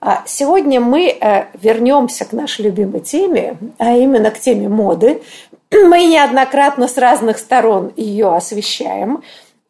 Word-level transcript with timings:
А 0.00 0.22
сегодня 0.26 0.80
мы 0.80 1.08
э, 1.08 1.44
вернемся 1.60 2.24
к 2.24 2.32
нашей 2.32 2.62
любимой 2.64 3.00
теме, 3.00 3.58
а 3.78 3.92
именно 3.96 4.30
к 4.30 4.40
теме 4.40 4.68
моды. 4.68 5.22
Мы 5.70 6.06
неоднократно 6.06 6.88
с 6.88 6.96
разных 6.96 7.38
сторон 7.38 7.92
ее 7.96 8.34
освещаем. 8.34 9.22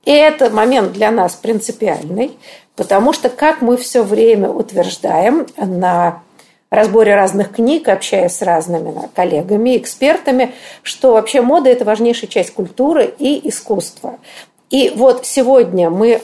И 0.05 0.13
это 0.13 0.49
момент 0.51 0.93
для 0.93 1.11
нас 1.11 1.35
принципиальный, 1.35 2.39
потому 2.77 3.13
что, 3.13 3.29
как 3.29 3.61
мы 3.61 3.77
все 3.77 4.03
время 4.03 4.49
утверждаем 4.49 5.47
на 5.57 6.23
разборе 6.71 7.17
разных 7.17 7.53
книг, 7.53 7.89
общаясь 7.89 8.37
с 8.37 8.43
разными 8.43 9.09
коллегами, 9.15 9.77
экспертами, 9.77 10.55
что 10.83 11.13
вообще 11.13 11.43
мода– 11.43 11.69
это 11.71 11.85
важнейшая 11.85 12.31
часть 12.31 12.55
культуры 12.55 13.13
и 13.19 13.49
искусства. 13.49 14.19
И 14.71 14.93
вот 14.95 15.27
сегодня 15.27 15.91
мы, 15.91 16.23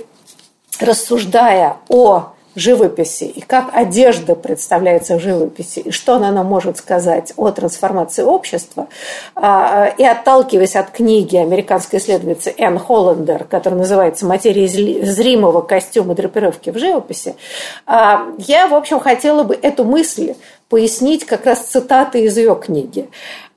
рассуждая 0.78 1.78
о 1.88 2.35
живописи 2.56 3.24
и 3.24 3.42
как 3.42 3.68
одежда 3.72 4.34
представляется 4.34 5.16
в 5.16 5.20
живописи, 5.20 5.80
и 5.80 5.90
что 5.90 6.14
она 6.14 6.32
нам 6.32 6.46
может 6.46 6.78
сказать 6.78 7.32
о 7.36 7.50
трансформации 7.50 8.22
общества, 8.22 8.88
а, 9.34 9.92
и 9.98 10.04
отталкиваясь 10.04 10.74
от 10.74 10.90
книги 10.90 11.36
американской 11.36 11.98
исследовательницы 11.98 12.54
Энн 12.56 12.78
Холландер, 12.78 13.44
которая 13.44 13.78
называется 13.80 14.26
«Материя 14.26 14.66
зримого 14.66 15.60
костюма 15.60 16.14
драпировки 16.14 16.70
в 16.70 16.78
живописи», 16.78 17.36
а, 17.84 18.26
я, 18.38 18.66
в 18.68 18.74
общем, 18.74 19.00
хотела 19.00 19.44
бы 19.44 19.56
эту 19.60 19.84
мысль 19.84 20.34
пояснить 20.70 21.26
как 21.26 21.44
раз 21.44 21.60
цитатой 21.60 22.22
из 22.22 22.36
ее 22.38 22.56
книги. 22.56 23.08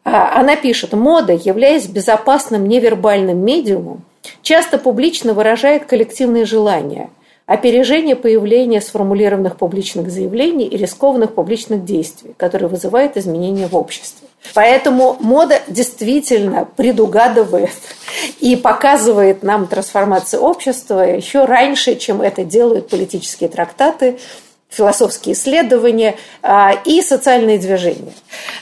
А, 0.03 0.37
она 0.39 0.57
пишет, 0.57 0.91
мода, 0.91 1.31
являясь 1.31 1.87
безопасным 1.87 2.67
невербальным 2.67 3.37
медиумом, 3.37 4.03
часто 4.41 4.77
публично 4.77 5.33
выражает 5.33 5.85
коллективные 5.85 6.43
желания– 6.43 7.09
опережение 7.49 8.15
появления 8.15 8.79
сформулированных 8.79 9.57
публичных 9.57 10.11
заявлений 10.11 10.67
и 10.67 10.77
рискованных 10.77 11.33
публичных 11.33 11.83
действий, 11.83 12.35
которые 12.37 12.69
вызывают 12.69 13.17
изменения 13.17 13.65
в 13.65 13.75
обществе. 13.75 14.27
Поэтому 14.53 15.17
мода 15.19 15.59
действительно 15.67 16.67
предугадывает 16.77 17.71
и 18.39 18.55
показывает 18.55 19.41
нам 19.41 19.65
трансформацию 19.65 20.43
общества 20.43 20.99
еще 21.01 21.45
раньше, 21.45 21.95
чем 21.95 22.21
это 22.21 22.43
делают 22.43 22.87
политические 22.87 23.49
трактаты, 23.49 24.19
философские 24.69 25.33
исследования 25.33 26.17
а, 26.43 26.73
и 26.85 27.01
социальные 27.01 27.57
движения. 27.57 28.13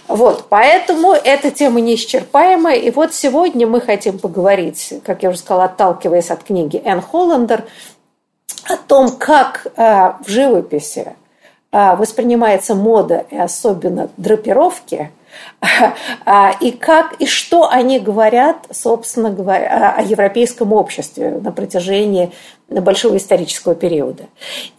Вот, 0.08 0.46
поэтому 0.48 1.12
эта 1.12 1.52
тема 1.52 1.82
неисчерпаемая. 1.82 2.76
И 2.76 2.92
вот 2.92 3.14
сегодня 3.14 3.68
мы 3.68 3.82
хотим 3.82 4.18
поговорить, 4.18 4.94
как 5.06 5.24
я 5.24 5.30
уже 5.30 5.40
сказала, 5.40 5.66
отталкиваясь 5.66 6.32
от 6.32 6.46
книги 6.46 6.82
Энн 6.86 7.02
Холландер, 7.02 7.66
о 8.66 8.78
том, 8.78 9.12
как 9.12 9.68
э, 9.76 10.14
в 10.24 10.30
живописи 10.30 11.14
э, 11.72 11.96
воспринимается 11.96 12.76
мода 12.76 13.26
и 13.30 13.38
особенно 13.38 14.10
драпировки, 14.18 15.12
э, 15.62 16.52
и 16.60 16.72
как 16.72 17.14
и 17.20 17.26
что 17.26 17.70
они 17.70 18.00
говорят, 18.00 18.58
собственно 18.72 19.30
говоря, 19.30 19.96
о 19.98 20.02
европейском 20.02 20.74
обществе 20.74 21.40
на 21.42 21.52
протяжении 21.52 22.32
большого 22.70 23.18
исторического 23.18 23.76
периода. 23.76 24.26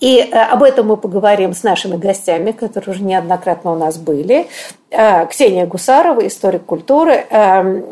И 0.01 0.21
об 0.21 0.63
этом 0.63 0.89
мы 0.89 0.97
поговорим 0.97 1.55
с 1.55 1.63
нашими 1.63 1.97
гостями, 1.97 2.53
которые 2.53 2.95
уже 2.95 3.03
неоднократно 3.03 3.73
у 3.73 3.77
нас 3.77 3.97
были. 3.97 4.49
Ксения 4.91 5.65
Гусарова, 5.65 6.27
историк 6.27 6.67
культуры 6.67 7.25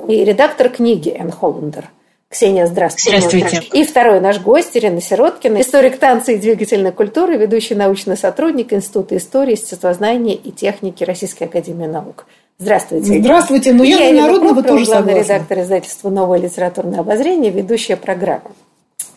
и 0.09 0.25
редактор 0.25 0.69
книги 0.69 1.09
Энн 1.09 1.33
Холландер. 1.33 1.87
Ксения, 2.29 2.67
здравствуйте. 2.67 3.21
Здравствуйте. 3.21 3.67
И 3.73 3.85
второй 3.85 4.21
наш 4.21 4.41
гость, 4.41 4.77
Ирина 4.77 5.01
Сироткина, 5.01 5.61
историк 5.61 5.99
танца 5.99 6.33
и 6.33 6.37
двигательной 6.37 6.93
культуры, 6.93 7.37
ведущий 7.37 7.75
научный 7.75 8.17
сотрудник 8.17 8.73
Института 8.73 9.17
истории, 9.17 9.53
естествознания 9.53 10.35
и 10.35 10.51
техники 10.51 11.05
Российской 11.05 11.45
Академии 11.45 11.87
Наук. 11.87 12.27
Здравствуйте. 12.59 13.21
Здравствуйте, 13.21 13.73
но 13.73 13.85
я, 13.85 14.09
я 14.09 14.23
народного 14.23 14.63
тоже 14.63 14.87
главный 14.87 15.21
редактор 15.21 15.61
издательства 15.61 16.09
«Новое 16.11 16.39
литературное 16.39 17.01
обозрение», 17.01 17.53
ведущая 17.53 17.97
программа. 17.97 18.51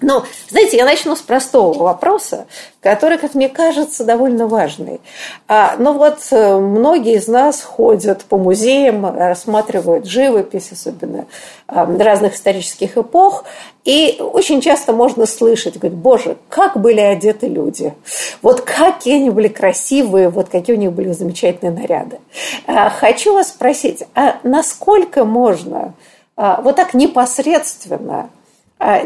Ну, 0.02 0.24
знаете, 0.50 0.78
я 0.78 0.86
начну 0.86 1.16
с 1.16 1.22
простого 1.22 1.84
вопроса, 1.84 2.46
который, 2.80 3.18
как 3.18 3.36
мне 3.36 3.50
кажется, 3.50 4.06
довольно 4.06 4.48
важный. 4.48 5.02
А, 5.50 5.76
ну 5.78 5.94
вот 5.94 6.20
э, 6.32 6.58
многие 6.58 7.16
из 7.16 7.28
нас 7.28 7.62
ходят 7.62 8.24
по 8.24 8.38
музеям, 8.38 9.06
рассматривают 9.06 10.06
живопись, 10.06 10.72
особенно 10.72 11.26
а, 11.68 11.86
разных 11.86 12.36
исторических 12.36 12.98
эпох, 12.98 13.44
и 13.84 14.18
очень 14.20 14.62
часто 14.62 14.94
можно 14.94 15.26
слышать, 15.26 15.78
говорить, 15.78 15.98
боже, 15.98 16.38
как 16.48 16.80
были 16.80 17.02
одеты 17.02 17.48
люди, 17.48 17.94
вот 18.42 18.62
какие 18.62 19.16
они 19.18 19.32
были 19.32 19.50
красивые, 19.50 20.30
вот 20.30 20.48
какие 20.48 20.78
у 20.78 20.80
них 20.80 20.94
были 20.94 21.12
замечательные 21.12 21.78
наряды. 21.78 22.20
А, 22.68 22.90
хочу 22.90 23.34
вас 23.34 23.50
спросить, 23.50 24.06
а 24.16 24.38
насколько 24.44 25.26
можно 25.26 25.94
а, 26.38 26.62
вот 26.62 26.78
так 26.78 26.94
непосредственно 26.94 28.30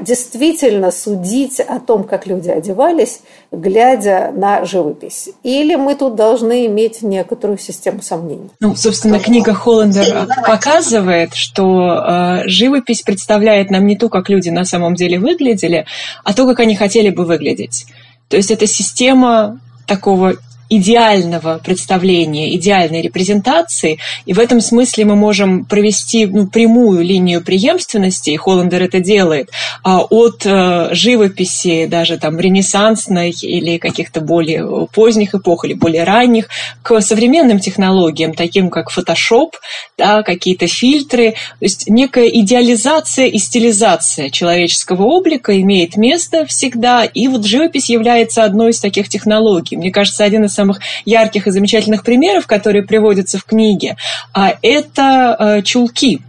действительно 0.02 0.92
судить 0.92 1.60
о 1.60 1.80
том, 1.80 2.04
как 2.04 2.28
люди 2.28 2.50
одевались, 2.50 3.22
глядя 3.52 4.32
на 4.36 4.66
живопись? 4.66 5.30
Или 5.42 5.76
мы 5.76 5.96
тут 5.96 6.16
должны 6.16 6.68
иметь 6.68 7.02
некоторую 7.02 7.58
систему 7.58 8.02
сомнений? 8.04 8.52
Ну, 8.60 8.76
собственно, 8.76 9.20
книга 9.20 9.54
Холландер 9.54 10.28
показывает, 10.46 11.34
что 11.34 11.92
э, 11.92 12.42
живопись 12.46 13.02
представляет 13.02 13.72
нам 13.72 13.88
не 13.88 13.98
то, 13.98 14.10
как 14.10 14.30
люди 14.30 14.50
на 14.50 14.64
самом 14.64 14.94
деле 14.94 15.20
выглядели, 15.20 15.88
а 16.24 16.34
то, 16.34 16.46
как 16.46 16.60
они 16.60 16.76
хотели 16.76 17.10
бы 17.10 17.26
выглядеть. 17.26 17.88
То 18.30 18.38
есть 18.38 18.52
это 18.52 18.68
система 18.68 19.60
такого 19.88 20.36
идеального 20.70 21.60
представления, 21.64 22.56
идеальной 22.56 23.02
репрезентации, 23.02 24.00
и 24.26 24.34
в 24.34 24.40
этом 24.40 24.62
смысле 24.62 25.06
мы 25.06 25.16
можем 25.16 25.66
провести 25.66 26.26
ну, 26.26 26.48
прямую 26.48 27.04
линию 27.04 27.44
преемственности, 27.44 28.32
и 28.32 28.38
Холландер 28.38 28.84
это 28.84 29.00
делает, 29.00 29.50
а, 29.84 30.00
от 30.00 30.46
э, 30.46 30.90
живописи 30.92 31.86
даже 31.86 32.18
там 32.18 32.40
ренессансной 32.40 33.32
или 33.42 33.78
каких-то 33.78 34.22
более 34.22 34.88
поздних 34.88 35.36
эпох 35.36 35.66
или 35.66 35.74
более 35.74 36.04
ранних 36.04 36.50
к 36.82 37.02
современным 37.02 37.60
технологиям, 37.60 38.34
таким 38.34 38.70
как 38.70 38.90
Photoshop, 38.92 39.52
да, 39.98 40.24
какие-то 40.24 40.68
фильтры, 40.68 41.32
то 41.32 41.66
есть 41.66 41.90
некая 41.90 42.28
идеализация 42.28 43.28
и 43.28 43.38
стилизация 43.38 44.30
человеческого 44.30 45.04
облика 45.04 45.60
имеет 45.60 45.98
место 45.98 46.46
всегда, 46.46 47.04
и 47.06 47.28
вот 47.28 47.46
живопись 47.46 47.90
является 47.90 48.44
одной 48.44 48.72
из 48.72 48.80
таких 48.80 49.10
технологий. 49.10 49.76
Мне 49.76 49.92
кажется, 49.92 50.24
один 50.24 50.46
из 50.46 50.53
самых 50.54 50.80
ярких 51.06 51.48
и 51.48 51.52
замечательных 51.52 52.04
примеров, 52.04 52.48
которые 52.48 52.84
приводятся 52.84 53.38
в 53.38 53.44
книге, 53.44 53.98
а 54.34 54.54
это 54.62 55.36
э, 55.38 55.62
чулки. 55.64 56.22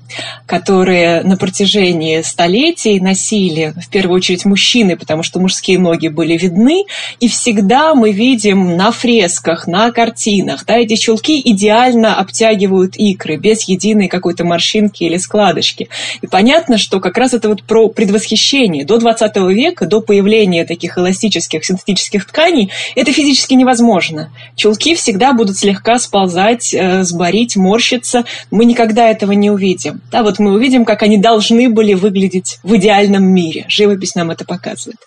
Которые 0.46 1.22
на 1.22 1.36
протяжении 1.36 2.22
столетий 2.22 3.00
носили, 3.00 3.74
в 3.76 3.88
первую 3.88 4.16
очередь, 4.16 4.44
мужчины, 4.44 4.96
потому 4.96 5.22
что 5.22 5.40
мужские 5.40 5.78
ноги 5.78 6.08
были 6.08 6.36
видны, 6.36 6.84
и 7.20 7.28
всегда 7.28 7.94
мы 7.94 8.12
видим 8.12 8.76
на 8.76 8.90
фресках, 8.92 9.66
на 9.66 9.90
картинах, 9.90 10.64
да, 10.66 10.76
эти 10.76 10.96
чулки 10.96 11.40
идеально 11.44 12.16
обтягивают 12.16 12.96
икры, 12.96 13.36
без 13.36 13.62
единой 13.68 14.08
какой-то 14.08 14.44
морщинки 14.44 15.04
или 15.04 15.16
складочки. 15.16 15.88
И 16.22 16.26
понятно, 16.26 16.78
что 16.78 17.00
как 17.00 17.16
раз 17.18 17.34
это 17.34 17.48
вот 17.48 17.62
про 17.62 17.88
предвосхищение. 17.88 18.84
До 18.84 18.98
20 18.98 19.36
века, 19.50 19.86
до 19.86 20.00
появления 20.00 20.64
таких 20.64 20.98
эластических 20.98 21.64
синтетических 21.64 22.26
тканей, 22.26 22.70
это 22.94 23.12
физически 23.12 23.54
невозможно. 23.54 24.30
Чулки 24.56 24.94
всегда 24.94 25.32
будут 25.32 25.56
слегка 25.56 25.98
сползать, 25.98 26.72
э, 26.74 27.02
сборить, 27.04 27.56
морщиться. 27.56 28.24
Мы 28.50 28.64
никогда 28.64 29.08
этого 29.10 29.32
не 29.32 29.50
увидим. 29.50 30.00
Да, 30.10 30.22
вот 30.22 30.38
мы 30.38 30.52
увидим, 30.52 30.84
как 30.84 31.02
они 31.02 31.18
должны 31.18 31.68
были 31.68 31.94
выглядеть 31.94 32.58
в 32.62 32.76
идеальном 32.76 33.24
мире. 33.24 33.64
Живопись 33.68 34.14
нам 34.14 34.30
это 34.30 34.44
показывает. 34.44 34.98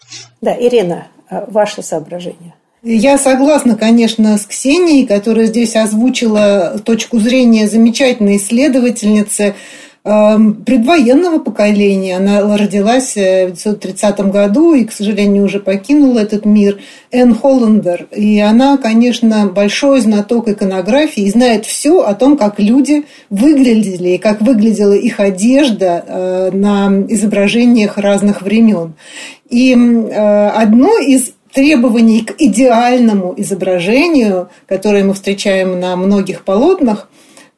Да, 0.41 0.55
Ирина, 0.59 1.07
э, 1.29 1.45
ваше 1.47 1.81
соображение. 1.81 2.53
Я 2.83 3.17
согласна, 3.17 3.75
конечно, 3.75 4.37
с 4.37 4.45
Ксенией, 4.45 5.07
которая 5.07 5.47
здесь 5.47 5.75
озвучила 5.75 6.79
точку 6.85 7.19
зрения 7.19 7.67
замечательной 7.67 8.37
исследовательницы 8.37 9.55
предвоенного 10.65 11.39
поколения. 11.39 12.15
Она 12.15 12.55
родилась 12.57 13.17
э, 13.17 13.47
в 13.47 13.59
1930 13.59 14.19
году 14.31 14.73
и, 14.73 14.85
к 14.85 14.91
сожалению, 14.93 15.43
уже 15.43 15.59
покинула 15.59 16.19
этот 16.19 16.45
мир. 16.45 16.79
Энн 17.11 17.35
Холландер. 17.35 18.07
И 18.15 18.39
она, 18.39 18.77
конечно, 18.77 19.47
большой 19.47 19.99
знаток 19.99 20.47
иконографии 20.47 21.23
и 21.23 21.29
знает 21.29 21.65
все 21.65 22.01
о 22.01 22.13
том, 22.13 22.37
как 22.37 22.59
люди 22.59 23.05
выглядели 23.29 24.09
и 24.09 24.17
как 24.17 24.41
выглядела 24.41 24.93
их 24.93 25.19
одежда 25.19 26.03
э, 26.07 26.51
на 26.53 26.89
изображениях 27.09 27.97
разных 27.97 28.41
времен. 28.41 28.93
И 29.49 29.73
э, 29.73 30.49
одно 30.49 30.97
из 30.99 31.31
требований 31.51 32.21
к 32.21 32.35
идеальному 32.37 33.33
изображению, 33.35 34.49
которое 34.67 35.03
мы 35.03 35.13
встречаем 35.13 35.79
на 35.79 35.95
многих 35.95 36.43
полотнах, 36.43 37.09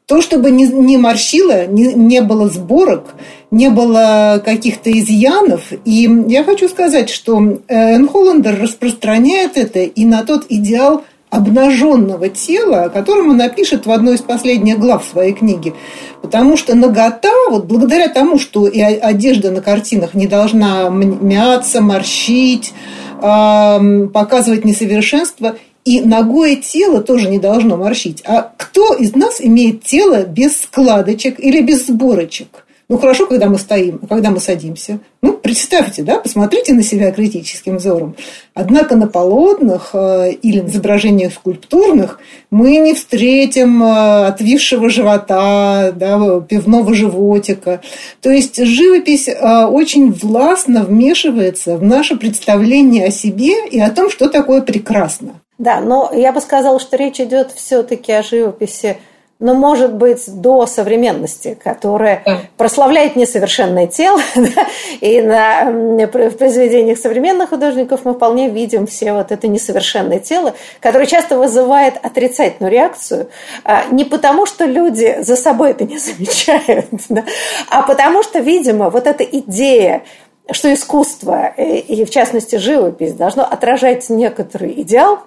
то, 0.09 0.23
чтобы 0.23 0.49
не, 0.49 0.65
не 0.65 0.97
морщило, 0.97 1.67
не, 1.67 1.93
не 1.93 2.21
было 2.21 2.49
сборок, 2.49 3.13
не 3.51 3.69
было 3.69 4.41
каких-то 4.43 4.91
изъянов. 4.91 5.71
И 5.85 6.09
я 6.27 6.43
хочу 6.43 6.67
сказать, 6.67 7.11
что 7.11 7.39
э, 7.39 7.75
Энн 7.75 8.07
Холландер 8.09 8.59
распространяет 8.59 9.55
это 9.55 9.81
и 9.81 10.05
на 10.05 10.23
тот 10.23 10.47
идеал 10.49 11.03
обнаженного 11.29 12.27
тела, 12.29 12.85
о 12.85 12.89
котором 12.89 13.29
она 13.29 13.49
пишет 13.49 13.85
в 13.85 13.91
одной 13.91 14.15
из 14.15 14.21
последних 14.21 14.79
глав 14.79 15.05
своей 15.05 15.33
книги. 15.33 15.75
Потому 16.23 16.57
что 16.57 16.73
нагота, 16.73 17.29
вот 17.51 17.65
благодаря 17.65 18.07
тому, 18.07 18.39
что 18.39 18.67
и 18.67 18.81
одежда 18.81 19.51
на 19.51 19.61
картинах 19.61 20.15
не 20.15 20.25
должна 20.25 20.89
мяться, 20.89 21.81
морщить, 21.81 22.73
показывать 23.21 24.65
несовершенство– 24.65 25.55
и 25.89 26.01
ногое 26.01 26.55
тело 26.55 27.01
тоже 27.01 27.27
не 27.27 27.39
должно 27.39 27.75
морщить. 27.75 28.21
А 28.23 28.53
кто 28.57 28.93
из 28.93 29.15
нас 29.15 29.41
имеет 29.41 29.83
тело 29.83 30.21
без 30.21 30.61
складочек 30.61 31.39
или 31.39 31.61
без 31.61 31.87
сборочек? 31.87 32.63
Ну, 32.89 32.99
хорошо, 32.99 33.25
когда 33.25 33.47
мы 33.47 33.57
стоим, 33.57 33.99
а 34.03 34.07
когда 34.07 34.29
мы 34.29 34.39
садимся. 34.39 34.99
Ну, 35.23 35.33
представьте, 35.33 36.03
да, 36.03 36.19
посмотрите 36.19 36.73
на 36.73 36.83
себя 36.83 37.11
критическим 37.11 37.77
взором. 37.77 38.15
Однако 38.53 38.95
на 38.95 39.07
полотнах 39.07 39.89
э, 39.93 40.33
или 40.33 40.59
на 40.59 40.67
изображениях 40.67 41.33
скульптурных 41.33 42.19
мы 42.51 42.77
не 42.77 42.93
встретим 42.93 43.83
э, 43.83 44.27
отвисшего 44.27 44.91
живота, 44.91 45.91
да, 45.91 46.39
пивного 46.41 46.93
животика. 46.93 47.81
То 48.21 48.29
есть 48.29 48.63
живопись 48.63 49.27
э, 49.27 49.65
очень 49.65 50.11
властно 50.11 50.83
вмешивается 50.83 51.77
в 51.77 51.83
наше 51.83 52.15
представление 52.15 53.07
о 53.07 53.11
себе 53.11 53.67
и 53.71 53.79
о 53.79 53.89
том, 53.89 54.11
что 54.11 54.29
такое 54.29 54.61
прекрасно. 54.61 55.41
Да, 55.59 55.81
но 55.81 56.09
я 56.13 56.31
бы 56.31 56.39
сказала, 56.39 56.79
что 56.79 56.95
речь 56.95 57.19
идет 57.19 57.51
все-таки 57.51 58.13
о 58.13 58.23
живописи, 58.23 58.97
ну, 59.39 59.53
может 59.53 59.93
быть, 59.93 60.23
до 60.27 60.65
современности, 60.65 61.57
которая 61.61 62.23
прославляет 62.57 63.15
несовершенное 63.15 63.87
тело. 63.87 64.19
Да? 64.35 64.67
И 65.01 65.21
на, 65.21 65.65
в 65.65 66.31
произведениях 66.37 66.97
современных 66.97 67.49
художников 67.49 68.01
мы 68.03 68.13
вполне 68.13 68.49
видим 68.49 68.87
все 68.87 69.13
вот 69.13 69.31
это 69.31 69.47
несовершенное 69.47 70.19
тело, 70.19 70.55
которое 70.79 71.05
часто 71.05 71.37
вызывает 71.37 71.95
отрицательную 72.01 72.71
реакцию. 72.71 73.29
А, 73.63 73.85
не 73.91 74.05
потому, 74.05 74.45
что 74.45 74.65
люди 74.65 75.21
за 75.21 75.35
собой 75.35 75.71
это 75.71 75.83
не 75.83 75.97
замечают, 75.97 76.87
да? 77.09 77.23
а 77.69 77.83
потому 77.83 78.23
что, 78.23 78.39
видимо, 78.39 78.89
вот 78.89 79.07
эта 79.07 79.23
идея 79.23 80.03
что 80.51 80.73
искусство, 80.73 81.53
э, 81.57 81.77
и 81.77 82.05
в 82.05 82.09
частности 82.09 82.55
живопись, 82.55 83.13
должно 83.13 83.43
отражать 83.43 84.09
некоторый 84.09 84.81
идеал, 84.81 85.19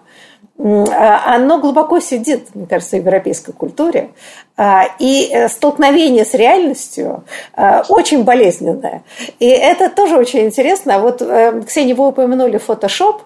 оно 0.59 1.59
глубоко 1.59 1.99
сидит, 1.99 2.55
мне 2.55 2.67
кажется, 2.67 2.97
в 2.97 3.01
европейской 3.01 3.53
культуре. 3.53 4.11
А, 4.57 4.85
и 4.99 5.29
э, 5.33 5.49
столкновение 5.49 6.25
с 6.25 6.35
реальностью 6.35 7.25
а, 7.55 7.85
очень 7.89 8.23
болезненное. 8.23 9.03
И 9.41 9.47
это 9.47 9.89
тоже 9.89 10.17
очень 10.17 10.47
интересно. 10.47 11.01
Вот, 11.01 11.21
э, 11.21 11.63
Ксения, 11.67 11.95
вы 11.95 12.09
упомянули 12.09 12.59
фотошоп, 12.59 13.23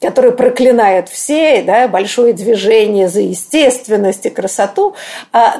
который 0.00 0.32
проклинает 0.32 1.08
все, 1.08 1.62
да, 1.62 1.86
большое 1.86 2.32
движение 2.32 3.08
за 3.08 3.20
естественность 3.20 4.24
и 4.24 4.30
красоту, 4.30 4.94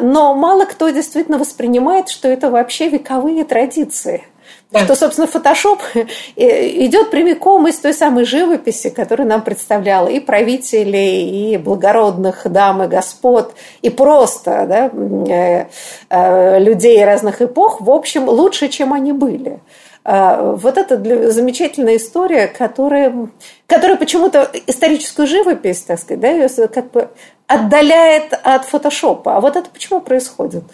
но 0.00 0.34
мало 0.34 0.64
кто 0.64 0.88
действительно 0.88 1.36
воспринимает, 1.36 2.08
что 2.08 2.26
это 2.26 2.48
вообще 2.48 2.88
вековые 2.88 3.44
традиции– 3.44 4.24
Что, 4.72 4.94
собственно, 4.94 5.26
фотошоп 5.26 5.80
идет 6.36 7.10
прямиком 7.10 7.66
из 7.66 7.76
той 7.76 7.92
самой 7.92 8.24
живописи, 8.24 8.90
которую 8.90 9.28
нам 9.28 9.42
представляла 9.42 10.06
и 10.06 10.20
правителей, 10.20 11.54
и 11.54 11.56
благородных 11.56 12.42
дам 12.44 12.84
и 12.84 12.86
господ, 12.86 13.54
и 13.82 13.90
просто 13.90 14.66
да, 14.68 14.90
э, 15.32 15.66
э, 16.08 16.58
людей 16.60 17.04
разных 17.04 17.42
эпох, 17.42 17.80
в 17.80 17.90
общем, 17.90 18.28
лучше, 18.28 18.68
чем 18.68 18.92
они 18.92 19.12
были. 19.12 19.58
А, 20.02 20.54
вот 20.54 20.78
это 20.78 20.96
замечательная 21.30 21.96
история, 21.96 22.46
которая, 22.46 23.28
которая 23.66 23.96
почему-то 23.96 24.50
историческую 24.66 25.26
живопись, 25.26 25.82
так 25.82 25.98
сказать, 25.98 26.20
да, 26.20 26.30
ее 26.30 26.48
как 26.68 26.90
бы 26.90 27.10
отдаляет 27.46 28.32
от 28.42 28.64
фотошопа. 28.64 29.36
А 29.36 29.40
вот 29.40 29.56
это 29.56 29.68
почему 29.68 30.00
происходит? 30.00 30.64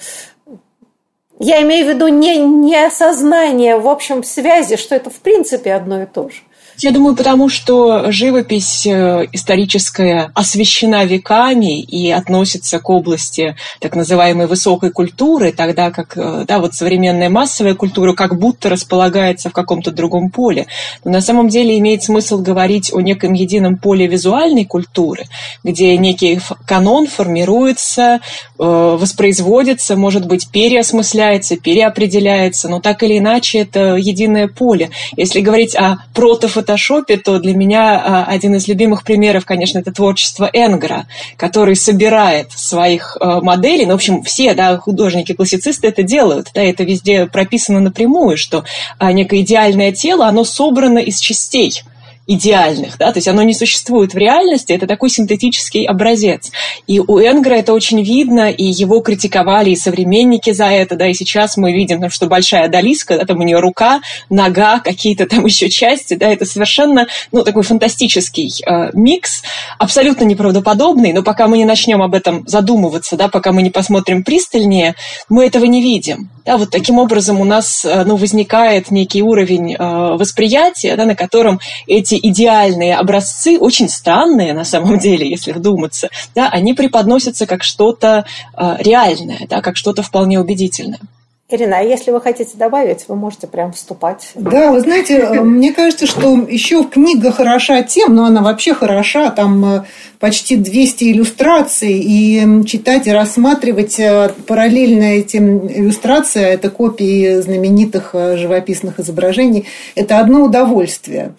Я 1.38 1.62
имею 1.62 1.86
в 1.86 1.88
виду 1.88 2.08
не, 2.08 2.38
не 2.38 2.76
осознание, 2.76 3.76
в 3.76 3.88
общем, 3.88 4.22
связи, 4.22 4.76
что 4.76 4.94
это 4.94 5.10
в 5.10 5.16
принципе 5.16 5.74
одно 5.74 6.02
и 6.02 6.06
то 6.06 6.28
же. 6.28 6.42
Я 6.78 6.90
думаю, 6.90 7.17
потому 7.17 7.49
что 7.49 8.12
живопись 8.12 8.84
э, 8.87 9.26
историческая 9.32 10.31
освещена 10.34 11.06
веками 11.06 11.81
и 11.81 12.11
относится 12.11 12.81
к 12.81 12.90
области 12.90 13.56
так 13.81 13.96
называемой 13.96 14.46
высокой 14.46 14.90
культуры, 14.90 15.52
тогда 15.52 15.90
как 15.90 16.19
э, 16.19 16.44
да, 16.46 16.58
вот 16.58 16.75
современная 16.75 17.31
массовая 17.31 17.75
культура 17.75 18.12
как 18.12 18.38
будто 18.38 18.69
располагается 18.69 19.49
в 19.49 19.55
каком-то 19.55 19.90
другом 19.90 20.31
поле. 20.31 20.67
Но 21.02 21.12
на 21.12 21.23
самом 21.23 21.49
деле 21.49 21.78
имеет 21.78 22.02
смысл 22.02 22.43
говорить 22.43 22.93
о 22.93 23.00
неком 23.00 23.32
едином 23.32 23.79
поле 23.79 24.06
визуальной 24.06 24.67
культуры, 24.67 25.25
где 25.64 25.96
некий 25.96 26.40
канон 26.67 27.06
формируется, 27.06 28.20
э, 28.20 28.20
воспроизводится, 28.58 29.96
может 29.96 30.26
быть, 30.26 30.50
переосмысляется, 30.50 31.56
переопределяется, 31.56 32.69
но 32.69 32.81
так 32.81 33.03
или 33.03 33.17
иначе 33.17 33.60
это 33.60 33.96
единое 33.96 34.46
поле. 34.46 34.91
Если 35.17 35.41
говорить 35.41 35.74
о 35.74 36.05
протофотографии, 36.12 36.66
фотошопе, 36.67 37.17
то 37.17 37.39
для 37.39 37.55
меня 37.55 38.03
а, 38.05 38.25
один 38.25 38.56
из 38.56 38.67
любимых 38.67 39.05
примеров, 39.05 39.44
конечно, 39.44 39.79
это 39.79 39.93
творчество 39.93 40.51
Энгра, 40.53 41.06
который 41.37 41.77
собирает 41.77 42.51
своих 42.51 43.17
а, 43.20 43.41
моделей, 43.41 43.87
ну, 43.87 43.93
в 43.93 43.96
общем, 43.96 44.23
все 44.25 44.55
да, 44.55 44.77
художники-классицисты 44.77 45.87
это 45.87 46.03
делают, 46.03 46.49
да, 46.55 46.63
это 46.63 46.82
везде 46.82 47.27
прописано 47.27 47.79
напрямую, 47.81 48.37
что 48.37 48.65
а, 48.99 49.13
некое 49.13 49.43
идеальное 49.43 49.93
тело, 49.93 50.27
оно 50.27 50.44
собрано 50.44 50.99
из 50.99 51.20
частей– 51.20 51.82
идеальных, 52.26 52.98
да, 52.98 53.12
то 53.12 53.18
есть 53.18 53.28
оно 53.28 53.42
не 53.42 53.54
существует 53.54 54.12
в 54.12 54.18
реальности, 54.18 54.72
это 54.72 54.86
такой 54.86 55.10
синтетический 55.10 55.86
образец. 55.86 56.50
И 56.86 56.98
у 56.98 57.18
Энгра 57.18 57.54
это 57.54 57.72
очень 57.72 58.02
видно, 58.02 58.50
и 58.50 58.64
его 58.64 59.00
критиковали 59.00 59.70
и 59.70 59.76
современники 59.76 60.52
за 60.52 60.66
это, 60.66 60.96
да, 60.96 61.06
и 61.06 61.14
сейчас 61.14 61.56
мы 61.56 61.72
видим, 61.72 62.10
что 62.10 62.26
большая 62.26 62.64
Адалиска, 62.64 63.16
да, 63.18 63.24
там 63.24 63.38
у 63.38 63.42
нее 63.44 63.60
рука, 63.60 64.00
нога, 64.28 64.80
какие-то 64.80 65.26
там 65.26 65.46
еще 65.46 65.70
части, 65.70 66.14
да, 66.14 66.32
это 66.32 66.44
совершенно, 66.44 67.06
ну, 67.30 67.44
такой 67.44 67.62
фантастический 67.62 68.52
э, 68.66 68.90
микс, 68.92 69.42
абсолютно 69.78 70.24
неправдоподобный, 70.24 71.12
но 71.12 71.22
пока 71.22 71.46
мы 71.46 71.58
не 71.58 71.64
начнем 71.64 72.02
об 72.02 72.14
этом 72.14 72.46
задумываться, 72.46 73.16
да, 73.16 73.28
пока 73.28 73.52
мы 73.52 73.62
не 73.62 73.70
посмотрим 73.70 74.24
пристальнее, 74.24 74.96
мы 75.28 75.46
этого 75.46 75.64
не 75.64 75.80
видим. 75.80 76.30
Да, 76.44 76.58
вот 76.58 76.70
таким 76.70 76.98
образом 76.98 77.40
у 77.40 77.44
нас, 77.44 77.84
э, 77.84 78.04
ну, 78.04 78.16
возникает 78.16 78.90
некий 78.90 79.22
уровень 79.22 79.74
э, 79.74 79.78
восприятия, 79.78 80.96
да, 80.96 81.04
на 81.04 81.14
котором 81.14 81.60
эти 81.86 82.16
идеальные 82.23 82.96
образцы, 82.96 83.58
очень 83.58 83.89
странные 83.89 84.53
на 84.55 84.65
самом 84.65 84.99
деле, 84.99 85.29
если 85.29 85.53
вдуматься, 85.53 86.08
да, 86.35 86.49
они 86.49 86.75
преподносятся 86.75 87.46
как 87.46 87.63
что-то 87.63 88.25
э, 88.56 88.77
реальное, 88.81 89.46
да, 89.49 89.63
как 89.63 89.77
что-то 89.77 90.03
вполне 90.03 90.41
убедительное. 90.41 91.01
Ирина, 91.48 91.79
а 91.79 91.81
если 91.81 92.10
вы 92.10 92.20
хотите 92.20 92.56
добавить, 92.56 93.05
вы 93.06 93.15
можете 93.15 93.46
прям 93.46 93.70
вступать. 93.72 94.32
Да, 94.34 94.72
вы 94.72 94.81
знаете, 94.81 95.19
э, 95.19 95.43
мне 95.43 95.72
кажется, 95.72 96.05
что 96.05 96.34
еще 96.48 96.82
книга 96.82 97.31
хороша 97.31 97.82
тем, 97.82 98.17
но 98.17 98.24
она 98.24 98.43
вообще 98.43 98.74
хороша, 98.74 99.31
там 99.31 99.65
э, 99.65 99.84
почти 100.19 100.56
200 100.56 101.05
иллюстраций, 101.12 102.00
и 102.00 102.65
читать 102.67 103.06
и 103.06 103.12
рассматривать 103.12 104.00
э, 104.00 104.32
параллельно 104.48 105.05
этим 105.05 105.69
иллюстрации, 105.69 106.43
это 106.43 106.69
копии 106.69 107.41
знаменитых 107.41 108.10
живописных 108.12 108.98
изображений, 108.98 109.67
это 109.94 110.19
одно 110.19 110.43
удовольствие. 110.43 111.34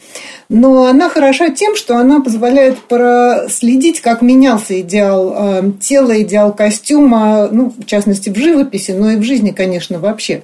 Но 0.47 0.85
она 0.85 1.09
хороша 1.09 1.49
тем, 1.49 1.75
что 1.75 1.97
она 1.97 2.21
позволяет 2.21 2.79
проследить, 2.79 3.99
как 3.99 4.21
менялся 4.21 4.79
идеал 4.79 5.73
тела, 5.81 6.21
идеал 6.21 6.53
костюма, 6.53 7.49
ну, 7.51 7.73
в 7.77 7.85
частности, 7.85 8.29
в 8.29 8.37
живописи, 8.37 8.91
но 8.91 9.11
и 9.11 9.17
в 9.17 9.23
жизни, 9.23 9.51
конечно, 9.51 9.96
конечно, 9.97 9.99
вообще. 9.99 10.43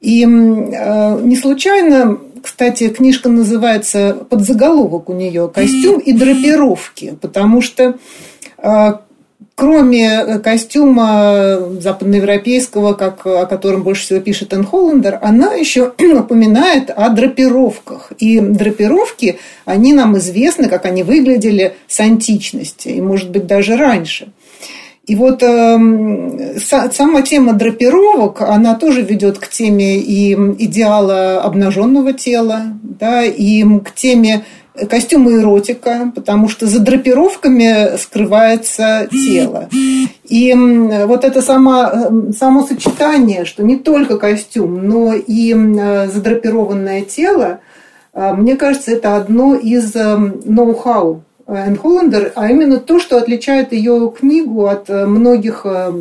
И 0.00 0.22
э, 0.22 0.26
не 1.22 1.36
случайно, 1.36 2.18
кстати, 2.42 2.88
книжка 2.88 3.28
называется 3.28 4.16
подзаголовок 4.28 5.08
у 5.08 5.12
нее 5.12 5.48
«Костюм 5.48 5.98
и 5.98 6.12
драпировки», 6.12 7.16
потому 7.20 7.60
что 7.60 7.96
э, 8.58 8.92
кроме 9.54 10.38
костюма 10.38 11.58
западноевропейского, 11.80 12.94
как, 12.94 13.26
о 13.26 13.44
котором 13.44 13.82
больше 13.82 14.04
всего 14.04 14.20
пишет 14.20 14.54
Энн 14.54 14.64
Холландер, 14.64 15.18
она 15.20 15.52
еще 15.52 15.92
напоминает 15.98 16.88
о 16.88 17.10
драпировках. 17.10 18.12
И 18.18 18.40
драпировки, 18.40 19.38
они 19.66 19.92
нам 19.92 20.16
известны, 20.16 20.70
как 20.70 20.86
они 20.86 21.02
выглядели 21.02 21.74
с 21.88 22.00
античности, 22.00 22.88
и, 22.88 23.02
может 23.02 23.30
быть, 23.30 23.46
даже 23.46 23.76
раньше– 23.76 24.28
и 25.10 25.16
вот 25.16 25.42
э, 25.42 25.76
сама 26.60 27.22
тема 27.22 27.54
драпировок, 27.54 28.42
она 28.42 28.76
тоже 28.76 29.02
ведет 29.02 29.38
к 29.38 29.48
теме 29.48 29.98
и 29.98 30.34
идеала 30.34 31.40
обнаженного 31.42 32.12
тела, 32.12 32.78
да, 32.80 33.24
и 33.24 33.64
к 33.80 33.92
теме 33.92 34.44
костюма 34.88 35.32
эротика, 35.32 36.12
потому 36.14 36.48
что 36.48 36.68
за 36.68 36.78
драпировками 36.78 37.96
скрывается 37.96 39.08
тело. 39.10 39.68
И 40.28 40.54
вот 40.54 41.24
это 41.24 41.42
само, 41.42 41.88
э, 41.92 42.32
само 42.38 42.64
сочетание, 42.64 43.44
что 43.44 43.64
не 43.64 43.78
только 43.78 44.16
костюм, 44.16 44.86
но 44.86 45.14
и 45.14 45.52
задрапированное 45.52 47.00
тело, 47.00 47.58
э, 48.14 48.32
мне 48.34 48.54
кажется, 48.54 48.92
это 48.92 49.16
одно 49.16 49.56
из 49.56 49.90
э, 49.96 50.16
ноу-хау 50.44 51.24
Энн 51.54 51.76
Холландер, 51.76 52.32
а 52.36 52.50
именно 52.50 52.78
то, 52.78 53.00
что 53.00 53.16
отличает 53.16 53.72
ее 53.72 54.12
книгу 54.16 54.66
от 54.66 54.88
э, 54.88 55.06
многих 55.06 55.62
э, 55.64 55.92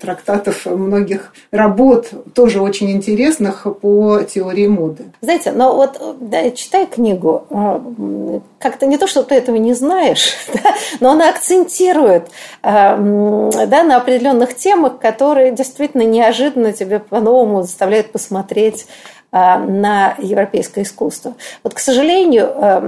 трактатов, 0.00 0.66
многих 0.66 1.32
работ, 1.50 2.10
тоже 2.34 2.60
очень 2.60 2.90
интересных 2.90 3.66
по 3.80 4.22
теории 4.22 4.66
моды. 4.66 5.04
Знаете, 5.20 5.52
но 5.52 5.74
вот 5.74 6.00
да, 6.20 6.50
читая 6.50 6.86
книгу, 6.86 7.46
э, 7.50 8.40
как-то 8.58 8.86
не 8.86 8.98
то, 8.98 9.06
что 9.06 9.22
ты 9.22 9.36
этого 9.36 9.56
не 9.56 9.74
знаешь, 9.74 10.34
да, 10.52 10.74
но 11.00 11.12
она 11.12 11.30
акцентирует 11.30 12.28
да, 12.62 12.96
на 12.98 13.96
определенных 13.96 14.56
темах, 14.56 14.98
которые 14.98 15.52
действительно 15.52 16.02
неожиданно 16.02 16.72
тебе 16.72 16.98
по-новому 16.98 17.62
заставляют 17.62 18.10
посмотреть 18.12 18.86
на 19.32 20.14
европейское 20.18 20.84
искусство. 20.84 21.34
Вот, 21.62 21.74
к 21.74 21.78
сожалению, 21.78 22.50
а, 22.54 22.80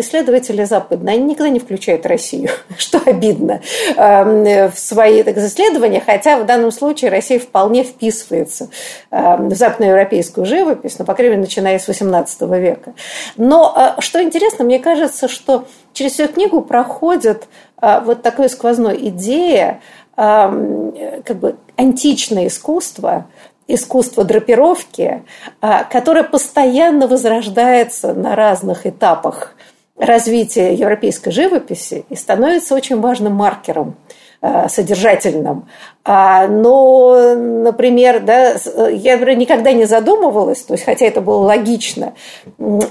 исследователи 0.00 0.64
западные, 0.64 1.14
они 1.14 1.24
никогда 1.24 1.48
не 1.48 1.60
включают 1.60 2.04
Россию, 2.04 2.50
что 2.76 3.00
обидно, 3.06 3.62
а, 3.96 4.68
в 4.68 4.78
свои 4.78 5.22
так, 5.22 5.36
исследования, 5.38 6.02
хотя 6.04 6.38
в 6.38 6.46
данном 6.46 6.72
случае 6.72 7.10
Россия 7.10 7.38
вполне 7.38 7.84
вписывается 7.84 8.68
в 9.10 9.54
западноевропейскую 9.54 10.44
живопись, 10.44 10.98
ну, 10.98 11.04
по 11.04 11.14
крайней 11.14 11.36
мере, 11.36 11.42
начиная 11.42 11.78
с 11.78 11.88
XVIII 11.88 12.60
века. 12.60 12.94
Но 13.36 13.94
что 14.00 14.22
интересно, 14.22 14.64
мне 14.64 14.78
кажется, 14.78 15.28
что 15.28 15.66
через 15.92 16.12
всю 16.12 16.28
книгу 16.28 16.60
проходит 16.60 17.44
вот 17.80 18.22
такая 18.22 18.48
сквозная 18.48 18.94
идея, 18.94 19.80
как 20.16 21.36
бы 21.36 21.56
античное 21.76 22.48
искусство, 22.48 23.26
искусство 23.68 24.24
драпировки, 24.24 25.22
а, 25.60 25.84
которое 25.84 26.24
постоянно 26.24 27.06
возрождается 27.06 28.14
на 28.14 28.34
разных 28.34 28.86
этапах 28.86 29.54
развития 29.96 30.74
европейской 30.74 31.30
живописи 31.30 32.04
и 32.08 32.16
становится 32.16 32.74
очень 32.74 33.00
важным 33.00 33.34
маркером 33.34 33.96
а, 34.40 34.68
содержательным. 34.68 35.68
А, 36.04 36.46
но, 36.46 37.34
например, 37.34 38.20
да, 38.20 38.56
я 38.90 39.16
никогда 39.34 39.72
не 39.72 39.84
задумывалась, 39.84 40.62
то 40.62 40.74
есть, 40.74 40.84
хотя 40.84 41.06
это 41.06 41.20
было 41.20 41.38
логично, 41.38 42.14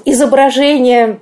изображение 0.06 1.20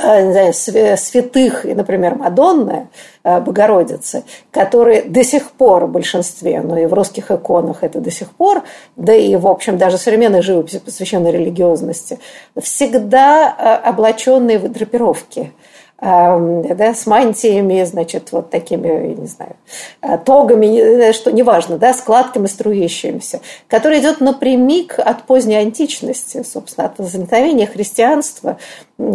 Э, 0.00 0.52
святых, 0.52 1.64
и, 1.64 1.74
например, 1.74 2.16
Мадонны, 2.16 2.88
э, 3.24 3.40
Богородицы, 3.40 4.24
которые 4.50 5.02
до 5.02 5.22
сих 5.22 5.52
пор 5.52 5.86
в 5.86 5.90
большинстве, 5.90 6.60
но 6.62 6.78
и 6.78 6.86
в 6.86 6.94
русских 6.94 7.30
иконах 7.30 7.82
это 7.82 8.00
до 8.00 8.10
сих 8.10 8.30
пор, 8.30 8.62
да 8.96 9.14
и, 9.14 9.36
в 9.36 9.46
общем, 9.46 9.76
даже 9.76 9.98
современной 9.98 10.42
живописи, 10.42 10.78
посвященной 10.78 11.32
религиозности, 11.32 12.18
всегда 12.60 13.54
э, 13.56 13.88
облаченные 13.88 14.58
в 14.58 14.70
драпировки– 14.70 15.52
да, 16.00 16.94
с 16.94 17.06
мантиями, 17.06 17.82
значит, 17.82 18.30
вот 18.30 18.50
такими, 18.50 18.86
я 18.86 19.14
не 19.14 19.26
знаю, 19.26 19.56
э, 20.00 20.16
тогами, 20.18 21.10
что 21.10 21.32
неважно, 21.32 21.76
да, 21.76 21.92
складками 21.92 22.46
струящимися, 22.46 23.40
который 23.66 23.98
идет 23.98 24.20
напрямик 24.20 25.00
от 25.00 25.24
поздней 25.24 25.56
античности, 25.56 26.44
собственно, 26.44 26.86
от 26.86 26.98
возникновения 26.98 27.66
христианства, 27.66 28.58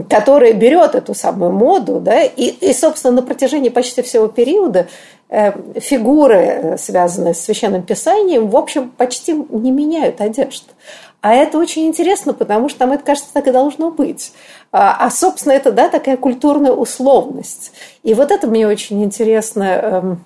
которое 0.09 0.51
берет 0.51 0.93
эту 0.95 1.13
самую 1.13 1.53
моду, 1.53 2.01
да, 2.01 2.21
и, 2.21 2.47
и, 2.49 2.73
собственно, 2.73 3.15
на 3.15 3.21
протяжении 3.21 3.69
почти 3.69 4.01
всего 4.01 4.27
периода 4.27 4.87
э, 5.29 5.53
фигуры, 5.79 6.35
э, 6.35 6.77
связанные 6.77 7.33
с 7.33 7.39
священным 7.39 7.83
писанием, 7.83 8.49
в 8.49 8.57
общем, 8.57 8.89
почти 8.89 9.31
не 9.31 9.71
меняют 9.71 10.19
одежд. 10.19 10.65
А 11.23 11.33
это 11.33 11.57
очень 11.57 11.87
интересно, 11.87 12.33
потому 12.33 12.67
что 12.67 12.85
нам 12.85 12.95
это 12.95 13.05
кажется 13.05 13.31
так 13.33 13.47
и 13.47 13.51
должно 13.51 13.91
быть. 13.91 14.33
А, 14.73 15.05
а, 15.05 15.09
собственно, 15.09 15.53
это 15.53 15.71
да, 15.71 15.87
такая 15.87 16.17
культурная 16.17 16.73
условность. 16.73 17.71
И 18.03 18.13
вот 18.13 18.29
это 18.29 18.45
мне 18.45 18.67
очень 18.67 19.01
интересно, 19.01 19.63
эм, 19.63 20.23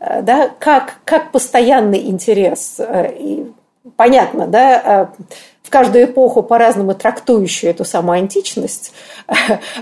э, 0.00 0.22
да, 0.22 0.50
как, 0.58 1.00
как 1.04 1.32
постоянный 1.32 2.06
интерес. 2.06 2.76
Э, 2.78 3.12
и 3.14 3.52
понятно, 3.96 4.46
да, 4.46 4.82
э, 4.82 5.22
в 5.62 5.68
каждую 5.68 6.06
эпоху 6.06 6.42
по-разному 6.42 6.94
трактующую 6.94 7.68
эту 7.68 7.84
самую 7.84 8.16
античность, 8.20 8.94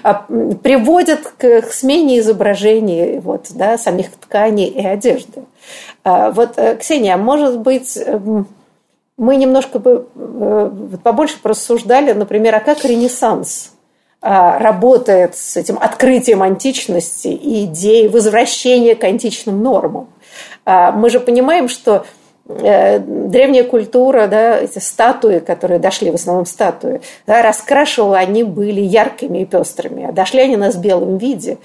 приводит 0.02 1.28
к, 1.38 1.62
к 1.62 1.72
смене 1.72 2.18
изображений 2.18 3.20
вот, 3.20 3.46
да, 3.50 3.78
самих 3.78 4.10
тканей 4.16 4.66
и 4.66 4.84
одежды. 4.84 5.44
Вот, 6.02 6.58
Ксения, 6.80 7.16
может 7.16 7.60
быть, 7.60 7.96
эм, 7.96 8.48
мы 9.20 9.36
немножко 9.36 9.78
бы 9.78 10.08
э, 10.14 10.70
побольше 11.02 11.38
просуждали, 11.42 12.12
например, 12.12 12.54
а 12.54 12.60
как 12.60 12.86
Ренессанс 12.86 13.72
а, 14.22 14.58
работает 14.58 15.36
с 15.36 15.58
этим 15.58 15.78
открытием 15.78 16.42
античности 16.42 17.28
и 17.28 17.66
идеей 17.66 18.08
возвращения 18.08 18.94
к 18.94 19.04
античным 19.04 19.62
нормам. 19.62 20.08
А, 20.64 20.90
мы 20.92 21.10
же 21.10 21.20
понимаем, 21.20 21.68
что 21.68 22.06
э, 22.46 22.98
древняя 22.98 23.64
культура, 23.64 24.26
да, 24.26 24.58
эти 24.58 24.78
статуи, 24.78 25.40
которые 25.40 25.80
дошли, 25.80 26.10
в 26.10 26.14
основном 26.14 26.46
статуи, 26.46 27.02
да, 27.26 27.42
раскрашивала 27.42 28.16
они 28.16 28.42
были 28.42 28.80
яркими 28.80 29.42
и 29.42 29.44
пестрыми, 29.44 30.06
а 30.08 30.12
дошли 30.12 30.40
они 30.40 30.56
нас 30.56 30.76
в 30.76 30.80
белом 30.80 31.18
виде. 31.18 31.58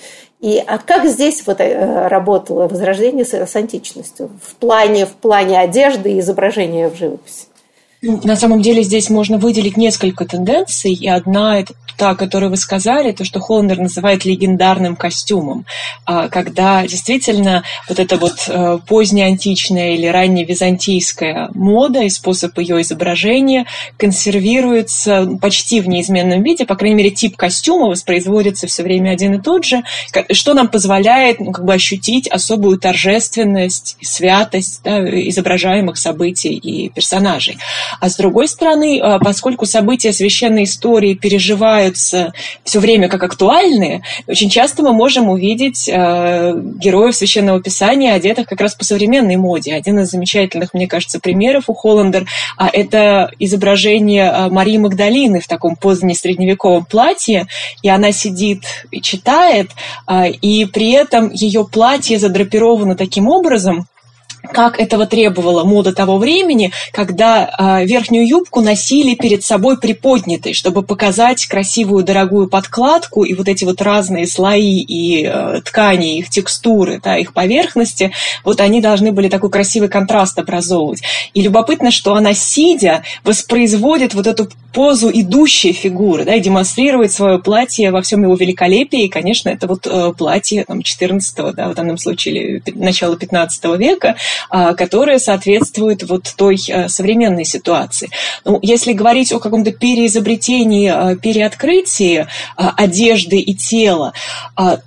И, 0.46 0.64
а 0.68 0.78
как 0.78 1.08
здесь 1.08 1.42
вот 1.48 1.60
э, 1.60 2.08
работало 2.08 2.68
возрождение 2.68 3.26
с, 3.26 3.56
античностью 3.56 4.30
в 4.44 4.54
плане, 4.58 5.08
в 5.08 5.14
плане 5.14 5.60
одежды 5.60 6.12
и 6.12 6.20
изображения 6.20 6.88
в 6.88 6.96
живописи? 6.96 7.48
На 8.06 8.36
самом 8.36 8.62
деле 8.62 8.84
здесь 8.84 9.10
можно 9.10 9.38
выделить 9.38 9.78
несколько 9.78 10.26
тенденций, 10.26 10.94
и 10.94 11.08
одна 11.08 11.60
это 11.60 11.74
та, 11.98 12.16
которую 12.16 12.50
вы 12.50 12.58
сказали, 12.58 13.12
то, 13.12 13.24
что 13.24 13.40
Холландер 13.40 13.80
называет 13.80 14.26
легендарным 14.26 14.96
костюмом, 14.96 15.66
а, 16.06 16.28
когда 16.28 16.86
действительно 16.86 17.64
вот 17.88 18.00
эта 18.00 18.18
вот 18.18 18.46
э, 18.48 18.80
поздняя 18.86 19.28
античная 19.28 19.94
или 19.94 20.08
ранняя 20.08 20.46
византийская 20.46 21.50
мода 21.54 22.02
и 22.02 22.10
способ 22.10 22.58
ее 22.60 22.82
изображения 22.82 23.66
консервируется 23.98 25.28
почти 25.42 25.80
в 25.80 25.88
неизменном 25.88 26.44
виде, 26.44 26.66
по 26.66 26.76
крайней 26.76 26.96
мере, 26.96 27.12
тип 27.12 27.38
костюма 27.38 27.88
воспроизводится 27.88 28.68
все 28.68 28.84
время 28.84 29.12
один 29.12 29.36
и 29.36 29.42
тот 29.42 29.66
же, 29.66 29.84
что 30.32 30.54
нам 30.54 30.68
позволяет 30.68 31.40
ну, 31.40 31.52
как 31.52 31.66
бы 31.66 31.74
ощутить 31.74 32.28
особую 32.28 32.78
торжественность, 32.78 33.98
святость 34.02 34.82
да, 34.84 35.00
изображаемых 35.30 35.98
событий 35.98 36.56
и 36.56 36.90
персонажей. 36.90 37.58
А 38.00 38.10
с 38.10 38.16
другой 38.18 38.48
стороны, 38.48 39.02
поскольку 39.22 39.66
события 39.66 40.12
священной 40.12 40.64
истории 40.64 41.14
переживаются 41.14 42.34
все 42.64 42.80
время 42.80 43.10
как 43.10 43.24
актуальные, 43.24 44.04
очень 44.28 44.50
часто 44.50 44.84
мы 44.84 44.94
можем 44.94 45.30
увидеть 45.30 45.88
героев 45.88 47.16
священного 47.16 47.62
писания, 47.62 48.14
одетых 48.14 48.48
как 48.48 48.62
раз 48.62 48.76
по 48.76 48.84
современной 48.84 49.36
моде. 49.38 49.74
Один 49.74 50.00
из 50.00 50.12
замечательных, 50.12 50.74
мне 50.74 50.88
кажется, 50.88 51.20
примеров 51.20 51.66
у 51.68 51.74
Холландер– 51.74 52.28
это 52.74 53.32
изображение 53.40 54.50
Марии 54.50 54.78
Магдалины 54.78 55.40
в 55.40 55.48
таком 55.48 55.76
позднесредневековом 55.76 56.86
платье, 56.86 57.48
и 57.82 57.90
она 57.90 58.12
сидит 58.12 58.64
и 58.92 59.02
читает, 59.02 59.72
и 60.42 60.66
при 60.66 60.92
этом 60.92 61.32
ее 61.32 61.66
платье 61.66 62.20
задрапировано 62.20 62.96
таким 62.96 63.28
образом, 63.28 63.88
как 64.56 64.80
этого 64.80 65.06
требовала 65.06 65.66
мода 65.66 65.92
того 65.92 66.18
времени, 66.18 66.72
когда 66.94 67.82
э, 67.82 67.86
верхнюю 67.86 68.26
юбку 68.26 68.62
носили 68.62 69.14
перед 69.14 69.44
собой 69.44 69.78
приподнятой, 69.78 70.54
чтобы 70.54 70.82
показать 70.82 71.46
красивую 71.46 72.06
дорогую 72.06 72.48
подкладку 72.48 73.26
и 73.26 73.34
вот 73.34 73.50
эти 73.50 73.66
вот 73.66 73.82
разные 73.82 74.26
слои 74.28 74.80
и 74.80 75.26
э, 75.26 75.60
ткани, 75.60 76.20
их 76.20 76.30
текстуры, 76.30 77.02
да, 77.04 77.18
их 77.18 77.34
поверхности, 77.34 78.14
вот 78.46 78.62
они 78.62 78.80
должны 78.80 79.12
были 79.12 79.28
такой 79.28 79.50
красивый 79.50 79.90
контраст 79.90 80.40
образовывать. 80.40 81.02
И 81.34 81.42
любопытно, 81.42 81.92
что 81.92 82.16
она, 82.16 82.34
сидя, 82.34 83.04
воспроизводит 83.26 84.14
вот 84.14 84.26
эту 84.26 84.48
позу 84.72 85.10
идущей 85.12 85.74
фигуры, 85.74 86.26
да, 86.26 86.36
и 86.36 86.42
демонстрирует 86.42 87.12
свое 87.12 87.40
платье 87.40 87.92
во 87.92 88.02
всем 88.02 88.24
его 88.24 88.36
великолепии. 88.36 89.04
И, 89.04 89.10
конечно, 89.10 89.50
это 89.50 89.68
вот 89.68 89.86
э, 89.86 90.14
платье 90.18 90.64
там, 90.64 90.82
14 90.82 91.56
да, 91.56 91.70
в 91.70 91.74
данном 91.74 91.98
случае, 91.98 92.36
или 92.36 92.64
начала 92.76 93.18
15 93.18 93.66
века, 93.78 94.16
а, 94.50 94.74
которая 94.74 95.20
соответствует 95.20 96.04
вот 96.04 96.34
той 96.36 96.58
а, 96.72 96.90
современной 96.90 97.46
ситуации. 97.46 98.10
Ну, 98.44 98.60
если 98.62 98.94
говорить 98.94 99.32
о 99.32 99.40
каком-то 99.40 99.72
переизобретении, 99.72 100.90
а, 100.90 101.16
переоткрытии 101.16 102.28
одежды 102.56 103.38
и 103.40 103.54
тела, 103.54 104.14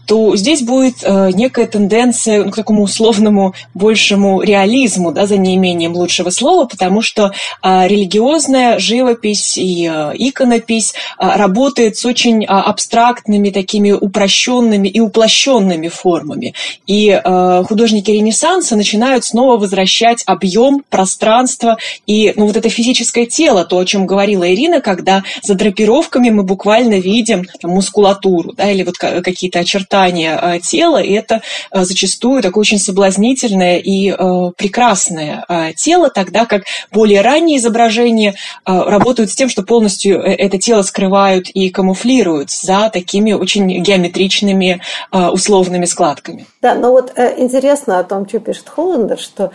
то 0.07 0.37
здесь 0.37 0.63
будет 0.63 0.97
некая 1.03 1.67
тенденция 1.67 2.45
к 2.45 2.55
такому 2.55 2.83
условному 2.83 3.55
большему 3.75 4.43
реализму, 4.43 5.13
да, 5.13 5.27
за 5.27 5.37
неимением 5.37 5.95
лучшего 5.95 6.31
слова, 6.31 6.67
потому 6.67 7.03
что 7.03 7.33
религиозная 7.63 8.79
живопись 8.79 9.57
и 9.57 9.87
иконопись 9.87 10.95
работает 11.19 11.97
с 11.97 12.05
очень 12.05 12.45
абстрактными, 12.45 13.51
такими 13.51 13.93
упрощенными 13.93 14.89
и 14.89 15.01
уплощенными 15.01 15.89
формами. 15.89 16.55
И 16.87 17.21
художники 17.67 18.11
Ренессанса 18.11 18.77
начинают 18.77 19.25
снова 19.25 19.38
снова 19.39 19.57
возвращать 19.57 20.25
объем, 20.27 20.83
пространство 20.91 21.79
и 22.09 22.33
ну, 22.35 22.47
вот 22.47 22.57
это 22.57 22.69
физическое 22.69 23.25
тело, 23.25 23.65
то, 23.65 23.79
о 23.79 23.85
чем 23.85 24.05
говорила 24.05 24.53
Ирина, 24.53 24.81
когда 24.81 25.23
за 25.45 25.55
драпировками 25.55 26.31
мы 26.31 26.43
буквально 26.43 26.99
видим 26.99 27.45
там, 27.61 27.71
мускулатуру 27.71 28.53
да, 28.55 28.69
или 28.69 28.83
вот 28.83 28.99
какие-то 28.99 29.61
очертания 29.61 30.37
э, 30.37 30.59
тела, 30.59 31.01
и 31.01 31.13
это 31.13 31.43
э, 31.71 31.85
зачастую 31.85 32.43
такое 32.43 32.63
очень 32.63 32.81
соблазнительное 32.81 33.79
и 33.79 34.11
э, 34.11 34.51
прекрасное 34.57 35.45
тело, 35.77 36.11
тогда 36.11 36.45
как 36.45 36.65
более 36.91 37.21
ранние 37.21 37.59
изображения 37.59 38.35
работают 38.65 39.31
с 39.31 39.37
тем, 39.37 39.49
что 39.49 39.63
полностью 39.63 40.21
э, 40.21 40.35
это 40.35 40.59
тело 40.59 40.83
скрывают 40.83 41.49
и 41.49 41.71
камуфлируют 41.71 42.51
за 42.51 42.91
такими 42.93 43.33
очень 43.33 43.83
геометричными 43.83 44.81
условными 45.13 45.85
складками. 45.85 46.45
Да, 46.61 46.75
но 46.75 46.91
вот 46.91 47.13
э, 47.15 47.35
интересно 47.39 48.01
о 48.01 48.05
том, 48.05 48.29
что 48.29 48.41
пишет 48.41 48.69
Холландер, 48.69 49.21
что 49.29 49.53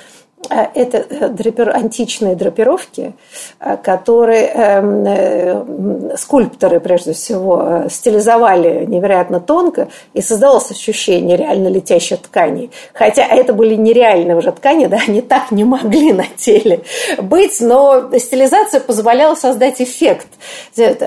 это 0.49 0.97
э, 0.97 1.29
драпир, 1.29 1.69
античные 1.69 2.35
драпировки, 2.35 3.13
э, 3.59 3.77
которые 3.77 4.51
э, 4.53 6.15
скульпторы, 6.17 6.79
прежде 6.79 7.13
всего, 7.13 7.83
стилизовали 7.89 8.85
невероятно 8.85 9.39
тонко, 9.39 9.87
и 10.13 10.21
создалось 10.21 10.71
ощущение 10.71 11.37
реально 11.37 11.67
летящей 11.69 12.17
ткани. 12.17 12.71
Хотя 12.93 13.23
это 13.25 13.53
были 13.53 13.75
нереальные 13.75 14.35
уже 14.35 14.51
ткани, 14.51 14.87
да, 14.87 14.99
они 15.07 15.21
так 15.21 15.51
не 15.51 15.63
могли 15.63 16.13
на 16.13 16.25
теле 16.35 16.81
быть, 17.21 17.59
но 17.61 18.11
стилизация 18.17 18.79
позволяла 18.79 19.35
создать 19.35 19.81
эффект. 19.81 20.27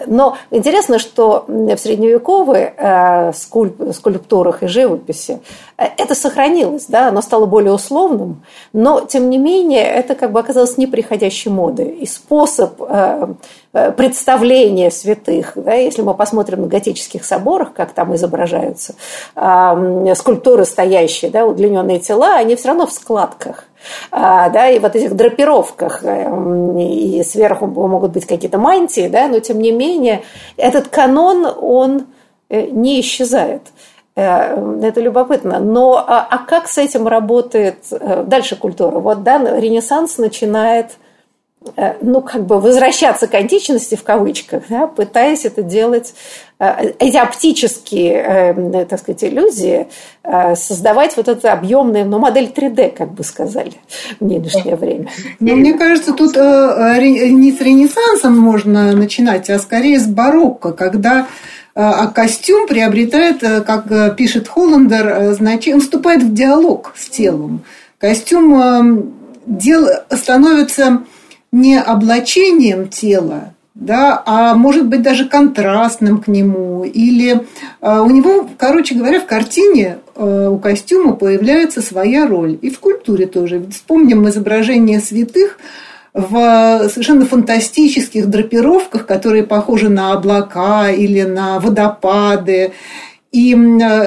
Но 0.07 0.37
интересно, 0.51 0.99
что 0.99 1.45
в 1.47 1.77
средневековой 1.77 2.73
э, 2.77 3.33
скульптурах 3.33 4.63
и 4.63 4.67
живописи 4.67 5.41
это 5.77 6.15
сохранилось, 6.15 6.87
да, 6.89 7.09
оно 7.09 7.21
стало 7.21 7.47
более 7.47 7.73
условным, 7.73 8.43
но, 8.73 9.01
тем 9.01 9.26
не 9.31 9.39
менее, 9.39 9.85
это 9.85 10.15
как 10.15 10.33
бы 10.33 10.41
оказалось 10.41 10.79
неприходящей 10.79 11.51
модой. 11.51 11.89
И 11.91 12.07
способ 12.07 12.81
э, 12.81 13.35
э, 13.73 13.93
представления 13.93 14.91
святых, 14.91 15.53
да, 15.57 15.75
если 15.75 16.03
мы 16.03 16.15
посмотрим 16.15 16.63
на 16.63 16.67
готических 16.69 17.25
соборах, 17.25 17.73
как 17.73 17.93
там 17.93 18.15
изображаются 18.15 18.95
э, 19.35 20.15
скульптуры 20.15 20.65
стоящие, 20.65 21.31
да, 21.31 21.45
удлиненные 21.45 21.99
тела, 21.99 22.37
они 22.37 22.57
все 22.57 22.69
равно 22.69 22.87
в 22.87 22.93
складках. 22.93 23.65
А, 24.11 24.49
да, 24.49 24.69
и 24.69 24.79
вот 24.79 24.97
этих 24.97 25.15
драпировках, 25.15 26.03
и 26.03 27.23
сверху 27.25 27.67
могут 27.67 28.13
быть 28.13 28.27
какие-то 28.27 28.59
мантии, 28.59 29.09
да, 29.09 29.29
но 29.29 29.39
тем 29.39 29.59
не 29.59 29.71
менее 29.71 30.23
этот 30.57 30.89
канон, 30.89 31.47
он 31.61 32.07
не 32.51 33.01
исчезает. 33.01 33.63
Э, 34.17 34.81
это 34.83 35.01
любопытно. 35.01 35.61
Но 35.61 35.99
а, 35.99 36.27
а 36.29 36.39
как 36.39 36.69
с 36.69 36.79
этим 36.79 37.07
работает 37.07 37.85
э, 37.91 38.25
дальше 38.27 38.57
культура? 38.57 38.99
Вот 38.99 39.23
да, 39.23 39.39
Ренессанс 39.39 40.17
начинает 40.17 40.93
э, 41.77 41.97
ну, 42.01 42.23
как 42.23 42.47
бы 42.47 42.59
возвращаться 42.59 43.27
к 43.27 43.35
античности 43.35 43.95
в 43.95 44.03
кавычках, 44.03 44.63
да, 44.71 44.87
пытаясь 44.87 45.45
это 45.45 45.63
делать, 45.63 46.15
эти 46.59 47.19
оптические, 47.19 48.87
так 48.89 48.99
сказать, 48.99 49.23
иллюзии, 49.23 49.89
создавать 50.55 51.15
вот 51.19 51.29
эту 51.29 51.51
объемную, 51.51 52.07
ну, 52.07 52.19
модель 52.19 52.51
3D, 52.51 52.97
как 52.97 53.13
бы 53.13 53.23
сказали 53.25 53.75
в 54.19 54.25
нынешнее 54.25 54.77
время. 54.77 55.11
Ну, 55.39 55.55
мне 55.55 55.75
кажется, 55.75 56.15
тут 56.15 56.35
не 56.35 57.53
с 57.53 57.61
Ренессансом 57.61 58.39
можно 58.39 58.93
начинать, 58.93 59.51
а 59.51 59.59
скорее 59.59 60.01
с 60.01 60.07
барокко, 60.07 60.73
когда 60.73 61.27
а 61.79 62.07
костюм 62.07 62.67
приобретает, 62.67 63.43
э, 63.43 63.61
как 63.61 63.93
э, 63.93 64.15
пишет 64.17 64.49
Холландер, 64.49 65.07
э, 65.07 65.35
значение, 65.35 65.75
он 65.75 65.83
вступает 65.83 66.23
в 66.23 66.33
диалог 66.33 66.95
с 66.97 67.11
телом. 67.11 67.65
Костюм 67.99 69.13
дел, 69.47 69.87
становится 70.11 71.03
не 71.53 71.79
облачением 71.79 72.89
тела, 72.89 73.53
да, 73.75 74.23
а 74.25 74.55
может 74.55 74.87
быть 74.87 75.03
даже 75.03 75.29
контрастным 75.29 76.23
к 76.23 76.29
нему. 76.29 76.85
Или 76.85 77.47
у 77.81 78.11
него, 78.11 78.49
короче 78.59 78.95
говоря, 78.95 79.21
в 79.21 79.27
картине 79.27 79.99
у 80.15 80.59
костюма 80.59 81.15
появляется 81.15 81.81
своя 81.81 82.27
роль. 82.27 82.59
И 82.61 82.69
в 82.69 82.81
культуре 82.81 83.27
тоже. 83.27 83.65
Вспомним 83.71 84.29
изображение 84.29 85.01
святых– 85.01 85.59
в 86.17 86.89
совершенно 86.89 87.27
фантастических 87.27 88.27
драпировках, 88.27 89.07
которые 89.07 89.43
похожи 89.45 89.91
на 89.91 90.15
облака 90.15 90.91
или 90.91 91.23
на 91.23 91.61
водопады. 91.61 92.73
И 93.33 93.55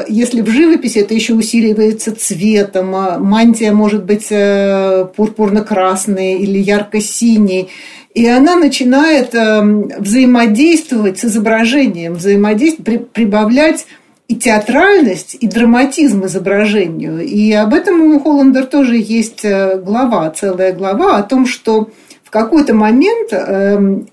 если 0.08 0.42
в 0.42 0.50
живописи 0.50 0.98
это 0.98 1.14
еще 1.14 1.36
усиливается 1.36 2.16
цветом, 2.16 2.96
а 2.96 3.20
мантия 3.20 3.72
может 3.72 4.06
быть 4.06 4.28
э, 4.32 5.06
пурпурно-красной 5.16 6.40
или 6.40 6.58
ярко-синей, 6.58 7.70
и 8.16 8.26
она 8.26 8.56
начинает 8.56 9.36
э, 9.36 9.62
взаимодействовать 10.00 11.20
с 11.20 11.26
изображением, 11.26 12.16
взаимодействовать, 12.16 13.12
прибавлять 13.12 13.86
и 14.30 14.36
театральность, 14.36 15.36
и 15.40 15.48
драматизм 15.48 16.26
изображению. 16.26 17.26
И 17.26 17.52
об 17.52 17.74
этом 17.74 18.16
у 18.16 18.20
Холландер 18.20 18.68
тоже 18.68 18.96
есть 18.96 19.44
э, 19.44 19.80
глава, 19.80 20.30
целая 20.30 20.72
глава 20.72 21.18
о 21.18 21.24
том, 21.24 21.48
что 21.48 21.90
в 22.24 22.30
какой-то 22.30 22.76
момент 22.76 23.34
эм, 23.34 24.08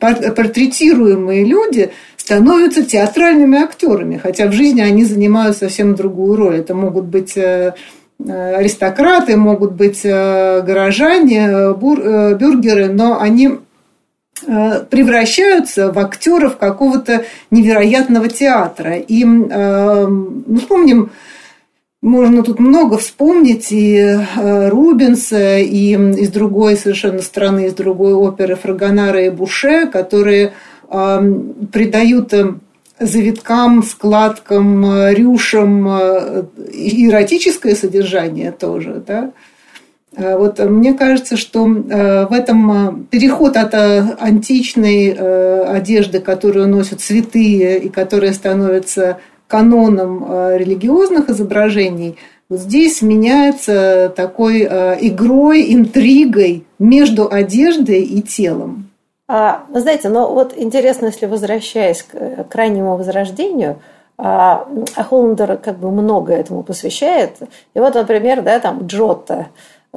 портретируемые 0.00 1.44
люди 1.44 1.90
становятся 2.16 2.84
театральными 2.84 3.62
актерами, 3.62 4.16
хотя 4.16 4.46
в 4.46 4.52
жизни 4.52 4.80
они 4.80 5.04
занимают 5.04 5.58
совсем 5.58 5.94
другую 5.94 6.36
роль. 6.36 6.56
Это 6.56 6.74
могут 6.74 7.04
быть 7.04 7.36
э, 7.36 7.74
аристократы, 8.18 9.36
могут 9.36 9.72
быть 9.72 10.00
э, 10.04 10.62
горожане, 10.62 11.74
бюргеры, 11.76 12.88
но 12.88 13.20
они 13.20 13.50
Э, 13.50 13.63
превращаются 14.42 15.92
в 15.92 15.98
актеров 15.98 16.56
какого-то 16.56 17.24
невероятного 17.50 18.28
театра. 18.28 18.96
И, 18.96 19.24
э, 19.24 20.06
ну, 20.06 20.58
вспомним, 20.58 21.10
можно 22.02 22.42
тут 22.42 22.58
много 22.58 22.98
вспомнить 22.98 23.68
и 23.70 23.96
э, 23.96 24.68
Рубенса, 24.68 25.58
и 25.58 25.92
из 25.92 26.30
другой 26.30 26.76
совершенно 26.76 27.22
страны, 27.22 27.66
из 27.66 27.74
другой 27.74 28.12
оперы 28.12 28.56
Фрагонара 28.56 29.24
и 29.24 29.30
Буше, 29.30 29.86
которые 29.86 30.52
придают 31.72 32.34
завиткам, 33.00 33.82
складкам, 33.82 35.08
рюшам 35.10 35.88
эротическое 35.88 37.74
содержание 37.74 38.52
тоже, 38.52 39.02
да, 39.04 39.32
Вот 40.16 40.58
мне 40.58 40.94
кажется, 40.94 41.36
что 41.36 41.64
в 41.64 42.32
этом 42.32 43.06
переход 43.10 43.56
от 43.56 43.74
античной 43.74 45.10
одежды, 45.10 46.20
которую 46.20 46.68
носят 46.68 47.00
святые 47.00 47.78
и 47.80 47.88
которая 47.88 48.32
становится 48.32 49.18
каноном 49.48 50.24
религиозных 50.56 51.30
изображений, 51.30 52.16
вот 52.48 52.60
здесь 52.60 53.02
меняется 53.02 54.12
такой 54.14 54.62
игрой, 54.62 55.72
интригой 55.74 56.64
между 56.78 57.28
одеждой 57.32 58.02
и 58.02 58.22
телом. 58.22 58.84
А, 59.26 59.64
вы 59.68 59.80
знаете, 59.80 60.08
но 60.10 60.32
вот 60.32 60.52
интересно, 60.56 61.06
если 61.06 61.26
возвращаясь 61.26 62.02
к, 62.02 62.44
к 62.44 62.54
раннему 62.54 62.96
возрождению, 62.96 63.78
а, 64.18 64.68
а 64.94 65.04
Холландер 65.04 65.56
как 65.56 65.78
бы 65.78 65.90
много 65.90 66.34
этому 66.34 66.62
посвящает. 66.62 67.38
И 67.72 67.78
вот, 67.78 67.94
например, 67.94 68.42
да, 68.42 68.60
там 68.60 68.86
Джотто 68.86 69.46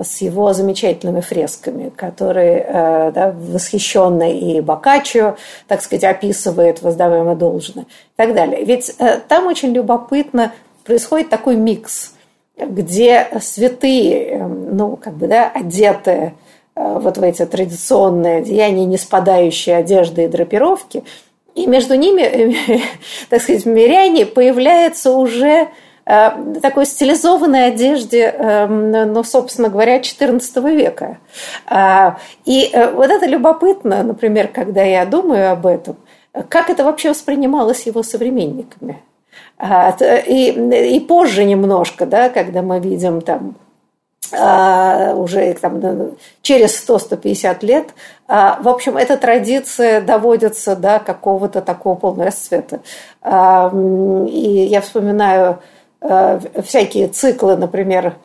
с 0.04 0.22
его 0.22 0.54
замечательными 0.54 1.22
фресками, 1.22 1.90
которые 1.90 2.66
э, 2.68 3.12
да, 3.14 3.32
восхищенно 3.32 4.32
и 4.32 4.62
Боккаччо, 4.62 5.38
так 5.68 5.82
сказать, 5.82 6.04
описывает, 6.04 6.82
воздаваемо 6.82 7.36
должно, 7.36 7.84
и 7.84 7.86
так 8.16 8.34
далее. 8.34 8.64
Ведь 8.64 8.94
э, 9.00 9.20
там 9.28 9.48
очень 9.48 9.74
любопытно 9.74 10.54
происходит 10.84 11.30
такой 11.30 11.56
микс, 11.56 12.14
где 12.58 13.28
святые, 13.42 14.30
э, 14.30 14.48
ну, 14.48 14.98
как 14.98 15.14
бы, 15.14 15.28
да, 15.28 15.52
одетые 15.54 16.36
вот 16.76 17.18
в 17.18 17.24
эти 17.24 17.44
традиционные 17.44 18.38
одеяния, 18.38 18.86
не 18.86 18.98
спадающие 18.98 19.76
одежды 19.76 20.26
и 20.26 20.28
драпировки. 20.28 21.04
И 21.56 21.66
между 21.66 21.96
ними, 21.96 22.56
так 23.30 23.42
сказать, 23.42 23.64
в 23.64 23.68
миряне 23.68 24.28
появляется 24.28 25.12
уже 25.12 25.70
такой 26.08 26.86
стилизованной 26.86 27.68
одежде, 27.68 28.28
эм, 28.28 28.92
ну, 28.92 29.24
собственно 29.26 29.68
говоря, 29.68 30.00
XIV 30.00 30.74
века. 30.74 31.18
А, 31.66 32.18
и 32.46 32.70
э, 32.72 32.92
вот 32.92 33.10
это 33.10 33.26
любопытно, 33.26 34.04
например, 34.04 34.48
когда 34.48 34.84
я 34.84 35.06
думаю 35.06 35.52
об 35.52 35.66
этом, 35.66 35.98
как 36.48 36.70
это 36.70 36.86
вообще 36.86 37.10
воспринималось 37.10 37.86
его 37.88 38.04
современниками. 38.04 39.02
А, 39.58 39.98
и, 40.00 40.96
и 40.96 41.00
позже 41.02 41.44
немножко, 41.44 42.06
да, 42.06 42.30
когда 42.30 42.62
мы 42.62 42.80
видим 42.80 43.20
там 43.20 43.56
а, 44.32 45.14
уже 45.14 45.54
там, 45.56 46.12
через 46.42 46.88
100-150 46.88 47.66
лет. 47.66 47.90
В 48.28 48.70
общем, 48.70 48.96
эта 48.98 49.18
традиция 49.18 50.00
доводится 50.02 50.76
до 50.78 51.00
какого-то 51.00 51.62
такого 51.62 51.96
полного 51.96 52.28
расцвета. 52.28 52.82
И 53.26 54.68
я 54.70 54.82
вспоминаю 54.82 55.60
всякие 56.00 57.08
циклы, 57.08 57.58
например, 57.58 58.16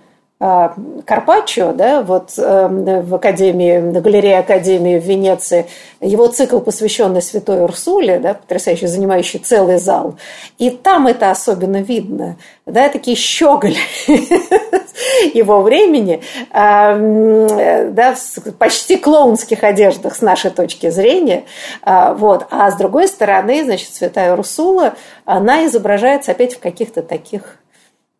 а, 0.44 0.74
Карпаччо, 1.06 1.72
да, 1.72 2.02
вот 2.02 2.32
эм, 2.36 3.02
в 3.02 3.14
Академии, 3.14 3.78
на 3.78 4.00
галерее 4.00 4.40
Академии 4.40 4.98
в 4.98 5.04
Венеции, 5.04 5.66
его 6.00 6.26
цикл, 6.26 6.58
посвященный 6.58 7.22
Святой 7.22 7.62
Урсуле, 7.62 8.18
да, 8.18 8.34
потрясающий, 8.34 8.88
занимающий 8.88 9.38
целый 9.38 9.78
зал. 9.78 10.16
И 10.58 10.70
там 10.70 11.06
это 11.06 11.30
особенно 11.30 11.76
видно. 11.76 12.38
Да, 12.66 12.88
такие 12.88 13.16
щеголи 13.16 13.76
его 15.32 15.62
времени, 15.62 16.22
а, 16.50 16.96
да, 17.90 18.16
в 18.16 18.52
почти 18.58 18.96
клоунских 18.96 19.62
одеждах 19.62 20.16
с 20.16 20.22
нашей 20.22 20.50
точки 20.50 20.90
зрения. 20.90 21.44
А, 21.82 22.14
вот. 22.14 22.46
А 22.50 22.68
с 22.68 22.76
другой 22.76 23.06
стороны, 23.06 23.62
значит, 23.62 23.94
Святая 23.94 24.32
Урсула, 24.32 24.94
она 25.24 25.66
изображается 25.66 26.32
опять 26.32 26.56
в 26.56 26.58
каких-то 26.58 27.00
таких 27.02 27.58
Э, 27.61 27.61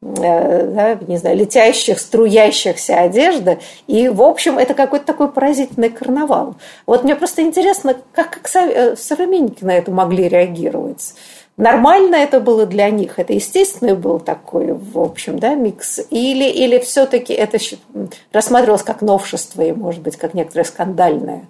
да, 0.03 0.99
не 1.07 1.17
знаю, 1.17 1.37
летящих, 1.37 2.01
струящихся 2.01 2.99
одежды. 2.99 3.61
И, 3.87 4.09
в 4.09 4.21
общем, 4.21 4.59
это 4.59 4.75
какой-то 4.75 5.07
такой 5.07 5.31
поразительный 5.31 5.91
карнавал. 5.91 6.57
Вот 6.87 7.05
мне 7.05 7.15
просто 7.15 7.43
интересно, 7.43 7.97
как, 8.13 8.41
как 8.43 8.51
э, 8.57 8.97
современники 8.97 9.63
на 9.63 9.71
это 9.71 9.93
могли 9.93 10.29
реагировать. 10.29 11.15
Нормально 11.57 12.17
это 12.17 12.41
было 12.41 12.67
для 12.67 12.91
них? 12.91 13.21
Это 13.21 13.33
естественный 13.33 13.95
был 13.95 14.19
такой, 14.19 14.73
в 14.73 14.99
общем, 14.99 15.39
да, 15.39 15.55
микс? 15.55 16.01
Или, 16.11 16.51
или 16.51 16.81
все-таки 16.81 17.33
это 17.33 17.59
рассматривалось 18.33 18.83
как 18.83 19.03
новшество 19.03 19.63
и, 19.63 19.71
может 19.71 20.03
быть, 20.03 20.17
как 20.17 20.35
некоторая 20.35 20.65
скандальная 20.65 21.45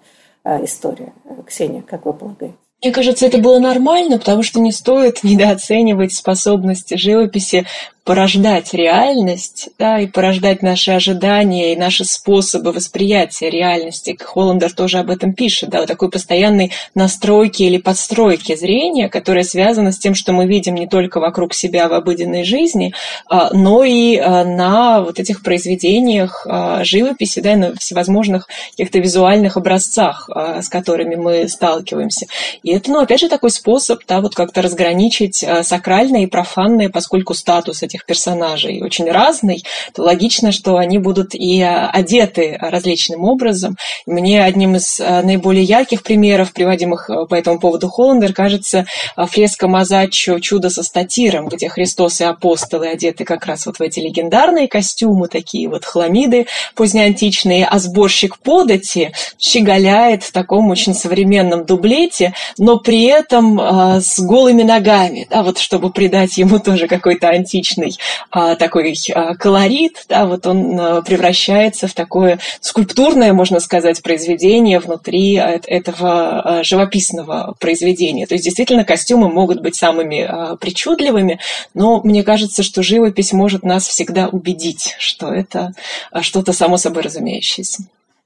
э, 0.44 0.62
история? 0.66 1.14
Ксения, 1.46 1.82
как 1.82 2.04
вы 2.04 2.12
полагаете? 2.12 2.56
Мне 2.82 2.92
кажется, 2.92 3.26
это 3.26 3.38
было 3.38 3.60
нормально, 3.60 4.18
потому 4.18 4.42
что 4.42 4.58
не 4.58 4.72
стоит 4.72 5.22
недооценивать 5.22 6.12
способности 6.12 6.96
живописи 6.96 7.64
порождать 8.04 8.74
реальность, 8.74 9.68
да, 9.78 10.00
и 10.00 10.08
порождать 10.08 10.60
наши 10.60 10.90
ожидания 10.90 11.72
и 11.72 11.76
наши 11.76 12.04
способы 12.04 12.72
восприятия 12.72 13.48
реальности. 13.48 14.18
Холландер 14.20 14.72
тоже 14.72 14.98
об 14.98 15.08
этом 15.08 15.34
пишет, 15.34 15.70
да, 15.70 15.78
вот 15.80 15.86
такой 15.86 16.10
постоянной 16.10 16.72
настройки 16.96 17.62
или 17.62 17.78
подстройки 17.78 18.56
зрения, 18.56 19.08
которая 19.08 19.44
связана 19.44 19.92
с 19.92 19.98
тем, 19.98 20.16
что 20.16 20.32
мы 20.32 20.46
видим 20.46 20.74
не 20.74 20.88
только 20.88 21.20
вокруг 21.20 21.54
себя 21.54 21.88
в 21.88 21.92
обыденной 21.92 22.42
жизни, 22.42 22.92
а, 23.28 23.50
но 23.54 23.84
и 23.84 24.16
а, 24.16 24.44
на 24.44 25.00
вот 25.02 25.20
этих 25.20 25.44
произведениях 25.44 26.44
а, 26.48 26.82
живописи, 26.82 27.38
да, 27.38 27.54
на 27.54 27.76
всевозможных 27.76 28.48
каких-то 28.72 28.98
визуальных 28.98 29.56
образцах, 29.56 30.28
с 30.60 30.68
которыми 30.68 31.14
мы 31.14 31.48
сталкиваемся. 31.48 32.26
И 32.64 32.72
это, 32.72 32.90
ну, 32.90 33.00
опять 33.00 33.20
же, 33.20 33.28
такой 33.28 33.50
способ, 33.50 34.00
да, 34.08 34.20
вот 34.20 34.34
как-то 34.34 34.60
разграничить 34.60 35.44
сакральное 35.62 36.22
и 36.22 36.26
профанное, 36.26 36.88
поскольку 36.88 37.34
статус 37.34 37.82
этих 37.92 38.06
персонажей 38.06 38.82
очень 38.82 39.10
разный, 39.10 39.62
то 39.94 40.02
логично, 40.02 40.52
что 40.52 40.76
они 40.76 40.98
будут 40.98 41.34
и 41.34 41.60
э, 41.60 41.86
одеты 41.86 42.56
различным 42.60 43.24
образом. 43.24 43.76
Мне 44.06 44.42
одним 44.42 44.76
из 44.76 44.98
э, 44.98 45.22
наиболее 45.22 45.64
ярких 45.64 46.02
примеров, 46.02 46.52
приводимых 46.52 47.10
э, 47.10 47.26
по 47.26 47.34
этому 47.34 47.58
поводу 47.58 47.88
Холландер, 47.88 48.32
кажется 48.32 48.86
фреска 49.16 49.68
Мазаччо 49.68 50.38
«Чудо 50.38 50.70
со 50.70 50.82
статиром», 50.82 51.48
где 51.48 51.68
Христос 51.68 52.20
и 52.20 52.24
апостолы 52.24 52.88
одеты 52.88 53.24
как 53.24 53.46
раз 53.46 53.66
вот 53.66 53.78
в 53.78 53.82
эти 53.82 54.00
легендарные 54.00 54.68
костюмы, 54.68 55.28
такие 55.28 55.68
вот 55.68 55.84
хламиды 55.84 56.46
позднеантичные, 56.74 57.66
а 57.66 57.78
сборщик 57.78 58.38
подати 58.38 59.12
щеголяет 59.38 60.22
в 60.22 60.32
таком 60.32 60.70
очень 60.70 60.94
современном 60.94 61.64
дублете, 61.66 62.34
но 62.58 62.78
при 62.78 63.04
этом 63.04 63.60
с 64.00 64.18
голыми 64.20 64.62
ногами, 64.62 65.26
да, 65.30 65.42
вот 65.42 65.58
чтобы 65.58 65.90
придать 65.90 66.38
ему 66.38 66.58
тоже 66.58 66.86
какой-то 66.86 67.28
античный 67.28 67.81
необычный 67.82 67.98
а, 68.30 68.56
такой 68.56 68.94
а, 69.14 69.34
колорит, 69.34 70.04
да, 70.08 70.26
вот 70.26 70.46
он 70.46 70.78
а, 70.78 71.02
превращается 71.02 71.86
в 71.86 71.94
такое 71.94 72.38
скульптурное, 72.60 73.32
можно 73.32 73.60
сказать, 73.60 74.02
произведение 74.02 74.78
внутри 74.78 75.34
этого 75.34 76.62
живописного 76.62 77.54
произведения. 77.58 78.26
То 78.26 78.34
есть 78.34 78.44
действительно 78.44 78.84
костюмы 78.84 79.28
могут 79.28 79.60
быть 79.60 79.76
самыми 79.76 80.56
причудливыми, 80.58 81.40
но 81.74 82.00
мне 82.02 82.22
кажется, 82.22 82.62
что 82.62 82.82
живопись 82.82 83.32
может 83.32 83.64
нас 83.64 83.86
всегда 83.86 84.28
убедить, 84.28 84.96
что 84.98 85.32
это 85.32 85.72
что-то 86.20 86.52
само 86.52 86.76
собой 86.76 87.02
разумеющееся. 87.02 87.84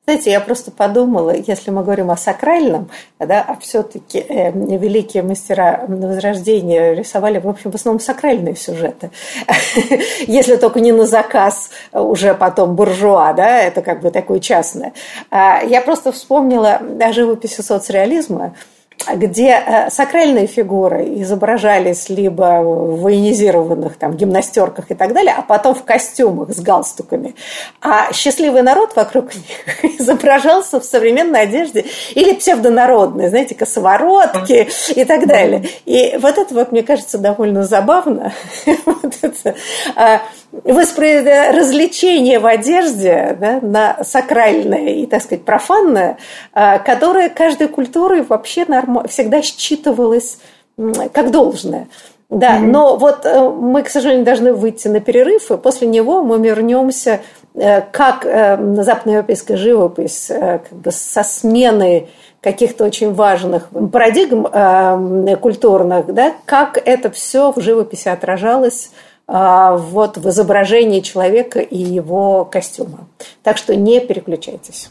Знаете, 0.08 0.30
я 0.30 0.40
просто 0.40 0.70
подумала, 0.70 1.34
если 1.34 1.72
мы 1.72 1.82
говорим 1.82 2.12
о 2.12 2.16
сакральном, 2.16 2.88
да, 3.18 3.44
а 3.44 3.56
все-таки 3.56 4.20
э, 4.20 4.52
великие 4.52 5.24
мастера 5.24 5.84
Возрождения 5.88 6.94
рисовали, 6.94 7.40
в 7.40 7.48
общем, 7.48 7.72
в 7.72 7.74
основном 7.74 7.98
сакральные 7.98 8.54
сюжеты. 8.54 9.10
Если 10.28 10.54
только 10.58 10.78
не 10.78 10.92
на 10.92 11.06
заказ 11.06 11.70
уже 11.90 12.34
потом 12.34 12.76
буржуа, 12.76 13.32
да, 13.32 13.58
это 13.58 13.82
как 13.82 14.00
бы 14.00 14.12
такое 14.12 14.38
частное. 14.38 14.92
А 15.32 15.64
я 15.64 15.80
просто 15.80 16.12
вспомнила 16.12 16.80
о 17.00 17.12
живописи 17.12 17.62
соцреализма, 17.62 18.54
где 19.14 19.50
э, 19.50 19.90
сакральные 19.90 20.46
фигуры 20.46 21.04
изображались 21.22 22.08
либо 22.08 22.60
в 22.62 23.00
военизированных 23.00 23.96
там, 23.96 24.16
гимнастерках 24.16 24.90
и 24.90 24.94
так 24.94 25.12
далее, 25.12 25.34
а 25.36 25.42
потом 25.42 25.74
в 25.74 25.84
костюмах 25.84 26.50
с 26.50 26.60
галстуками. 26.60 27.34
А 27.80 28.12
счастливый 28.12 28.62
народ 28.62 28.96
вокруг 28.96 29.34
них 29.34 29.84
изображался 30.00 30.80
в 30.80 30.84
современной 30.84 31.42
одежде 31.42 31.86
или 32.14 32.34
псевдонародной, 32.34 33.28
знаете, 33.28 33.54
косоворотки 33.54 34.68
и 34.94 35.04
так 35.04 35.26
далее. 35.26 35.68
И 35.84 36.18
вот 36.20 36.38
это 36.38 36.54
вот, 36.54 36.72
мне 36.72 36.82
кажется, 36.82 37.18
довольно 37.18 37.64
забавно. 37.64 38.32
вот 38.86 39.14
это, 39.22 39.54
а, 39.94 40.22
воспри... 40.64 41.24
развлечение 41.56 42.38
в 42.38 42.46
одежде 42.46 43.36
да, 43.40 43.60
на 43.60 44.04
сакральное 44.04 44.88
и, 44.90 45.06
так 45.06 45.22
сказать, 45.22 45.44
профанное, 45.44 46.18
а, 46.52 46.78
которое 46.78 47.28
каждой 47.28 47.68
культурой 47.68 48.22
вообще 48.22 48.64
норм... 48.66 49.06
всегда 49.08 49.42
считывалось 49.42 50.38
как 51.12 51.30
должное. 51.30 51.88
Да, 52.28 52.56
mm-hmm. 52.56 52.66
но 52.66 52.96
вот 52.96 53.24
э, 53.24 53.48
мы, 53.50 53.84
к 53.84 53.88
сожалению, 53.88 54.24
должны 54.24 54.52
выйти 54.52 54.88
на 54.88 54.98
перерыв, 54.98 55.52
и 55.52 55.56
после 55.56 55.86
него 55.86 56.24
мы 56.24 56.40
вернемся, 56.40 57.20
э, 57.54 57.82
как 57.92 58.26
э, 58.26 58.56
западноевропейская 58.82 59.56
живопись 59.56 60.26
как 60.28 60.72
бы 60.72 60.90
со 60.90 61.22
смены 61.22 62.08
каких-то 62.40 62.84
очень 62.84 63.12
важных 63.12 63.68
парадигм 63.92 64.46
культурных, 65.38 66.12
да, 66.12 66.32
как 66.44 66.80
это 66.84 67.10
все 67.10 67.52
в 67.52 67.60
живописи 67.60 68.08
отражалось 68.08 68.90
вот 69.28 70.18
в 70.18 70.28
изображении 70.28 71.00
человека 71.00 71.60
и 71.60 71.78
его 71.78 72.44
костюма. 72.44 73.08
Так 73.42 73.56
что 73.56 73.74
не 73.74 74.00
переключайтесь. 74.00 74.90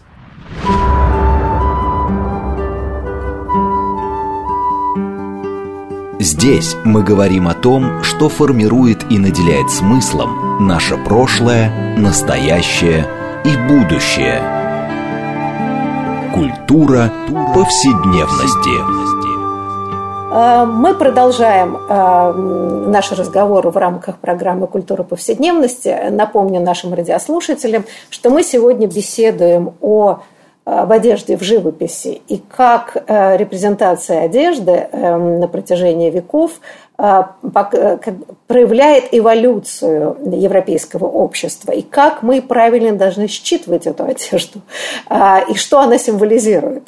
Здесь 6.19 6.75
мы 6.83 7.03
говорим 7.03 7.47
о 7.47 7.53
том, 7.53 8.01
что 8.01 8.29
формирует 8.29 9.11
и 9.11 9.19
наделяет 9.19 9.69
смыслом 9.69 10.65
наше 10.65 10.97
прошлое, 10.97 11.95
настоящее 11.97 13.05
и 13.43 13.55
будущее. 13.67 14.41
Культура 16.33 17.11
повседневности. 17.53 19.24
Э, 20.35 20.65
мы 20.65 20.95
продолжаем 20.95 21.77
э, 21.77 22.33
наш 22.89 23.11
разговор 23.13 23.69
в 23.69 23.77
рамках 23.77 24.17
программы 24.17 24.67
«Культура 24.67 25.03
повседневности». 25.03 26.09
Напомню 26.09 26.59
нашим 26.59 26.93
радиослушателям, 26.93 27.85
что 28.09 28.29
мы 28.29 28.43
сегодня 28.43 28.87
беседуем 28.87 29.75
о 29.81 30.19
в 30.65 30.91
одежде 30.91 31.37
в 31.37 31.43
живописи 31.43 32.23
и 32.27 32.39
как 32.39 32.97
э, 33.07 33.37
репрезентация 33.37 34.23
одежды 34.23 34.87
на 34.91 35.47
протяжении 35.47 36.09
веков 36.09 36.59
проявляет 36.97 39.09
эволюцию 39.11 40.17
европейского 40.25 41.05
общества 41.05 41.71
и 41.71 41.83
как 41.83 42.23
мы 42.23 42.41
правильно 42.41 42.93
должны 42.93 43.27
считывать 43.27 43.85
эту 43.85 44.05
одежду 44.05 44.61
и 45.49 45.53
что 45.53 45.81
она 45.81 45.99
символизирует. 45.99 46.87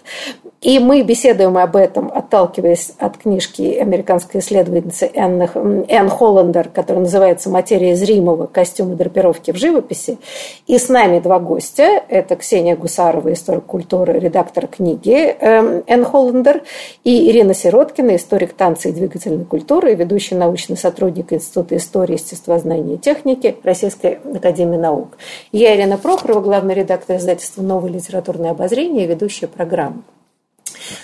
И 0.62 0.80
мы 0.80 1.04
беседуем 1.04 1.56
об 1.56 1.76
этом, 1.76 2.12
отталкиваясь 2.12 2.93
от 2.98 3.17
книжки 3.17 3.78
американской 3.78 4.41
исследовательницы 4.41 5.10
Энн, 5.13 5.43
Энн 5.88 6.10
Холландер, 6.10 6.70
которая 6.70 7.04
называется 7.04 7.52
«Материя 7.52 7.96
зримого. 7.96 8.48
Костюмы 8.48 8.96
драпировки 8.96 9.52
в 9.52 9.56
живописи». 9.56 10.17
И 10.65 10.80
с 10.80 10.89
нами 10.89 11.20
два 11.20 11.38
гостя. 11.38 12.02
Это 12.10 12.36
Ксения 12.36 12.76
Гусарова, 12.76 13.32
историк 13.34 13.65
культуры, 13.65 14.17
редактор 14.17 14.65
книги 14.65 15.36
эм, 15.39 15.84
Энн 15.86 16.06
Холландер, 16.06 16.63
и 17.04 17.30
Ирина 17.30 17.54
Сироткина, 17.54 18.15
историк 18.15 18.54
танца 18.54 18.89
и 18.89 18.93
двигательной 18.93 19.46
культуры, 19.46 19.93
ведущий 19.93 20.34
научный 20.34 20.76
сотрудник 20.76 21.34
Института 21.34 21.78
истории, 21.78 22.13
естествознания 22.13 22.96
и 22.96 22.98
техники 22.98 23.58
Российской 23.63 24.20
Академии 24.34 24.78
Наук. 24.78 25.20
Я 25.52 25.76
Ирина 25.76 26.00
Прохорова, 26.00 26.41
главный 26.41 26.74
редактор 26.74 27.17
издательства 27.17 27.62
«Новое 27.62 27.91
литературное 27.91 28.52
обозрение» 28.52 29.06
и 29.06 29.08
ведущая 29.08 29.48
программы. 29.48 30.02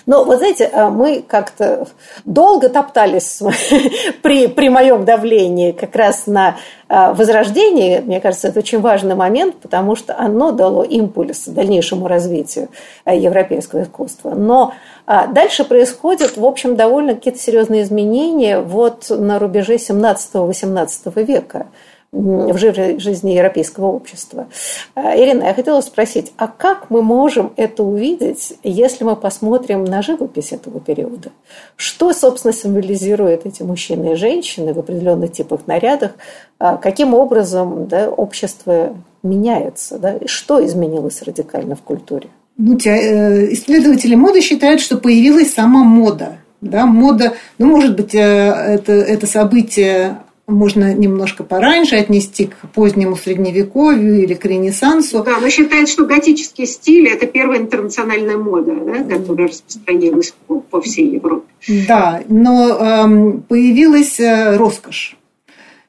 Но 0.05 0.23
вот 0.23 0.37
знаете, 0.37 0.69
а, 0.71 0.89
мы 0.89 1.23
как-то 1.27 1.87
долго 2.25 2.69
топтались 2.69 3.41
при, 4.21 4.47
при 4.47 4.69
моем 4.69 5.05
давлении 5.05 5.71
как 5.71 5.95
раз 5.95 6.27
на 6.27 6.57
а, 6.87 7.13
возрождение. 7.13 8.01
Мне 8.01 8.21
кажется, 8.21 8.47
это 8.47 8.59
очень 8.59 8.81
важный 8.81 9.15
момент, 9.15 9.55
потому 9.55 9.95
что 9.95 10.17
оно 10.17 10.51
дало 10.51 10.83
импульс 10.83 11.45
дальнейшему 11.47 12.07
развитию 12.07 12.69
а, 13.05 13.13
европейского 13.13 13.83
искусства. 13.83 14.31
Но 14.31 14.73
дальше 15.05 15.65
происходят, 15.65 16.37
в 16.37 16.45
общем, 16.45 16.77
довольно 16.77 17.15
какие-то 17.15 17.37
серьезные 17.37 17.81
изменения 17.81 18.61
вот 18.61 19.09
на 19.09 19.37
рубеже 19.37 19.75
17-18 19.75 21.25
века 21.25 21.67
в 22.13 22.99
жизни 22.99 23.31
европейского 23.31 23.87
общества. 23.87 24.47
А, 24.93 25.17
Ирина, 25.17 25.45
я 25.45 25.53
хотела 25.53 25.81
спросить, 25.81 26.31
а 26.37 26.47
как 26.47 26.91
мы 26.91 27.01
можем 27.01 27.51
это 27.57 27.83
увидеть, 27.83 28.53
если 28.63 29.03
мы 29.03 29.15
посмотрим 29.15 29.83
на 29.83 30.03
живопись 30.03 30.51
этого 30.51 30.79
периода? 30.79 31.31
Что, 31.75 32.13
собственно, 32.13 32.53
символизируют 32.53 33.45
эти 33.45 33.63
мужчины 33.63 34.13
и 34.13 34.15
женщины 34.15 34.73
в 34.73 34.79
определенных 34.79 35.31
типах 35.31 35.65
нарядах? 35.65 36.11
А, 36.59 36.77
каким 36.77 37.15
образом 37.15 37.87
да, 37.87 38.09
общество 38.09 38.95
меняется? 39.23 39.97
Да? 39.97 40.13
И 40.13 40.27
что 40.27 40.63
изменилось 40.63 41.23
радикально 41.23 41.75
в 41.75 41.81
культуре? 41.81 42.29
Ну, 42.57 42.77
э, 42.77 43.53
исследователи 43.53 44.13
моды 44.13 44.41
считают, 44.41 44.81
что 44.81 44.97
появилась 44.97 45.51
сама 45.51 45.83
мода. 45.83 46.37
Да, 46.61 46.85
мода, 46.85 47.33
ну, 47.57 47.65
может 47.65 47.95
быть, 47.95 48.13
э, 48.13 48.19
это, 48.19 48.93
это 48.93 49.25
событие 49.25 50.19
можно 50.47 50.93
немножко 50.93 51.43
пораньше 51.43 51.95
отнести 51.95 52.47
к 52.47 52.55
позднему 52.73 53.15
средневековью 53.15 54.21
или 54.23 54.33
к 54.33 54.45
Ренессансу. 54.45 55.23
Да, 55.23 55.39
но 55.39 55.49
считают, 55.49 55.87
что 55.89 56.05
готический 56.05 56.65
стиль– 56.65 57.07
это 57.09 57.27
первая 57.27 57.59
интернациональная 57.59 58.37
мода, 58.37 58.75
да, 58.75 59.03
которая 59.03 59.47
распространилась 59.47 60.33
по, 60.47 60.59
по 60.59 60.81
всей 60.81 61.15
Европе. 61.15 61.45
Да, 61.87 62.21
но 62.27 62.77
эм, 62.77 63.41
появилась 63.43 64.19
э, 64.19 64.57
роскошь. 64.57 65.15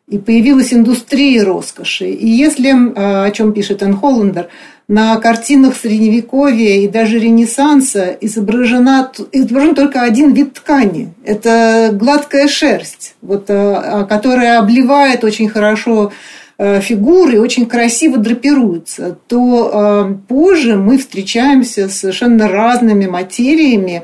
И 0.07 0.19
появилась 0.19 0.73
индустрия 0.73 1.45
роскоши. 1.45 2.11
И 2.11 2.29
если, 2.29 2.71
э, 2.71 3.27
о 3.27 3.31
чем 3.33 3.53
пишет 3.53 3.83
Энн 3.83 3.97
Холландер, 3.97 4.49
на 4.89 5.17
картинах 5.17 5.77
Средневековья 5.77 6.81
и 6.81 6.89
даже 6.89 7.19
Ренессанса 7.19 8.17
изображена, 8.21 9.11
изображен 9.33 9.75
только 9.75 10.03
один 10.03 10.33
вид 10.35 10.55
ткани. 10.55 11.15
Это 11.25 11.91
гладкая 11.93 12.49
шерсть, 12.49 13.15
вот, 13.23 13.47
э, 13.49 14.07
которая 14.09 14.59
обливает 14.59 15.25
очень 15.25 15.49
хорошо 15.49 16.13
э, 16.59 16.81
фигуры 16.81 17.41
очень 17.41 17.67
красиво 17.67 18.19
драпируется, 18.19 19.17
то 19.27 19.71
э, 19.73 20.15
позже 20.29 20.77
мы 20.77 20.99
встречаемся 20.99 21.89
с 21.89 22.01
совершенно 22.01 22.49
разными 22.49 23.07
материями, 23.07 24.03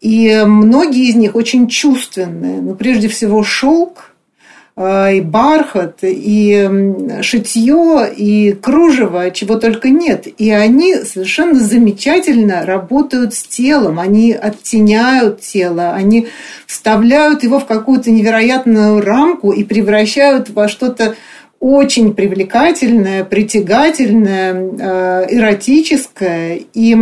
и 0.00 0.42
многие 0.46 1.08
из 1.08 1.16
них 1.16 1.34
очень 1.34 1.68
чувственные. 1.68 2.62
Но 2.62 2.74
прежде 2.74 3.08
всего 3.08 3.42
шелк– 3.42 4.10
а, 4.13 4.13
и 4.76 5.20
бархат, 5.20 5.98
и 6.02 6.68
шитье, 7.22 8.12
и 8.14 8.52
кружево, 8.52 9.30
чего 9.30 9.56
только 9.56 9.90
нет. 9.90 10.26
И 10.26 10.50
они 10.50 10.96
совершенно 10.96 11.60
замечательно 11.60 12.66
работают 12.66 13.34
с 13.34 13.44
телом, 13.44 14.00
они 14.00 14.32
оттеняют 14.32 15.40
тело, 15.42 15.92
они 15.92 16.26
вставляют 16.66 17.44
его 17.44 17.60
в 17.60 17.66
какую-то 17.66 18.10
невероятную 18.10 19.00
рамку 19.00 19.52
и 19.52 19.62
превращают 19.62 20.50
во 20.50 20.66
что-то 20.66 21.14
очень 21.60 22.12
привлекательное, 22.12 23.24
притягательное, 23.24 24.54
а, 24.54 25.26
эротическое. 25.30 26.60
И 26.74 26.96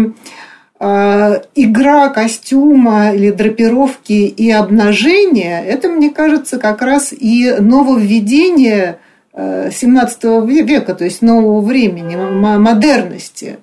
игра 0.83 2.09
костюма 2.09 3.13
или 3.13 3.31
драпировки 3.31 4.13
и 4.13 4.51
обнажения, 4.51 5.63
это, 5.63 5.89
мне 5.89 6.11
кажется, 6.11 6.59
как 6.59 6.83
раз 6.83 7.13
и 7.13 7.55
нововведение 7.61 8.99
17 9.35 10.19
э, 10.25 10.47
века, 10.47 10.95
то 10.95 11.05
есть 11.05 11.23
нового 11.23 11.61
времени, 11.61 12.17
модерности. 12.17 13.59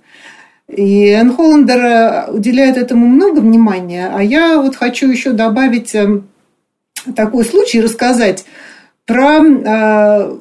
И 0.68 1.08
Энн 1.10 1.36
Холландер 1.36 2.32
уделяет 2.32 2.78
этому 2.78 3.08
много 3.08 3.40
внимания, 3.40 4.12
а 4.14 4.24
я 4.24 4.62
вот 4.62 4.76
хочу 4.76 5.08
еще 5.10 5.32
добавить 5.32 5.94
э, 5.94 6.22
такой 7.16 7.46
случай, 7.46 7.82
рассказать 7.82 8.46
про 9.06 9.42
э, 9.44 10.38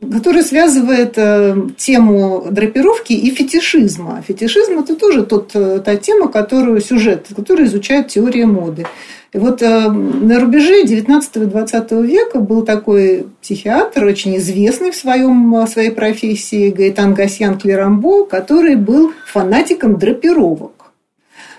который 0.00 0.42
связывает 0.42 1.14
э, 1.16 1.56
тему 1.76 2.46
драпировки 2.50 3.12
и 3.12 3.30
фетишизма. 3.30 4.22
Фетишизм– 4.26 4.78
это 4.80 4.94
тоже 4.94 5.24
тот, 5.24 5.50
э, 5.54 5.80
та 5.84 5.96
тема, 5.96 6.28
которую, 6.28 6.80
сюжет, 6.80 7.26
который 7.34 7.66
изучает 7.66 8.08
теория 8.08 8.46
моды. 8.46 8.86
И 9.32 9.38
вот 9.38 9.60
э, 9.60 9.88
на 9.90 10.38
рубеже 10.38 10.84
19 10.84 11.36
и 11.36 11.40
20 11.40 11.92
века 11.92 12.38
был 12.38 12.64
такой 12.64 13.26
психиатр, 13.42 14.04
очень 14.04 14.36
известный 14.36 14.92
в, 14.92 14.96
своем, 14.96 15.66
своей 15.66 15.90
профессии, 15.90 16.70
Гаэтан 16.70 17.14
Гасьян 17.14 17.58
Клерамбо, 17.58 18.24
который 18.24 18.76
был 18.76 19.12
фанатиком 19.26 19.98
драпировок. 19.98 20.77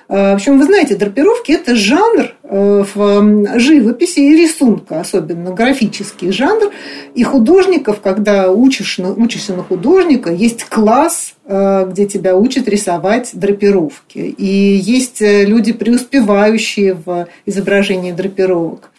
В 0.10 0.34
общем, 0.34 0.58
вы 0.58 0.66
знаете, 0.66 0.96
драпировки– 0.96 1.52
это 1.54 1.76
жанр 1.76 2.34
Э, 2.52 2.84
в 2.96 3.60
живописи 3.60 4.22
и 4.22 4.36
рисунка, 4.36 5.02
особенно 5.02 5.52
графический 5.52 6.32
жанр. 6.32 6.72
И 7.14 7.22
художников, 7.22 8.02
когда 8.02 8.52
учишь, 8.52 8.98
учишься 8.98 9.54
на 9.54 9.62
художника, 9.62 10.32
есть 10.32 10.64
класс, 10.64 11.36
э, 11.46 11.88
где 11.92 12.08
тебя 12.08 12.36
учат 12.36 12.68
рисовать 12.68 13.30
драпировки. 13.34 14.18
И 14.18 14.46
есть 14.46 15.22
э, 15.22 15.46
люди, 15.46 15.74
преуспевающие 15.74 16.96
в 16.96 17.28
изображении 17.46 18.14
драпировок. 18.14 18.90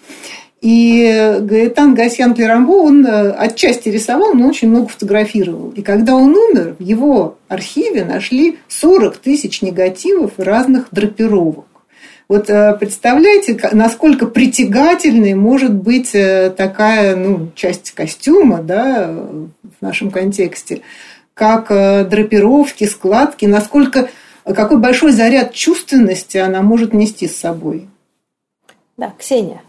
И 0.60 1.38
Гаэтан 1.40 1.94
Гасьян 1.94 2.34
Клерамбо, 2.34 2.72
он 2.72 3.06
отчасти 3.06 3.88
рисовал, 3.88 4.34
но 4.34 4.48
очень 4.48 4.68
много 4.68 4.88
фотографировал. 4.88 5.70
И 5.70 5.80
когда 5.80 6.14
он 6.14 6.34
умер, 6.34 6.76
в 6.78 6.82
его 6.82 7.38
архиве 7.48 8.04
нашли 8.04 8.58
40 8.68 9.16
тысяч 9.16 9.62
негативов 9.62 10.32
разных 10.36 10.88
драпировок. 10.90 11.64
Вот 12.30 12.48
э, 12.48 12.76
представляете, 12.78 13.58
насколько 13.72 14.24
притягательной 14.24 15.34
может 15.34 15.74
быть 15.74 16.14
э, 16.14 16.54
такая 16.56 17.16
ну, 17.16 17.48
часть 17.56 17.90
костюма 17.90 18.62
да, 18.62 19.08
в 19.08 19.82
нашем 19.82 20.12
контексте, 20.12 20.82
как 21.34 21.72
э, 21.72 22.04
драпировки, 22.04 22.84
складки, 22.84 23.46
насколько 23.46 24.10
какой 24.44 24.78
большой 24.78 25.10
заряд 25.10 25.54
чувственности 25.54 26.38
она 26.38 26.62
может 26.62 26.94
нести 26.94 27.26
с 27.26 27.36
собой. 27.36 27.88
Да, 28.96 29.12
Ксения. 29.18 29.62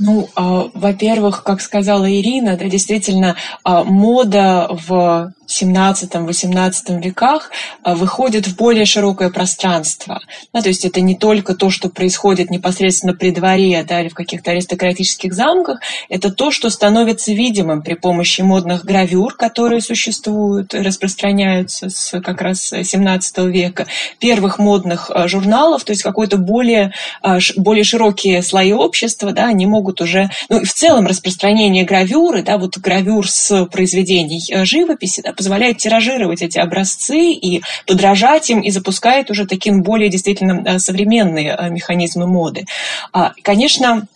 Ну, 0.00 0.24
э, 0.24 0.70
во-первых, 0.74 1.44
как 1.44 1.60
сказала 1.60 2.10
Ирина, 2.10 2.50
это 2.50 2.68
действительно 2.68 3.36
э, 3.64 3.82
мода 3.84 4.68
в 4.70 5.32
17-18 5.48 7.00
веках 7.02 7.50
а, 7.82 7.94
выходит 7.94 8.46
в 8.46 8.56
более 8.56 8.84
широкое 8.84 9.30
пространство. 9.30 10.20
Да, 10.52 10.62
то 10.62 10.68
есть 10.68 10.84
это 10.84 11.00
не 11.00 11.16
только 11.16 11.54
то, 11.54 11.70
что 11.70 11.88
происходит 11.88 12.50
непосредственно 12.50 13.14
при 13.14 13.30
дворе 13.30 13.84
да, 13.86 14.00
или 14.00 14.08
в 14.08 14.14
каких-то 14.14 14.52
аристократических 14.52 15.32
замках, 15.32 15.80
это 16.08 16.32
то, 16.32 16.50
что 16.50 16.70
становится 16.70 17.32
видимым 17.32 17.82
при 17.82 17.94
помощи 17.94 18.40
модных 18.40 18.84
гравюр, 18.84 19.34
которые 19.34 19.80
существуют, 19.80 20.74
распространяются 20.74 21.88
с 21.88 22.20
как 22.20 22.40
раз 22.40 22.60
17 22.68 23.38
века, 23.46 23.86
первых 24.18 24.58
модных 24.58 25.10
а, 25.10 25.28
журналов, 25.28 25.84
то 25.84 25.90
есть 25.90 26.02
какой-то 26.02 26.38
более, 26.38 26.92
а, 27.22 27.38
более 27.56 27.84
широкие 27.84 28.42
слои 28.42 28.72
общества, 28.72 29.32
да, 29.32 29.46
они 29.46 29.66
могут 29.66 29.93
уже, 30.00 30.30
ну 30.48 30.60
и 30.60 30.64
в 30.64 30.72
целом 30.72 31.06
распространение 31.06 31.84
гравюры, 31.84 32.42
да, 32.42 32.58
вот 32.58 32.78
гравюр 32.78 33.28
с 33.28 33.66
произведений 33.66 34.42
живописи, 34.64 35.20
да, 35.22 35.32
позволяет 35.32 35.78
тиражировать 35.78 36.42
эти 36.42 36.58
образцы 36.58 37.32
и 37.32 37.62
подражать 37.86 38.50
им, 38.50 38.60
и 38.60 38.70
запускает 38.70 39.30
уже 39.30 39.46
таким 39.46 39.82
более 39.82 40.08
действительно 40.08 40.62
э, 40.64 40.78
современные 40.78 41.56
э, 41.58 41.70
механизмы 41.70 42.26
моды. 42.26 42.66
А, 43.12 43.32
конечно, 43.42 44.06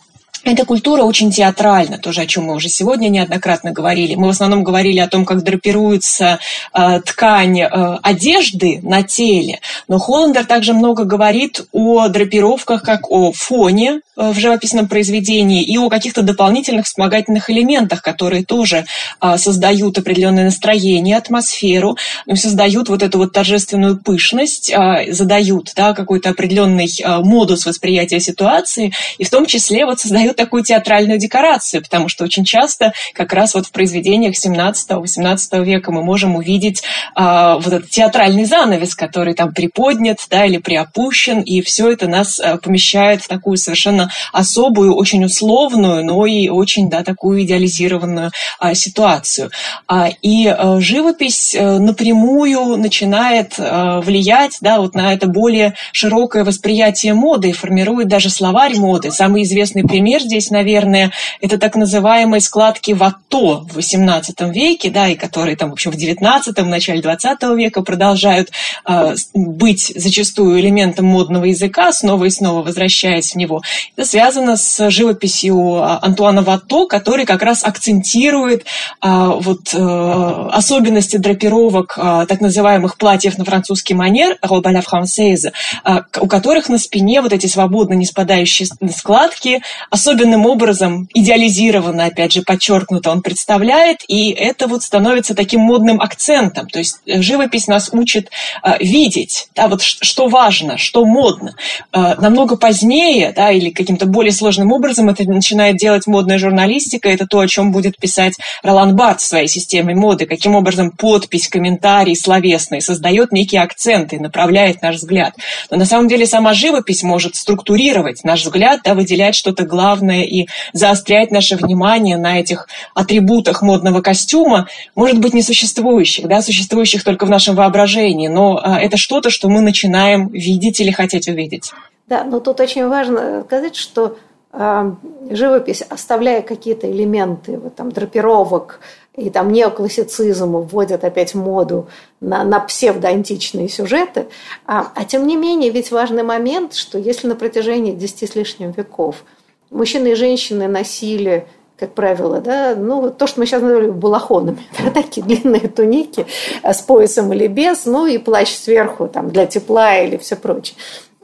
эта 0.43 0.65
культура 0.65 1.03
очень 1.03 1.31
театральна, 1.31 1.97
тоже 1.97 2.21
о 2.21 2.25
чем 2.25 2.45
мы 2.45 2.55
уже 2.55 2.69
сегодня 2.69 3.09
неоднократно 3.09 3.71
говорили. 3.71 4.15
Мы 4.15 4.27
в 4.27 4.31
основном 4.31 4.63
говорили 4.63 4.99
о 4.99 5.07
том, 5.07 5.25
как 5.25 5.43
драпируется 5.43 6.39
э, 6.73 7.01
ткань 7.01 7.61
э, 7.61 7.67
одежды 8.01 8.79
на 8.81 9.03
теле, 9.03 9.59
но 9.87 9.99
Холландер 9.99 10.45
также 10.45 10.73
много 10.73 11.03
говорит 11.03 11.61
о 11.71 12.07
драпировках 12.07 12.83
как 12.83 13.11
о 13.11 13.31
фоне 13.33 14.01
э, 14.15 14.31
в 14.31 14.39
живописном 14.39 14.87
произведении 14.87 15.61
и 15.61 15.77
о 15.77 15.89
каких-то 15.89 16.21
дополнительных 16.21 16.85
вспомогательных 16.85 17.49
элементах, 17.49 18.01
которые 18.01 18.45
тоже 18.45 18.85
э, 19.21 19.37
создают 19.37 19.97
определенное 19.97 20.45
настроение, 20.45 21.17
атмосферу, 21.17 21.97
ну, 22.25 22.35
создают 22.35 22.89
вот 22.89 23.03
эту 23.03 23.17
вот 23.17 23.33
торжественную 23.33 23.97
пышность, 23.97 24.71
э, 24.71 25.11
задают 25.11 25.73
да, 25.75 25.93
какой-то 25.93 26.29
определенный 26.29 26.87
э, 26.87 27.17
модус 27.19 27.65
восприятия 27.65 28.19
ситуации, 28.19 28.93
и 29.17 29.23
в 29.23 29.29
том 29.29 29.45
числе 29.45 29.85
вот 29.85 29.99
создают 29.99 30.28
создают 30.29 30.37
такую 30.37 30.63
театральную 30.63 31.19
декорацию, 31.19 31.81
потому 31.81 32.09
что 32.09 32.23
очень 32.23 32.45
часто 32.45 32.93
как 33.13 33.33
раз 33.33 33.53
вот 33.53 33.67
в 33.67 33.71
произведениях 33.71 34.35
17-18 34.35 35.63
века 35.63 35.91
мы 35.91 36.03
можем 36.03 36.35
увидеть 36.35 36.83
а, 37.15 37.57
вот 37.57 37.73
этот 37.73 37.89
театральный 37.89 38.45
занавес, 38.45 38.95
который 38.95 39.33
там 39.33 39.53
приподнят, 39.53 40.17
да, 40.29 40.45
или 40.45 40.57
приопущен, 40.57 41.41
и 41.41 41.61
все 41.61 41.91
это 41.91 42.07
нас 42.07 42.39
а, 42.39 42.57
помещает 42.57 43.23
в 43.23 43.27
такую 43.27 43.57
совершенно 43.57 44.11
особую, 44.33 44.95
очень 44.95 45.23
условную, 45.23 46.05
но 46.05 46.25
и 46.25 46.49
очень, 46.49 46.89
да, 46.89 47.03
такую 47.03 47.43
идеализированную 47.43 48.31
а, 48.59 48.73
ситуацию. 48.73 49.49
А, 49.87 50.09
и 50.21 50.47
а, 50.47 50.79
живопись 50.79 51.55
а, 51.55 51.79
напрямую 51.79 52.77
начинает 52.77 53.57
влиять, 53.57 54.57
да, 54.61 54.79
вот 54.79 54.95
на 54.95 55.13
это 55.13 55.27
более 55.27 55.73
широкое 55.91 56.43
восприятие 56.43 57.13
моды 57.13 57.49
и 57.49 57.53
формирует 57.53 58.07
даже 58.07 58.29
словарь 58.29 58.75
моды. 58.75 59.11
Самый 59.11 59.43
известный 59.43 59.83
пример 59.83 60.18
здесь, 60.21 60.51
наверное, 60.51 61.11
это 61.41 61.57
так 61.57 61.75
называемые 61.75 62.41
складки 62.41 62.91
ватто 62.91 63.61
в 63.61 63.77
XVIII 63.77 64.51
веке, 64.51 64.89
да, 64.89 65.07
и 65.07 65.15
которые 65.15 65.55
там, 65.55 65.69
в 65.69 65.73
общем, 65.73 65.91
в 65.91 65.95
XIX, 65.95 66.63
начале 66.63 67.01
XX 67.01 67.55
века 67.55 67.81
продолжают 67.81 68.51
э, 68.87 69.15
быть 69.33 69.93
зачастую 69.95 70.59
элементом 70.59 71.05
модного 71.05 71.45
языка, 71.45 71.91
снова 71.91 72.25
и 72.25 72.29
снова 72.29 72.63
возвращаясь 72.63 73.33
в 73.33 73.35
него. 73.35 73.61
Это 73.95 74.07
связано 74.07 74.57
с 74.57 74.89
живописью 74.89 75.75
а, 75.75 75.99
Антуана 76.01 76.41
Ватто, 76.41 76.87
который 76.87 77.25
как 77.25 77.41
раз 77.43 77.63
акцентирует 77.63 78.65
э, 79.01 79.31
вот, 79.39 79.73
э, 79.73 80.49
особенности 80.51 81.17
драпировок 81.17 81.97
э, 81.97 82.25
так 82.27 82.41
называемых 82.41 82.97
платьев 82.97 83.37
на 83.37 83.45
французский 83.45 83.93
манер, 83.93 84.37
robe 84.43 84.65
à 84.65 85.43
э, 85.85 86.01
у 86.19 86.27
которых 86.27 86.69
на 86.69 86.77
спине 86.77 87.21
вот 87.21 87.33
эти 87.33 87.47
свободно 87.47 87.93
не 87.93 88.05
спадающие 88.05 88.67
складки, 88.95 89.61
особенным 90.09 90.45
образом 90.47 91.07
идеализированно, 91.13 92.05
опять 92.05 92.33
же, 92.33 92.41
подчеркнуто 92.41 93.11
он 93.11 93.21
представляет, 93.21 93.99
и 94.07 94.31
это 94.31 94.67
вот 94.67 94.81
становится 94.81 95.35
таким 95.35 95.61
модным 95.61 96.01
акцентом. 96.01 96.67
То 96.67 96.79
есть 96.79 96.97
э, 97.05 97.21
живопись 97.21 97.67
нас 97.67 97.89
учит 97.91 98.31
э, 98.63 98.83
видеть, 98.83 99.49
да, 99.55 99.67
вот 99.67 99.83
что 99.83 100.27
важно, 100.27 100.77
что 100.77 101.05
модно. 101.05 101.55
Э, 101.93 102.15
намного 102.19 102.57
позднее, 102.57 103.33
да, 103.35 103.51
или 103.51 103.69
каким-то 103.69 104.07
более 104.07 104.31
сложным 104.31 104.71
образом 104.71 105.09
это 105.09 105.23
начинает 105.25 105.77
делать 105.77 106.07
модная 106.07 106.39
журналистика, 106.39 107.07
это 107.07 107.27
то, 107.27 107.39
о 107.39 107.47
чем 107.47 107.71
будет 107.71 107.97
писать 107.97 108.33
Ролан 108.63 108.95
Барт 108.95 109.21
в 109.21 109.25
своей 109.25 109.47
системе 109.47 109.93
моды, 109.93 110.25
каким 110.25 110.55
образом 110.55 110.89
подпись, 110.89 111.47
комментарий 111.47 112.15
словесный 112.15 112.81
создает 112.81 113.31
некие 113.31 113.61
акценты, 113.61 114.19
направляет 114.19 114.81
наш 114.81 114.95
взгляд. 114.95 115.35
Но 115.69 115.77
на 115.77 115.85
самом 115.85 116.07
деле 116.07 116.25
сама 116.25 116.53
живопись 116.53 117.03
может 117.03 117.35
структурировать 117.35 118.23
наш 118.23 118.41
взгляд, 118.41 118.81
да, 118.83 118.95
выделять 118.95 119.35
что-то 119.35 119.65
главное 119.65 119.98
главное 119.99 120.23
и 120.23 120.47
заострять 120.73 121.31
наше 121.31 121.55
внимание 121.55 122.17
на 122.17 122.39
этих 122.39 122.67
атрибутах 122.93 123.61
модного 123.61 124.01
костюма, 124.01 124.67
может 124.95 125.19
быть, 125.19 125.33
несуществующих, 125.33 126.27
да, 126.27 126.41
существующих 126.41 127.03
только 127.03 127.25
в 127.25 127.29
нашем 127.29 127.55
воображении, 127.55 128.27
но 128.27 128.59
а, 128.63 128.79
это 128.79 128.97
что-то, 128.97 129.29
что 129.29 129.49
мы 129.49 129.61
начинаем 129.61 130.27
видеть 130.27 130.79
или 130.79 130.91
хотеть 130.91 131.27
увидеть. 131.27 131.71
Да, 132.07 132.23
но 132.23 132.39
тут 132.39 132.59
очень 132.59 132.87
важно 132.87 133.43
сказать, 133.45 133.75
что 133.75 134.17
э, 134.51 134.91
живопись, 135.29 135.83
оставляя 135.89 136.41
какие-то 136.41 136.89
элементы 136.91 137.57
вот, 137.57 137.75
там, 137.75 137.91
драпировок 137.91 138.79
и 139.15 139.29
там 139.29 139.51
неоклассицизм 139.51 140.57
вводят 140.57 141.03
опять 141.03 141.35
моду 141.35 141.87
на, 142.21 142.43
на 142.43 142.59
псевдоантичные 142.59 143.69
сюжеты. 143.69 144.25
А, 144.65 144.87
а 144.95 145.05
тем 145.05 145.27
не 145.27 145.35
менее, 145.35 145.69
ведь 145.69 145.91
важный 145.91 146.23
момент, 146.23 146.73
что 146.73 146.97
если 146.97 147.27
на 147.27 147.35
протяжении 147.35 147.91
десяти 147.91 148.25
с 148.25 148.35
лишним 148.35 148.71
веков– 148.71 149.23
мужчины 149.69 150.09
и 150.09 150.15
женщины 150.15 150.67
носили 150.67 151.47
как 151.79 151.93
правило, 151.93 152.41
да, 152.41 152.75
ну, 152.75 153.09
то, 153.09 153.25
что 153.25 153.39
мы 153.39 153.45
сейчас 153.45 153.61
называли 153.61 153.89
балахонами, 153.89 154.59
да, 154.83 154.91
такие 154.91 155.25
длинные 155.25 155.69
туники 155.69 156.25
э, 156.61 156.73
с 156.73 156.81
поясом 156.81 157.31
или 157.31 157.47
без, 157.47 157.85
ну, 157.85 158.05
и 158.05 158.17
плащ 158.17 158.49
сверху 158.49 159.07
там, 159.07 159.29
для 159.29 159.45
тепла 159.45 159.97
или 159.97 160.17
все 160.17 160.35
прочее. 160.35 160.75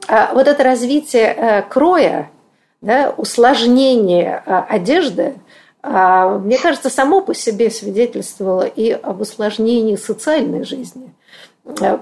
А 0.08 0.32
вот 0.32 0.48
это 0.48 0.62
развитие 0.62 1.34
э, 1.36 1.62
кроя, 1.62 2.30
да, 2.80 3.12
усложнение 3.16 4.42
э, 4.46 4.62
одежды, 4.68 5.34
мне 5.82 6.58
кажется, 6.58 6.90
само 6.90 7.20
по 7.20 7.32
себе 7.32 7.70
свидетельствовало 7.70 8.64
и 8.64 8.90
об 8.90 9.20
усложнении 9.20 9.94
социальной 9.94 10.64
жизни– 10.64 11.14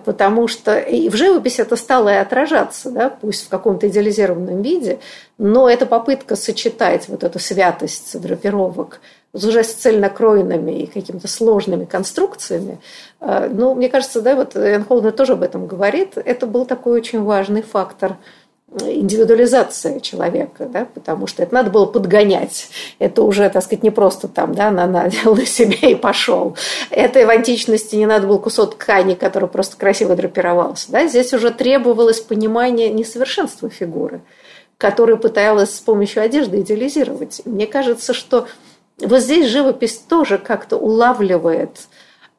потому 0.04 0.46
что 0.46 0.78
и 0.78 1.08
в 1.08 1.16
живописи 1.16 1.62
это 1.62 1.76
стало 1.76 2.10
и 2.10 2.16
отражаться, 2.16 2.90
да, 2.90 3.08
пусть 3.08 3.46
в 3.46 3.48
каком-то 3.48 3.88
идеализированном 3.88 4.62
виде, 4.62 4.98
но 5.38 5.68
эта 5.68 5.86
попытка 5.86 6.36
сочетать 6.36 7.08
вот 7.08 7.24
эту 7.24 7.38
святость 7.38 8.20
драпировок 8.20 9.00
уже 9.32 9.64
с 9.64 9.72
цельнокроенными 9.72 10.82
и 10.82 10.86
какими-то 10.86 11.26
сложными 11.26 11.86
конструкциями, 11.86 12.78
э, 13.20 13.50
ну, 13.52 13.74
мне 13.74 13.88
кажется, 13.88 14.20
да, 14.20 14.36
вот 14.36 14.54
Энн 14.54 14.84
Холдер 14.84 15.12
тоже 15.12 15.32
об 15.32 15.42
этом 15.42 15.66
говорит, 15.66 16.12
это 16.16 16.46
был 16.46 16.66
такой 16.66 17.00
очень 17.00 17.22
важный 17.22 17.62
фактор– 17.62 18.16
индивидуализация 18.80 20.00
человека, 20.00 20.66
да, 20.66 20.86
потому 20.86 21.26
что 21.26 21.42
это 21.42 21.54
надо 21.54 21.70
было 21.70 21.86
подгонять. 21.86 22.68
Это 22.98 23.22
уже, 23.22 23.48
так 23.50 23.62
сказать, 23.62 23.82
не 23.82 23.90
просто 23.90 24.26
там, 24.26 24.54
да, 24.54 24.70
на 24.70 24.86
надел 24.86 25.36
на 25.36 25.46
себе 25.46 25.92
и 25.92 25.94
пошел. 25.94 26.56
Это 26.90 27.24
в 27.24 27.30
античности 27.30 27.96
не 27.96 28.06
надо 28.06 28.26
был 28.26 28.38
кусок 28.38 28.74
ткани, 28.74 29.14
который 29.14 29.48
просто 29.48 29.76
красиво 29.76 30.16
драпировался. 30.16 30.90
Да. 30.90 31.06
Здесь 31.06 31.32
уже 31.32 31.50
требовалось 31.50 32.20
понимание 32.20 32.90
несовершенства 32.90 33.68
фигуры, 33.68 34.22
которую 34.78 35.18
пыталась 35.18 35.74
с 35.74 35.80
помощью 35.80 36.22
одежды 36.22 36.60
идеализировать. 36.60 37.42
Мне 37.44 37.66
кажется, 37.66 38.12
что 38.12 38.48
вот 38.98 39.20
здесь 39.20 39.48
живопись 39.48 39.98
тоже 39.98 40.38
как-то 40.38 40.76
улавливает 40.76 41.78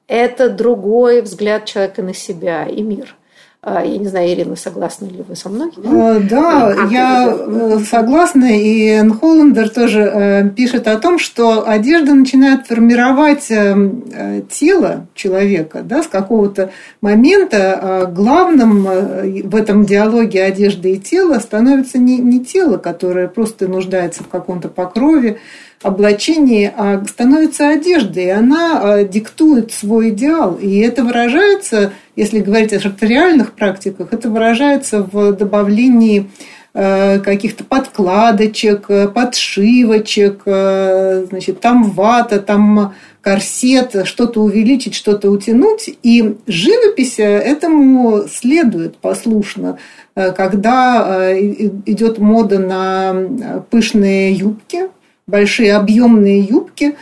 это 0.07 0.49
другой 0.49 1.21
взгляд 1.21 1.65
человека 1.65 2.03
на 2.03 2.13
себя 2.13 2.65
и 2.65 2.81
мир– 2.81 3.15
я 3.65 3.97
не 3.97 4.05
знаю, 4.05 4.29
Ирина, 4.29 4.55
согласны 4.55 5.07
ли 5.07 5.23
вы 5.27 5.35
со 5.35 5.49
мной? 5.49 5.71
А, 5.83 6.19
да, 6.19 6.75
я 6.91 7.35
э, 7.35 7.79
согласна, 7.79 8.45
и 8.45 8.89
Энн 8.89 9.17
Холландер 9.17 9.69
тоже 9.69 10.01
э, 10.01 10.49
пишет 10.49 10.87
о 10.87 10.99
том, 10.99 11.17
что 11.17 11.67
одежда 11.67 12.13
начинает 12.13 12.67
формировать 12.67 13.49
э, 13.49 14.43
тело 14.51 15.07
человека 15.15 15.81
да, 15.83 16.03
с 16.03 16.07
какого-то 16.07 16.69
момента. 17.01 17.79
А 17.81 18.05
главным 18.05 18.83
в 18.83 19.55
этом 19.55 19.83
диалоге 19.83 20.43
одежды 20.43 20.93
и 20.93 20.99
тела 20.99 21.39
становится 21.39 21.97
не, 21.97 22.19
не 22.19 22.45
тело, 22.45 22.77
которое 22.77 23.27
просто 23.27 23.67
нуждается 23.67 24.23
в 24.23 24.27
каком-то 24.27 24.69
покрове, 24.69 25.39
облачении 25.85 26.71
а 26.75 27.03
становится 27.05 27.69
одеждой, 27.69 28.25
и 28.25 28.29
она 28.29 28.79
а, 28.81 29.03
диктует 29.03 29.71
свой 29.71 30.09
идеал. 30.09 30.55
И 30.55 30.79
это 30.79 31.03
выражается, 31.03 31.93
если 32.15 32.39
говорить 32.39 32.73
о 32.73 33.05
реальных 33.05 33.53
практиках, 33.53 34.11
это 34.11 34.29
выражается 34.29 35.01
в 35.03 35.33
добавлении 35.33 36.29
каких-то 36.73 37.63
подкладочек, 37.63 39.13
подшивочек, 39.13 40.41
значит, 40.43 41.61
там 41.61 41.89
вата, 41.91 42.41
там 42.41 42.93
корсет, 43.21 44.05
что-то 44.05 44.41
увеличить, 44.41 44.93
что-то 44.93 45.31
утянуть. 45.31 45.89
И 46.03 46.35
живопись 46.47 47.15
этому 47.17 48.23
следует 48.29 48.97
послушно. 48.97 49.79
Когда 50.13 51.33
идет 51.39 52.17
мода 52.17 52.59
на 52.59 53.63
пышные 53.69 54.33
юбки, 54.33 54.89
большие 55.27 55.73
объемные 55.73 56.41
юбки, 56.41 56.95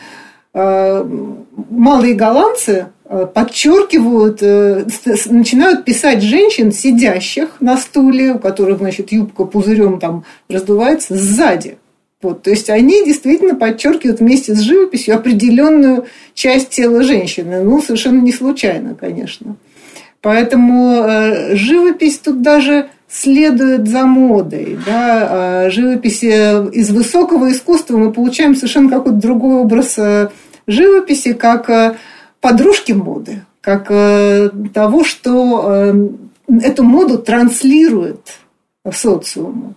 малые 0.53 2.13
голландцы 2.13 2.87
Э, 3.15 3.27
подчеркивают, 3.31 4.41
э, 4.41 4.85
начинают 5.29 5.85
писать 5.85 6.23
женщин, 6.23 6.71
сидящих 6.71 7.57
на 7.59 7.77
стуле, 7.77 8.33
у 8.33 8.39
которых, 8.39 8.79
значит, 8.79 9.11
юбка 9.11 9.43
пузырем 9.43 9.99
там 9.99 10.23
раздувается, 10.49 11.15
сзади. 11.15 11.77
Вот, 12.23 12.41
то 12.41 12.49
есть 12.49 12.71
они 12.71 13.05
действительно 13.05 13.53
подчеркивают 13.53 14.19
вместе 14.19 14.55
с 14.55 14.61
живописью 14.61 15.15
определенную 15.15 16.07
часть 16.33 16.69
тела 16.69 17.03
женщины. 17.03 17.61
Ну, 17.61 17.83
совершенно 17.83 18.19
не 18.19 18.31
случайно, 18.31 18.95
конечно. 18.95 19.57
Поэтому 20.21 21.03
э, 21.03 21.55
живопись 21.55 22.17
тут 22.17 22.41
даже 22.41 22.87
следует 23.13 23.87
за 23.87 24.05
модой. 24.05 24.79
Да? 24.85 25.27
А 25.29 25.69
живопись 25.69 26.23
из 26.23 26.89
высокого 26.89 27.51
искусства 27.51 27.97
мы 27.97 28.11
получаем 28.11 28.55
совершенно 28.55 28.89
какой-то 28.89 29.19
другой 29.19 29.57
образ 29.57 29.99
живописи, 30.65 31.33
как 31.33 31.97
подружки 32.41 32.91
моды, 32.91 33.45
как 33.61 33.87
э, 33.89 34.49
того, 34.73 35.03
что 35.05 35.63
э, 35.67 36.09
эту 36.61 36.83
моду 36.83 37.17
транслирует 37.17 38.39
социуму. 38.91 39.75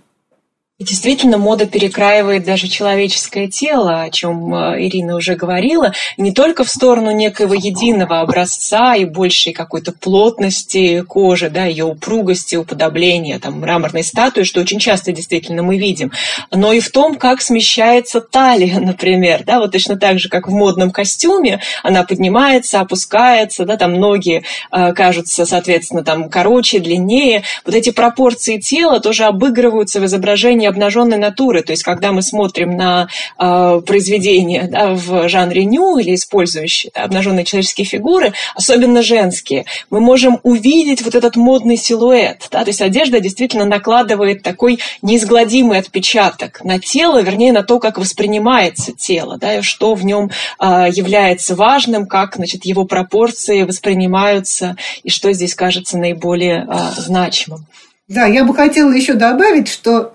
И 0.78 0.84
действительно, 0.84 1.38
мода 1.38 1.64
перекраивает 1.64 2.44
даже 2.44 2.68
человеческое 2.68 3.48
тело, 3.48 4.02
о 4.02 4.10
чем 4.10 4.54
э, 4.54 4.84
Ирина 4.84 5.16
уже 5.16 5.34
говорила, 5.34 5.94
не 6.18 6.32
только 6.32 6.64
в 6.64 6.68
сторону 6.68 7.12
некоего 7.12 7.54
единого 7.54 8.20
образца 8.20 8.94
и 8.94 9.06
большей 9.06 9.54
какой-то 9.54 9.92
плотности 9.92 11.00
кожи, 11.00 11.48
да, 11.48 11.64
ее 11.64 11.86
упругости, 11.86 12.56
уподобления 12.56 13.38
там, 13.38 13.60
мраморной 13.60 14.04
статуи, 14.04 14.42
что 14.42 14.60
очень 14.60 14.78
часто 14.78 15.12
действительно 15.12 15.62
мы 15.62 15.78
видим, 15.78 16.12
но 16.50 16.74
и 16.74 16.80
в 16.80 16.90
том, 16.90 17.14
как 17.14 17.40
смещается 17.40 18.20
талия, 18.20 18.78
например, 18.78 19.44
да, 19.46 19.60
вот 19.60 19.72
точно 19.72 19.96
так 19.96 20.18
же, 20.18 20.28
как 20.28 20.46
в 20.46 20.50
модном 20.50 20.90
костюме, 20.90 21.62
она 21.82 22.02
поднимается, 22.02 22.80
опускается, 22.80 23.64
да, 23.64 23.78
там 23.78 23.94
ноги 23.94 24.42
э, 24.70 24.92
кажутся, 24.92 25.46
соответственно, 25.46 26.04
там 26.04 26.28
короче, 26.28 26.80
длиннее. 26.80 27.44
Вот 27.64 27.74
эти 27.74 27.88
пропорции 27.88 28.58
тела 28.58 29.00
тоже 29.00 29.24
обыгрываются 29.24 30.02
в 30.02 30.04
изображении 30.04 30.65
произведения 30.66 30.68
обнаженной 30.68 31.18
натуры. 31.18 31.62
То 31.62 31.72
есть, 31.72 31.82
когда 31.82 32.12
мы 32.12 32.22
смотрим 32.22 32.76
на 32.76 33.08
э, 33.38 33.80
произведения 33.86 34.68
да, 34.70 34.94
в 34.94 35.28
жанре 35.28 35.64
ню 35.64 35.98
или 35.98 36.14
использующие 36.14 36.92
да, 36.94 37.04
обнаженные 37.04 37.44
человеческие 37.44 37.86
фигуры, 37.86 38.32
особенно 38.54 39.02
женские, 39.02 39.64
мы 39.90 40.00
можем 40.00 40.38
увидеть 40.42 41.02
вот 41.02 41.14
этот 41.14 41.36
модный 41.36 41.76
силуэт. 41.76 42.48
Да? 42.50 42.64
То 42.64 42.70
есть, 42.70 42.82
одежда 42.82 43.20
действительно 43.20 43.64
накладывает 43.64 44.42
такой 44.42 44.78
неизгладимый 45.02 45.78
отпечаток 45.78 46.64
на 46.64 46.78
тело, 46.78 47.22
вернее, 47.22 47.52
на 47.52 47.62
то, 47.62 47.78
как 47.78 47.98
воспринимается 47.98 48.92
тело, 48.92 49.38
да, 49.38 49.62
что 49.62 49.94
в 49.94 50.04
нем 50.04 50.30
э, 50.60 50.86
является 50.92 51.54
важным, 51.54 52.06
как 52.06 52.36
значит, 52.36 52.64
его 52.64 52.84
пропорции 52.84 53.62
воспринимаются 53.62 54.76
и 55.02 55.10
что 55.10 55.32
здесь 55.32 55.54
кажется 55.54 55.98
наиболее 55.98 56.66
э, 56.68 57.00
значимым. 57.00 57.66
Да, 58.08 58.26
я 58.26 58.44
бы 58.44 58.54
хотела 58.54 58.92
еще 58.92 59.14
добавить, 59.14 59.68
что 59.68 60.12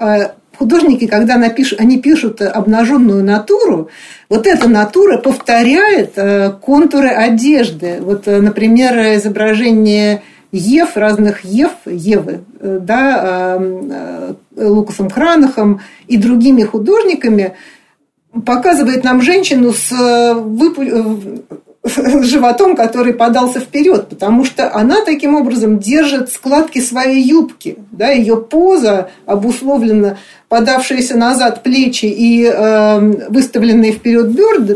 художники, 0.61 1.07
когда 1.07 1.37
напишут, 1.37 1.79
они 1.79 1.97
пишут 1.97 2.39
обнаженную 2.39 3.23
натуру, 3.23 3.89
вот 4.29 4.45
эта 4.45 4.67
натура 4.69 5.17
повторяет 5.17 6.11
э, 6.17 6.51
контуры 6.61 7.09
одежды. 7.09 7.97
Вот, 7.99 8.27
э, 8.27 8.39
например, 8.39 8.95
изображение 9.15 10.21
Ев, 10.51 10.97
разных 10.97 11.43
Ев, 11.43 11.71
Евы, 11.87 12.41
э, 12.59 12.77
да, 12.79 13.59
Лукасом 14.55 15.09
Хранахом 15.09 15.81
и 16.07 16.17
другими 16.17 16.61
художниками 16.61 17.55
показывает 18.45 19.03
нам 19.03 19.23
женщину 19.23 19.73
с 19.73 19.89
животом, 22.23 22.75
который 22.75 23.13
подался 23.13 23.59
вперед, 23.59 24.07
потому 24.09 24.45
что 24.45 24.73
она 24.73 25.03
таким 25.03 25.35
образом 25.35 25.79
держит 25.79 26.31
складки 26.31 26.79
своей 26.79 27.23
юбки. 27.23 27.77
Да, 27.91 28.09
ее 28.09 28.37
поза 28.37 29.09
обусловлена 29.25 30.17
подавшиеся 30.47 31.17
назад 31.17 31.63
плечи 31.63 32.05
и 32.05 32.45
э, 32.45 32.99
выставленные 33.29 33.93
вперед 33.93 34.27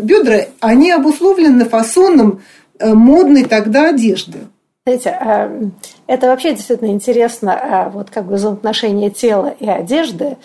бедра, 0.03 0.45
они 0.59 0.91
обусловлены 0.91 1.65
фасоном 1.65 2.41
э, 2.79 2.93
модной 2.93 3.43
тогда 3.43 3.89
одежды. 3.89 4.39
Знаете, 4.85 5.15
э, 5.19 5.61
это 6.07 6.27
вообще 6.27 6.53
действительно 6.55 6.89
интересно, 6.89 7.49
э, 7.49 7.89
вот 7.91 8.09
как 8.09 8.25
бы 8.25 8.35
взаимоотношение 8.35 9.11
тела 9.11 9.53
и 9.59 9.67
одежды, 9.67 10.37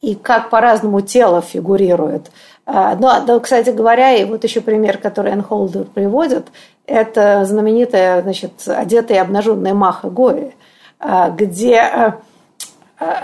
и 0.00 0.16
как 0.16 0.50
по-разному 0.50 1.00
тело 1.00 1.42
фигурирует– 1.42 2.32
а, 2.70 2.96
ну, 2.96 3.08
а, 3.08 3.40
кстати 3.40 3.70
говоря, 3.70 4.12
и 4.12 4.26
вот 4.26 4.44
еще 4.44 4.60
пример, 4.60 4.98
который 4.98 5.32
Энн 5.32 5.42
Холдер 5.42 5.84
приводит, 5.84 6.48
это 6.84 7.46
знаменитая, 7.46 8.20
значит, 8.20 8.52
одетая 8.66 9.16
и 9.16 9.20
обнаженная 9.22 9.72
Маха 9.72 10.10
Гои, 10.10 10.54
а, 11.00 11.30
где 11.30 12.12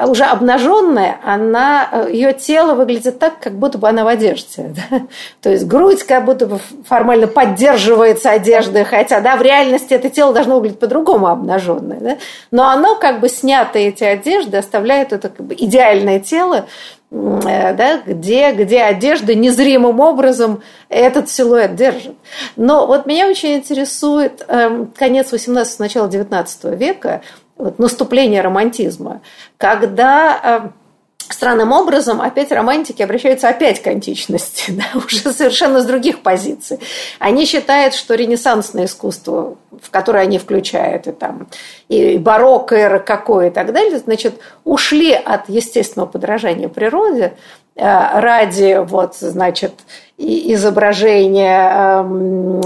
уже 0.07 0.22
обнаженная, 0.22 1.18
она, 1.24 2.07
ее 2.09 2.32
тело 2.32 2.74
выглядит 2.74 3.18
так, 3.18 3.40
как 3.40 3.55
будто 3.55 3.76
бы 3.76 3.88
она 3.88 4.05
в 4.05 4.07
одежде. 4.07 4.72
Да? 4.90 5.03
То 5.42 5.51
есть 5.51 5.66
грудь 5.66 6.05
как 6.05 6.24
будто 6.24 6.47
бы 6.47 6.61
формально 6.86 7.26
поддерживается 7.26 8.30
одеждой, 8.30 8.84
хотя 8.84 9.20
да, 9.20 9.36
в 9.36 9.42
реальности 9.42 9.92
это 9.92 10.11
тело 10.11 10.32
должно 10.32 10.55
выглядеть 10.55 10.78
по-другому 10.78 11.26
обнаженное. 11.26 11.99
Да? 11.99 12.16
Но 12.53 12.68
оно 12.68 12.95
как 12.95 13.18
бы 13.18 13.28
снято 13.28 13.80
эти 13.80 14.05
одежды, 14.05 14.57
оставляет 14.57 15.12
это 15.12 15.28
как 15.28 15.45
бы 15.45 15.55
идеальное 15.55 16.20
тело, 16.20 16.66
да, 17.14 18.02
где, 18.04 18.50
где 18.52 18.82
одежда 18.82 19.36
незримым 19.36 20.00
образом 20.00 20.62
этот 20.88 21.30
силуэт 21.30 21.76
держит. 21.76 22.16
Но 22.56 22.88
вот 22.88 23.06
меня 23.06 23.28
очень 23.28 23.54
интересует 23.54 24.44
э, 24.48 24.86
конец 24.96 25.30
18 25.30 25.78
начало 25.78 26.08
19 26.08 26.64
века, 26.76 27.22
вот, 27.56 27.78
наступление 27.78 28.42
романтизма, 28.42 29.20
когда 29.58 30.72
э, 30.74 30.84
странным 31.32 31.72
образом 31.72 32.20
опять 32.20 32.52
романтики 32.52 33.02
обращаются 33.02 33.48
опять 33.48 33.82
к 33.82 33.86
античности, 33.86 34.64
да, 34.70 34.84
уже 34.98 35.32
совершенно 35.32 35.80
с 35.80 35.86
других 35.86 36.20
позиций. 36.22 36.78
Они 37.18 37.46
считают, 37.46 37.94
что 37.94 38.14
ренессансное 38.14 38.84
искусство, 38.84 39.56
в 39.70 39.90
которое 39.90 40.20
они 40.20 40.38
включают 40.38 41.06
и, 41.06 41.12
там, 41.12 41.48
и 41.88 42.18
барокко, 42.18 42.76
и 42.76 42.82
рококо 42.84 43.40
и 43.40 43.50
так 43.50 43.72
далее, 43.72 43.98
значит, 43.98 44.40
ушли 44.64 45.12
от 45.12 45.48
естественного 45.48 46.08
подражания 46.08 46.68
природе 46.68 47.34
ради, 47.76 48.84
вот, 48.84 49.16
значит, 49.16 49.72
изображения, 50.16 52.00
эм, 52.02 52.60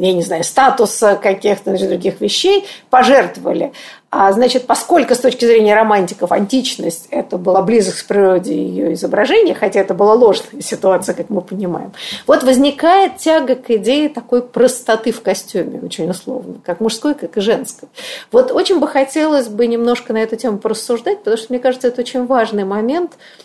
я 0.00 0.12
не 0.12 0.22
знаю, 0.22 0.44
статуса 0.44 1.16
каких-то 1.16 1.76
других 1.76 2.20
вещей, 2.20 2.64
пожертвовали. 2.88 3.72
А 4.16 4.30
значит, 4.30 4.68
поскольку 4.68 5.16
с 5.16 5.18
точки 5.18 5.44
зрения 5.44 5.74
романтиков 5.74 6.30
античность 6.30 7.08
это 7.10 7.36
была 7.36 7.62
близость 7.62 8.02
к 8.02 8.06
природе 8.06 8.54
ее 8.54 8.92
изображения, 8.92 9.54
хотя 9.54 9.80
это 9.80 9.92
была 9.92 10.14
ложная 10.14 10.46
ситуация, 10.62 11.16
как 11.16 11.30
мы 11.30 11.40
понимаем, 11.40 11.92
вот 12.28 12.44
возникает 12.44 13.16
тяга 13.16 13.56
к 13.56 13.68
идее 13.70 14.08
такой 14.08 14.42
простоты 14.42 15.10
в 15.10 15.20
костюме, 15.20 15.80
очень 15.80 16.08
условно, 16.08 16.60
как 16.64 16.78
мужской, 16.78 17.16
как 17.16 17.36
и 17.36 17.40
женской. 17.40 17.88
Вот 18.30 18.52
очень 18.52 18.78
бы 18.78 18.86
хотелось 18.86 19.48
бы 19.48 19.66
немножко 19.66 20.12
на 20.12 20.18
эту 20.18 20.36
тему 20.36 20.58
порассуждать, 20.58 21.18
потому 21.18 21.36
что, 21.36 21.46
мне 21.48 21.58
кажется, 21.58 21.88
это 21.88 22.00
очень 22.00 22.26
важный 22.26 22.64
момент, 22.64 23.14
э, 23.14 23.43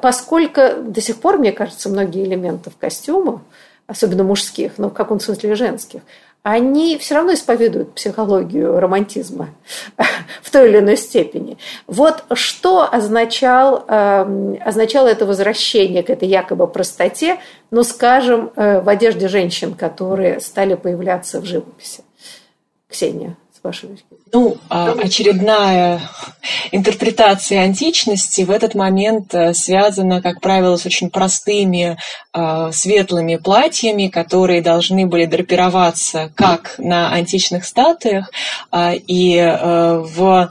поскольку 0.00 0.60
до 0.82 1.00
сих 1.00 1.20
пор, 1.20 1.38
мне 1.38 1.52
кажется, 1.52 1.88
многие 1.88 2.24
элементы 2.24 2.70
в 2.70 2.76
костюмах, 2.76 3.40
особенно 3.86 4.24
мужских, 4.24 4.78
но 4.78 4.90
в 4.90 4.94
каком 4.94 5.20
смысле 5.20 5.54
женских, 5.54 6.02
они 6.42 6.96
все 6.98 7.16
равно 7.16 7.34
исповедуют 7.34 7.94
психологию 7.94 8.78
романтизма 8.78 9.50
в 10.42 10.50
той 10.50 10.68
или 10.68 10.78
иной 10.78 10.96
степени. 10.96 11.58
Вот 11.86 12.24
что 12.32 12.90
означал, 12.90 13.84
э, 13.86 14.56
означало 14.64 15.08
это 15.08 15.26
возвращение 15.26 16.02
к 16.02 16.10
этой 16.10 16.28
якобы 16.28 16.66
простоте, 16.66 17.38
ну, 17.70 17.82
скажем, 17.82 18.52
э, 18.56 18.80
в 18.80 18.88
одежде 18.88 19.28
женщин, 19.28 19.74
которые 19.74 20.40
стали 20.40 20.74
появляться 20.74 21.40
в 21.40 21.44
живописи. 21.44 22.02
Ксения, 22.88 23.36
с 23.58 23.64
вашей 23.64 23.88
ну, 24.32 24.58
а, 24.68 24.92
очередная 24.92 26.00
интерпретация 26.70 27.62
античности 27.62 28.42
в 28.42 28.50
этот 28.50 28.74
момент 28.74 29.34
э, 29.34 29.54
связана, 29.54 30.20
как 30.20 30.40
правило, 30.40 30.76
с 30.76 30.84
очень 30.84 31.10
простыми 31.10 31.96
а, 32.32 32.70
светлыми 32.72 33.36
платьями, 33.36 34.08
которые 34.08 34.60
должны 34.60 35.06
были 35.06 35.24
драпироваться 35.24 36.30
как 36.34 36.74
на 36.78 37.10
античных 37.12 37.64
статуях, 37.64 38.30
а, 38.70 38.92
и 38.94 39.36
э, 39.36 39.98
в 39.98 40.50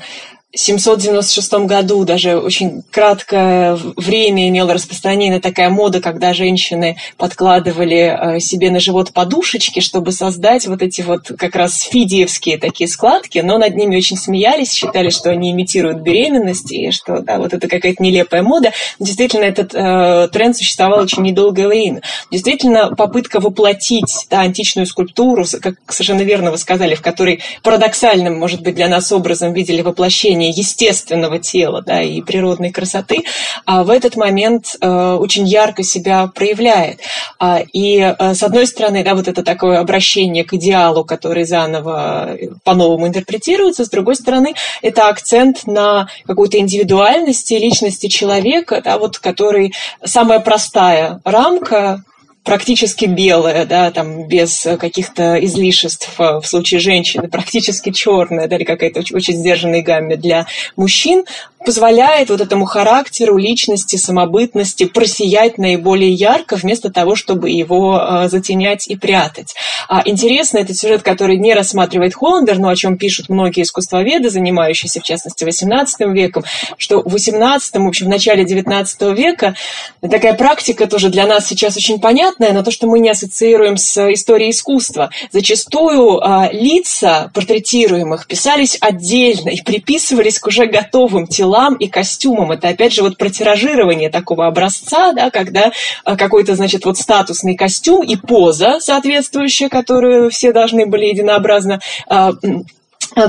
796 0.56 1.66
году 1.66 2.06
даже 2.06 2.38
очень 2.40 2.82
краткое 2.90 3.76
время 3.98 4.48
имела 4.48 4.74
распространение 4.74 5.42
такая 5.42 5.70
мода, 5.70 6.00
когда 6.00 6.34
женщины 6.34 6.96
подкладывали 7.18 8.38
э, 8.38 8.40
себе 8.40 8.72
на 8.72 8.80
живот 8.80 9.12
подушечки, 9.12 9.82
чтобы 9.82 10.14
создать 10.14 10.66
вот 10.66 10.82
эти 10.82 11.02
вот 11.02 11.28
как 11.38 11.58
раз 11.58 11.82
фидиевские 11.82 12.58
такие 12.58 12.88
складки, 12.88 13.40
но 13.40 13.58
над 13.58 13.76
ними 13.76 13.98
очень 13.98 14.16
смеялись, 14.16 14.72
считали, 14.72 15.10
что 15.10 15.30
они 15.32 15.52
имитируют 15.52 16.00
беременность, 16.00 16.72
и 16.72 16.92
что 16.92 17.20
да, 17.20 17.40
вот 17.40 17.54
это 17.54 17.68
какая-то 17.68 18.02
нелепая 18.02 18.42
мода. 18.42 18.72
Действительно, 19.00 19.44
этот 19.44 19.76
э, 19.76 20.30
тренд 20.32 20.56
существовал 20.56 21.02
очень 21.02 21.24
недолгое 21.24 21.68
время. 21.68 22.02
Действительно, 22.32 22.96
попытка 22.96 23.42
воплотить 23.42 24.28
да, 24.30 24.40
античную 24.40 24.86
скульптуру, 24.86 25.44
как 25.62 25.76
совершенно 25.90 26.22
верно 26.22 26.52
вы 26.52 26.58
сказали, 26.58 26.96
в 26.96 27.02
которой 27.02 27.42
парадоксальным, 27.64 28.40
может 28.40 28.62
быть, 28.62 28.76
для 28.76 28.88
нас 28.88 29.12
образом 29.12 29.52
видели 29.52 29.82
воплощение 29.82 30.37
проявление 30.38 30.50
естественного 30.50 31.40
тела 31.40 31.82
да, 31.82 32.02
и 32.02 32.22
природной 32.22 32.72
красоты, 32.72 33.24
а 33.66 33.84
в 33.84 33.90
этот 33.90 34.16
момент 34.16 34.76
э, 34.80 35.18
очень 35.20 35.46
ярко 35.46 35.84
себя 35.84 36.28
проявляет. 36.28 37.00
А, 37.40 37.60
и 37.74 38.00
э, 38.00 38.34
с 38.34 38.44
одной 38.44 38.68
стороны, 38.68 39.04
да, 39.04 39.16
вот 39.16 39.28
это 39.28 39.44
такое 39.44 39.80
обращение 39.80 40.44
к 40.44 40.54
идеалу, 40.54 41.04
который 41.04 41.46
заново 41.46 42.36
э, 42.36 42.50
по-новому 42.64 43.08
интерпретируется, 43.08 43.86
с 43.86 43.90
другой 43.90 44.16
стороны, 44.16 44.54
это 44.82 45.10
акцент 45.10 45.66
на 45.66 46.08
какую-то 46.26 46.60
индивидуальности 46.60 47.56
личности 47.56 48.08
человека, 48.08 48.82
да, 48.84 48.98
вот, 48.98 49.18
который 49.18 49.74
самая 50.04 50.40
простая 50.40 51.20
рамка 51.24 52.04
практически 52.48 53.04
белая, 53.04 53.66
да, 53.66 53.92
там 53.92 54.26
без 54.26 54.66
каких-то 54.80 55.38
излишеств 55.44 56.18
в 56.18 56.42
случае 56.46 56.80
женщины, 56.80 57.28
практически 57.28 57.92
черная, 57.92 58.48
да, 58.48 58.56
или 58.56 58.64
какая-то 58.64 59.02
очень, 59.02 59.18
очень 59.18 59.34
сдержанная 59.36 59.84
гамме 59.84 60.16
для 60.16 60.48
мужчин, 60.78 61.26
позволяет 61.66 62.30
вот 62.30 62.40
этому 62.40 62.64
характеру, 62.64 63.38
личности, 63.38 63.98
самобытности 63.98 64.86
просиять 64.86 65.58
наиболее 65.58 66.12
ярко, 66.12 66.56
вместо 66.56 66.90
того, 66.90 67.16
чтобы 67.16 67.50
его 67.50 68.00
э, 68.00 68.30
затенять 68.30 68.88
и 68.88 68.96
прятать. 68.96 69.54
А 69.90 70.02
интересно, 70.06 70.60
этот 70.60 70.78
сюжет, 70.78 71.02
который 71.02 71.38
не 71.38 71.54
рассматривает 71.54 72.16
Холландер, 72.16 72.60
но 72.60 72.70
о 72.70 72.76
чем 72.78 72.98
пишут 72.98 73.28
многие 73.28 73.64
искусствоведы, 73.64 74.30
занимающиеся, 74.30 75.02
в 75.02 75.04
частности, 75.04 75.44
XVIII 75.44 76.14
веком, 76.14 76.46
что 76.78 77.02
в 77.02 77.14
XVIII, 77.14 77.60
в 77.84 77.88
общем, 77.88 78.06
в 78.06 78.10
начале 78.10 78.46
XIX 78.46 79.14
века 79.14 79.56
такая 80.00 80.36
практика 80.36 80.88
тоже 80.88 81.10
для 81.10 81.26
нас 81.26 81.48
сейчас 81.48 81.76
очень 81.76 82.00
понятная, 82.38 82.54
но 82.54 82.64
то, 82.64 82.72
что 82.72 82.88
мы 82.88 83.00
не 83.00 83.10
ассоциируем 83.10 83.78
с 83.78 84.14
историей 84.14 84.52
искусства. 84.52 85.10
Зачастую 85.32 86.20
э, 86.20 86.50
лица 86.52 87.32
портретируемых 87.34 88.28
писались 88.28 88.78
отдельно 88.80 89.50
и 89.50 89.62
приписывались 89.62 90.40
к 90.40 90.48
уже 90.48 90.66
готовым 90.66 91.28
телам, 91.28 91.76
и 91.76 91.88
костюмам. 91.88 92.52
Это, 92.52 92.70
опять 92.70 92.94
же, 92.94 93.02
вот 93.02 93.18
про 93.18 93.30
тиражирование 93.30 94.10
такого 94.10 94.48
образца, 94.48 95.14
да, 95.14 95.30
когда 95.30 95.72
а, 96.04 96.16
какой-то, 96.16 96.56
значит, 96.56 96.86
вот 96.86 96.98
статусный 96.98 97.56
костюм 97.56 98.04
и 98.04 98.16
поза 98.16 98.80
соответствующая, 98.80 99.70
которую 99.70 100.30
все 100.30 100.52
должны 100.52 100.86
были 100.86 101.06
единообразно 101.06 101.80
Э, 102.10 102.32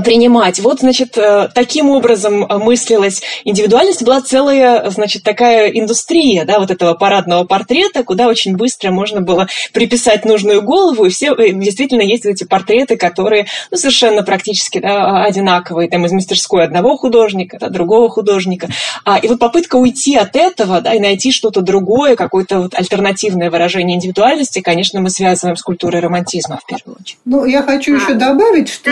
принимать. 0.04 0.60
Вот, 0.60 0.80
значит, 0.80 1.16
э, 1.16 1.48
таким 1.54 1.90
образом 1.90 2.46
мыслилась 2.48 3.22
индивидуальность. 3.44 4.02
Была 4.02 4.20
целая, 4.20 4.90
значит, 4.90 5.22
такая 5.22 5.68
индустрия, 5.68 6.44
да, 6.44 6.58
вот 6.58 6.70
этого 6.70 6.94
парадного 6.94 7.44
портрета, 7.44 8.04
куда 8.04 8.28
очень 8.28 8.56
быстро 8.56 8.90
можно 8.90 9.20
было 9.20 9.48
приписать 9.72 10.24
нужную 10.24 10.62
голову, 10.62 11.06
и 11.06 11.10
все, 11.10 11.34
э, 11.34 11.52
действительно, 11.52 12.02
есть 12.02 12.26
эти 12.26 12.44
портреты, 12.44 12.96
которые, 12.96 13.46
ну, 13.70 13.76
совершенно 13.76 14.22
практически, 14.22 14.78
да, 14.78 15.24
одинаковые, 15.24 15.88
там, 15.88 16.04
из 16.06 16.12
мастерской 16.12 16.64
одного 16.64 16.96
художника, 16.96 17.58
да, 17.58 17.68
другого 17.68 18.08
художника. 18.08 18.68
А, 19.04 19.18
и 19.18 19.28
вот 19.28 19.38
попытка 19.38 19.76
уйти 19.76 20.16
от 20.16 20.36
этого, 20.36 20.80
да, 20.80 20.94
и 20.94 21.00
найти 21.00 21.32
что-то 21.32 21.60
другое, 21.60 22.16
какое-то 22.16 22.60
вот 22.60 22.74
альтернативное 22.74 23.50
выражение 23.50 23.96
индивидуальности, 23.96 24.60
конечно, 24.60 25.00
мы 25.00 25.10
связываем 25.10 25.56
с 25.56 25.62
культурой 25.62 26.00
романтизма, 26.00 26.58
в 26.62 26.66
первую 26.66 26.98
очередь. 27.00 27.18
Ну, 27.24 27.44
я 27.44 27.62
хочу 27.62 27.94
еще 27.94 28.14
добавить, 28.14 28.68
что 28.68 28.90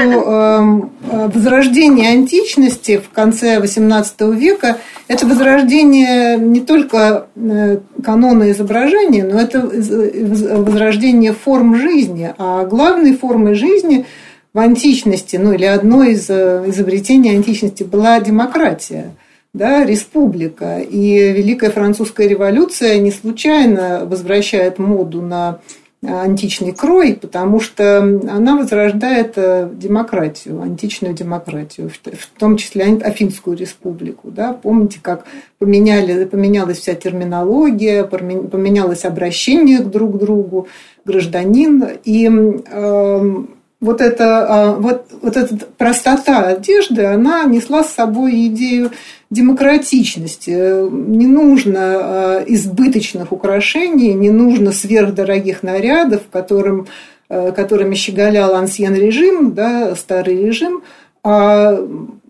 Э, 1.10 1.28
возрождение 1.32 2.10
античности 2.10 2.98
в 2.98 3.10
конце 3.10 3.58
XVIII 3.58 4.34
века– 4.34 4.78
это 5.08 5.26
возрождение 5.26 6.36
не 6.36 6.60
только 6.60 7.26
э, 7.36 7.78
канона 8.02 8.50
изображения, 8.50 9.24
но 9.24 9.40
это 9.40 9.60
возрождение 9.60 11.32
форм 11.32 11.76
жизни. 11.76 12.34
А 12.38 12.64
главной 12.64 13.16
формой 13.16 13.54
жизни 13.54 14.06
в 14.52 14.58
античности, 14.58 15.36
ну 15.36 15.52
или 15.52 15.64
одно 15.64 16.02
из 16.04 16.28
э, 16.28 16.64
изобретений 16.68 17.36
античности 17.36 17.82
была 17.82 18.20
демократия 18.20 19.12
да, 19.52 19.84
республика. 19.84 20.80
И 20.80 21.32
Великая 21.32 21.70
Французская 21.70 22.28
революция 22.28 22.98
не 22.98 23.10
случайно 23.10 24.04
возвращает 24.04 24.78
моду 24.78 25.22
на 25.22 25.60
античный 26.06 26.72
крой, 26.72 27.14
потому 27.14 27.60
что 27.60 27.98
она 27.98 28.56
возрождает 28.56 29.32
э, 29.36 29.68
демократию, 29.72 30.62
античную 30.62 31.14
демократию, 31.14 31.90
в 31.90 32.38
том 32.38 32.56
числе 32.56 32.84
Афинскую 33.02 33.56
республику. 33.56 34.30
Да? 34.30 34.52
Помните, 34.52 34.98
как 35.02 35.24
поменяли, 35.58 36.24
поменялась 36.24 36.78
вся 36.78 36.94
терминология, 36.94 38.04
поменялось 38.04 39.04
обращение 39.04 39.80
друг 39.80 40.16
к 40.16 40.18
другу, 40.18 40.68
гражданин. 41.04 41.84
И 42.04 42.28
э, 42.28 43.44
вот, 43.80 44.00
это, 44.00 44.46
а, 44.48 44.72
вот, 44.72 45.06
вот 45.22 45.36
эта 45.36 45.56
простота 45.78 46.42
одежды, 46.48 47.04
она 47.04 47.44
несла 47.44 47.84
с 47.84 47.92
собой 47.92 48.46
идею 48.46 48.90
демократичности. 49.30 50.50
Не 50.90 51.26
нужно 51.26 51.80
а, 51.80 52.44
избыточных 52.46 53.32
украшений, 53.32 54.14
не 54.14 54.30
нужно 54.30 54.72
сверхдорогих 54.72 55.62
нарядов, 55.62 56.22
которым, 56.30 56.86
а, 57.28 57.50
которыми 57.50 57.94
щеголял 57.94 58.54
ансьен 58.54 58.94
режим, 58.94 59.52
да, 59.52 59.94
старый 59.96 60.44
режим, 60.44 60.82
а 61.24 61.76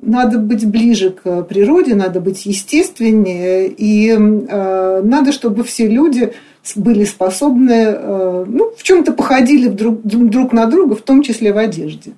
надо 0.01 0.38
быть 0.38 0.66
ближе 0.66 1.11
к 1.11 1.42
природе, 1.42 1.94
надо 1.94 2.20
быть 2.20 2.47
естественнее, 2.47 3.68
и 3.68 4.16
надо, 4.16 5.32
чтобы 5.32 5.64
все 5.64 5.86
люди 5.86 6.32
были 6.76 7.05
способны, 7.05 7.99
ну, 8.47 8.72
в 8.74 8.82
чем-то 8.82 9.12
походили 9.12 9.68
друг, 9.68 10.01
друг 10.03 10.55
на 10.55 10.64
друга, 10.66 10.94
в 10.94 11.03
том 11.03 11.22
числе 11.22 11.53
в 11.53 11.59
одежде. 11.59 12.12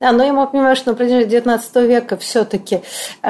Да, 0.00 0.12
но 0.12 0.24
я 0.24 0.46
понимаю, 0.46 0.76
что 0.76 0.90
на 0.90 0.96
протяжении 0.96 1.26
19 1.26 1.76
века 1.76 2.16
все-таки 2.16 2.76
э, 2.76 2.80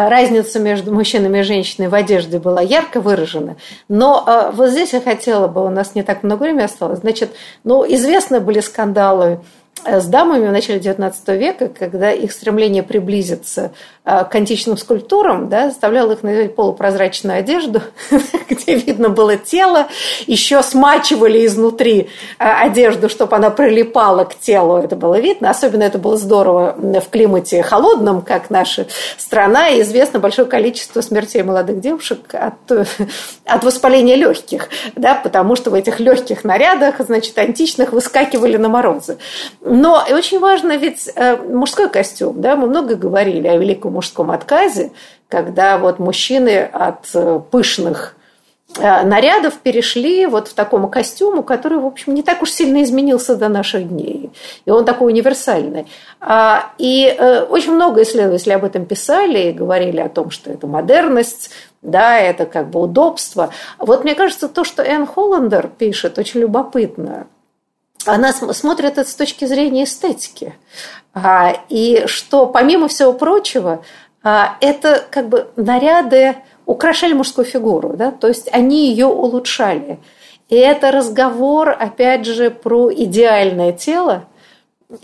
разница 0.09 0.61
между 0.61 0.95
мужчинами 0.95 1.41
и 1.41 1.43
женщинами 1.43 1.91
в 1.91 1.95
одежде 1.97 2.39
была 2.39 2.61
ярко 2.61 3.01
выражена. 3.01 3.57
Но 3.89 4.23
э, 4.25 4.51
вот 4.55 4.71
здесь 4.71 4.93
я 4.93 5.01
хотела 5.01 5.49
бы, 5.49 5.67
у 5.67 5.69
нас 5.69 5.97
не 5.97 6.05
так 6.05 6.23
много 6.23 6.45
времени 6.45 6.63
осталось, 6.63 7.01
значит, 7.01 7.31
ну, 7.65 7.85
известны 7.85 8.39
были 8.39 8.61
скандалы 8.61 9.41
с 9.85 10.07
дамами 10.07 10.47
в 10.47 10.53
начале 10.53 10.79
XIX 10.79 11.15
века, 11.37 11.69
когда 11.69 12.13
их 12.13 12.33
стремление 12.33 12.83
приблизиться 12.83 13.73
э, 14.05 14.25
к 14.25 14.35
античным 14.35 14.77
скульптурам 14.77 15.49
да, 15.49 15.69
заставляло 15.69 16.13
их 16.13 16.23
надевать 16.23 16.55
полупрозрачную 16.55 17.39
одежду, 17.39 17.81
где 18.49 18.75
видно 18.75 19.09
было 19.09 19.37
тело, 19.37 19.89
еще 20.27 20.63
смачивали 20.63 21.47
изнутри 21.47 22.11
э, 22.39 22.45
одежду, 22.45 23.09
чтобы 23.09 23.37
она 23.37 23.51
прилипала 23.51 24.25
к 24.25 24.39
телу, 24.39 24.77
это 24.77 24.97
было 24.97 25.19
видно. 25.19 25.51
Особенно 25.51 25.83
это 25.83 25.99
было 25.99 26.17
здорово 26.17 26.75
в 26.77 27.09
климате 27.09 27.63
холодном, 27.63 28.23
как 28.23 28.51
наша 28.51 28.87
страна, 29.17 29.69
и 29.71 29.81
известно 29.81 30.19
большое 30.19 30.47
количество 30.47 31.01
смертей 31.01 31.43
молодых 31.43 31.81
девушек 31.81 32.35
от, 32.35 32.71
от 33.45 33.65
воспаления 33.65 34.17
легких, 34.17 34.69
да, 34.95 35.15
потому 35.15 35.57
что 35.57 35.71
в 35.71 35.75
этих 35.75 36.01
легких 36.01 36.45
нарядах, 36.45 36.97
значит, 36.99 37.39
античных 37.39 37.93
выскакивали 37.93 38.59
на 38.59 38.69
морозы. 38.69 39.17
Но 39.73 40.05
очень 40.11 40.41
важно 40.41 40.77
ведь 40.77 41.09
э, 41.15 41.37
мужской 41.37 41.89
костюм. 41.89 42.41
Да? 42.41 42.57
Мы 42.57 42.67
много 42.67 42.97
говорили 42.97 43.47
о 43.47 43.57
великом 43.57 43.93
мужском 43.93 44.33
отказе, 44.33 44.91
когда 45.29 45.79
вот 45.79 46.01
мужчины 46.01 46.65
от 46.65 47.07
э, 47.15 47.41
пышных 47.53 48.17
э, 48.77 49.05
нарядов 49.05 49.59
перешли 49.59 50.27
вот 50.27 50.49
в 50.49 50.55
такому 50.55 50.89
костюму, 50.89 51.45
который, 51.45 51.79
в 51.79 51.87
общем, 51.87 52.15
не 52.15 52.25
так 52.25 52.43
уж 52.43 52.51
сильно 52.51 52.83
изменился 52.83 53.37
до 53.37 53.49
наших 53.49 53.89
дней. 53.89 54.33
И 54.65 54.71
он 54.71 54.85
такой 54.85 55.13
универсальный. 55.13 55.87
А, 56.21 56.73
и 56.79 57.17
очень 57.49 57.73
много 57.73 58.03
исследователей 58.03 58.57
об 58.57 58.65
этом 58.65 58.87
писали 58.87 59.51
и 59.51 59.53
говорили 59.53 60.01
о 60.01 60.09
том, 60.09 60.31
что 60.31 60.51
это 60.51 60.67
модерность, 60.67 61.51
да, 61.81 62.19
это 62.19 62.45
как 62.45 62.71
бы 62.71 62.81
удобство. 62.81 63.51
Вот 63.79 64.03
мне 64.03 64.17
кажется, 64.17 64.49
то, 64.49 64.65
что 64.65 64.83
Энн 64.83 65.07
Холландер 65.07 65.69
пишет, 65.69 66.19
очень 66.19 66.41
любопытно 66.41 67.29
она 68.07 68.33
смотрит 68.33 68.99
это 68.99 69.09
с 69.09 69.15
точки 69.15 69.45
зрения 69.45 69.85
эстетики. 69.85 70.55
А, 71.13 71.57
и 71.69 72.05
что, 72.07 72.47
помимо 72.47 72.89
всего 72.89 73.13
прочего, 73.13 73.85
а, 74.23 74.57
это 74.61 75.05
как 75.11 75.29
бы 75.29 75.49
наряды 75.57 76.37
украшали 76.67 77.13
мужскую 77.13 77.45
фигуру, 77.45 77.95
да? 77.97 78.11
то 78.11 78.29
есть 78.29 78.49
они 78.53 78.89
ее 78.91 79.07
улучшали. 79.07 79.99
И 80.49 80.57
это 80.57 80.91
разговор, 80.91 81.71
опять 81.71 82.27
же, 82.27 82.51
про 82.51 82.93
идеальное 82.93 83.73
тело, 83.73 84.25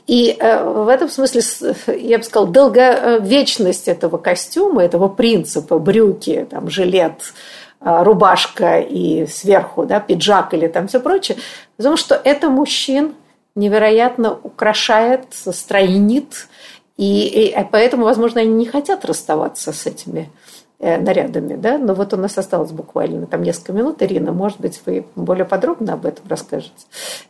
И 0.09 0.37
э, 0.37 0.65
в 0.65 0.89
этом 0.89 1.09
смысле, 1.09 1.43
я 1.87 2.19
бы 2.19 2.25
сказала, 2.25 2.49
долговечность 2.49 3.87
этого 3.87 4.19
костюма, 4.19 4.83
этого 4.83 5.09
принципа, 5.09 5.79
брюки, 5.79 6.47
там, 6.51 6.69
жилет, 6.69 7.13
э, 7.23 7.66
рубашка 7.87 8.81
и 8.81 9.27
сверху 9.29 9.87
да, 9.87 10.01
пиджак 10.01 10.53
или 10.55 10.67
там 10.67 10.89
все 10.89 10.99
прочее, 10.99 11.39
потому 11.77 11.97
что 11.97 12.21
это 12.23 12.51
мужчин 12.51 13.15
невероятно 13.55 14.37
украшает, 14.43 15.27
стройнит, 15.33 16.49
и, 16.97 17.55
и 17.57 17.67
поэтому, 17.71 18.05
возможно, 18.05 18.41
они 18.41 18.53
не 18.53 18.67
хотят 18.67 19.05
расставаться 19.05 19.73
с 19.73 19.87
этими 19.87 20.31
нарядами, 20.79 21.55
да, 21.55 21.79
но 21.79 21.95
вот 21.95 22.13
у 22.13 22.19
нас 22.19 22.37
осталось 22.37 22.71
буквально 22.71 23.27
там 23.27 23.43
несколько 23.43 23.73
минут. 23.73 24.03
Ирина, 24.03 24.33
может 24.33 24.61
быть, 24.61 24.81
вы 24.85 25.07
более 25.17 25.47
подробно 25.47 25.95
об 25.95 26.05
этом 26.05 26.25
расскажете. 26.29 26.73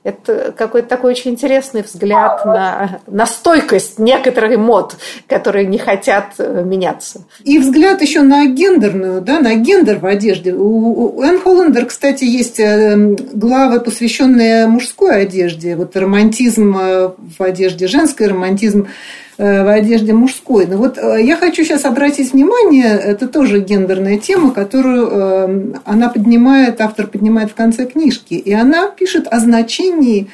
Это 0.03 0.53
какой-то 0.57 0.89
такой 0.89 1.13
очень 1.13 1.33
интересный 1.33 1.83
взгляд 1.83 2.45
на, 2.45 3.01
на 3.07 3.25
стойкость 3.25 4.01
некоторых 4.01 4.59
мод, 4.59 4.97
которые 5.29 5.67
не 5.67 5.79
хотят 5.79 6.35
э, 6.39 6.65
меняться. 6.65 7.25
И 7.45 7.59
взгляд 7.59 8.03
еще 8.03 8.23
на 8.23 8.47
гендерную, 8.47 9.21
да, 9.21 9.39
на 9.39 9.55
гендер 9.55 10.01
в 10.01 10.07
одежде. 10.07 10.53
У, 10.53 11.19
у 11.19 11.23
Энн 11.23 11.39
Холлендер, 11.41 11.87
кстати, 11.87 12.25
есть 12.25 12.59
э, 12.59 12.97
главы, 13.33 13.79
посвященные 13.79 14.67
мужской 14.67 15.23
одежде. 15.23 15.77
Вот 15.77 15.97
романтизм 15.97 16.77
в 16.77 17.43
одежде, 17.43 17.87
женский 17.87 18.27
романтизм 18.27 18.87
Э, 18.87 18.91
в 19.39 19.73
одежде 19.73 20.13
мужской. 20.13 20.67
Но 20.67 20.79
вот 20.79 20.99
э, 20.99 21.23
я 21.23 21.37
хочу 21.37 21.63
сейчас 21.65 21.85
обратить 21.85 22.33
внимание, 22.33 22.99
это 22.99 23.29
тоже 23.29 23.61
гендерная 23.61 24.19
тема, 24.19 24.53
которую 24.53 25.09
э, 25.11 25.73
она 25.85 26.09
поднимает, 26.09 26.81
автор 26.81 27.07
поднимает 27.07 27.51
в 27.51 27.55
конце 27.55 27.87
книжки. 27.87 28.35
И 28.35 28.53
она 28.53 28.89
пишет 28.89 29.27
о 29.31 29.39
значении 29.39 30.29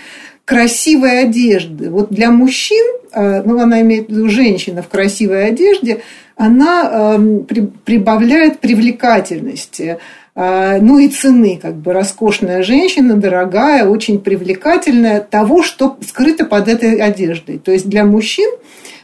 красивой 0.45 1.23
одежды. 1.23 1.91
Вот 1.91 2.11
для 2.11 2.31
мужчин, 2.31 2.85
ну, 3.15 3.61
она 3.61 3.81
имеет 3.83 4.09
в 4.09 4.11
виду 4.11 4.29
женщина 4.29 4.83
в 4.83 4.89
красивой 4.89 5.47
одежде, 5.47 6.03
она 6.37 7.17
прибавляет 7.85 8.59
привлекательности 8.59 9.99
ну 10.35 10.99
и 10.99 11.09
цены, 11.09 11.59
как 11.61 11.77
бы 11.77 11.93
роскошная 11.93 12.63
женщина, 12.63 13.17
дорогая, 13.17 13.85
очень 13.85 14.19
привлекательная, 14.19 15.21
того, 15.21 15.63
что 15.63 15.99
скрыто 16.07 16.47
под 16.47 16.69
этой 16.69 16.97
одеждой. 16.97 17.59
То 17.59 17.71
есть 17.71 17.89
для 17.89 18.05
мужчин 18.05 18.51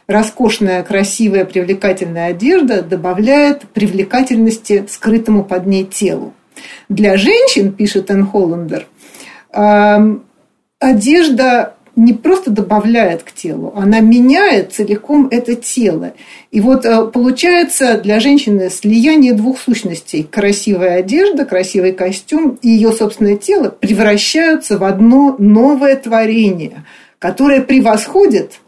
роскошная, 0.07 0.83
красивая, 0.83 1.45
привлекательная 1.45 2.29
одежда 2.29 2.83
добавляет 2.83 3.63
привлекательности 3.75 4.87
скрытому 4.89 5.45
под 5.45 5.67
ней 5.67 5.85
телу. 5.85 6.33
Для 6.89 7.19
женщин, 7.19 7.73
пишет 7.73 8.11
Энн 8.11 8.27
Холландер, 8.27 8.87
одежда 10.81 11.75
не 11.99 12.13
просто 12.13 12.51
добавляет 12.51 13.25
к 13.25 13.33
телу, 13.33 13.73
она 13.77 14.01
меняет 14.01 14.73
целиком 14.73 15.29
это 15.31 15.57
тело. 15.57 16.13
И 16.53 16.61
вот 16.61 16.85
э, 16.85 17.07
получается 17.07 17.99
для 17.99 18.21
женщины 18.21 18.71
слияние 18.71 19.33
двух 19.35 19.59
сущностей. 19.59 20.23
Красивая 20.23 20.99
одежда, 21.01 21.45
красивый 21.45 21.93
костюм 21.93 22.57
и 22.63 22.69
ее 22.69 22.93
собственное 22.93 23.37
тело 23.37 23.69
превращаются 23.69 24.79
в 24.79 24.85
одно 24.85 25.35
новое 25.39 25.97
творение, 25.97 26.85
которое 27.19 27.63
превосходит 27.63 28.61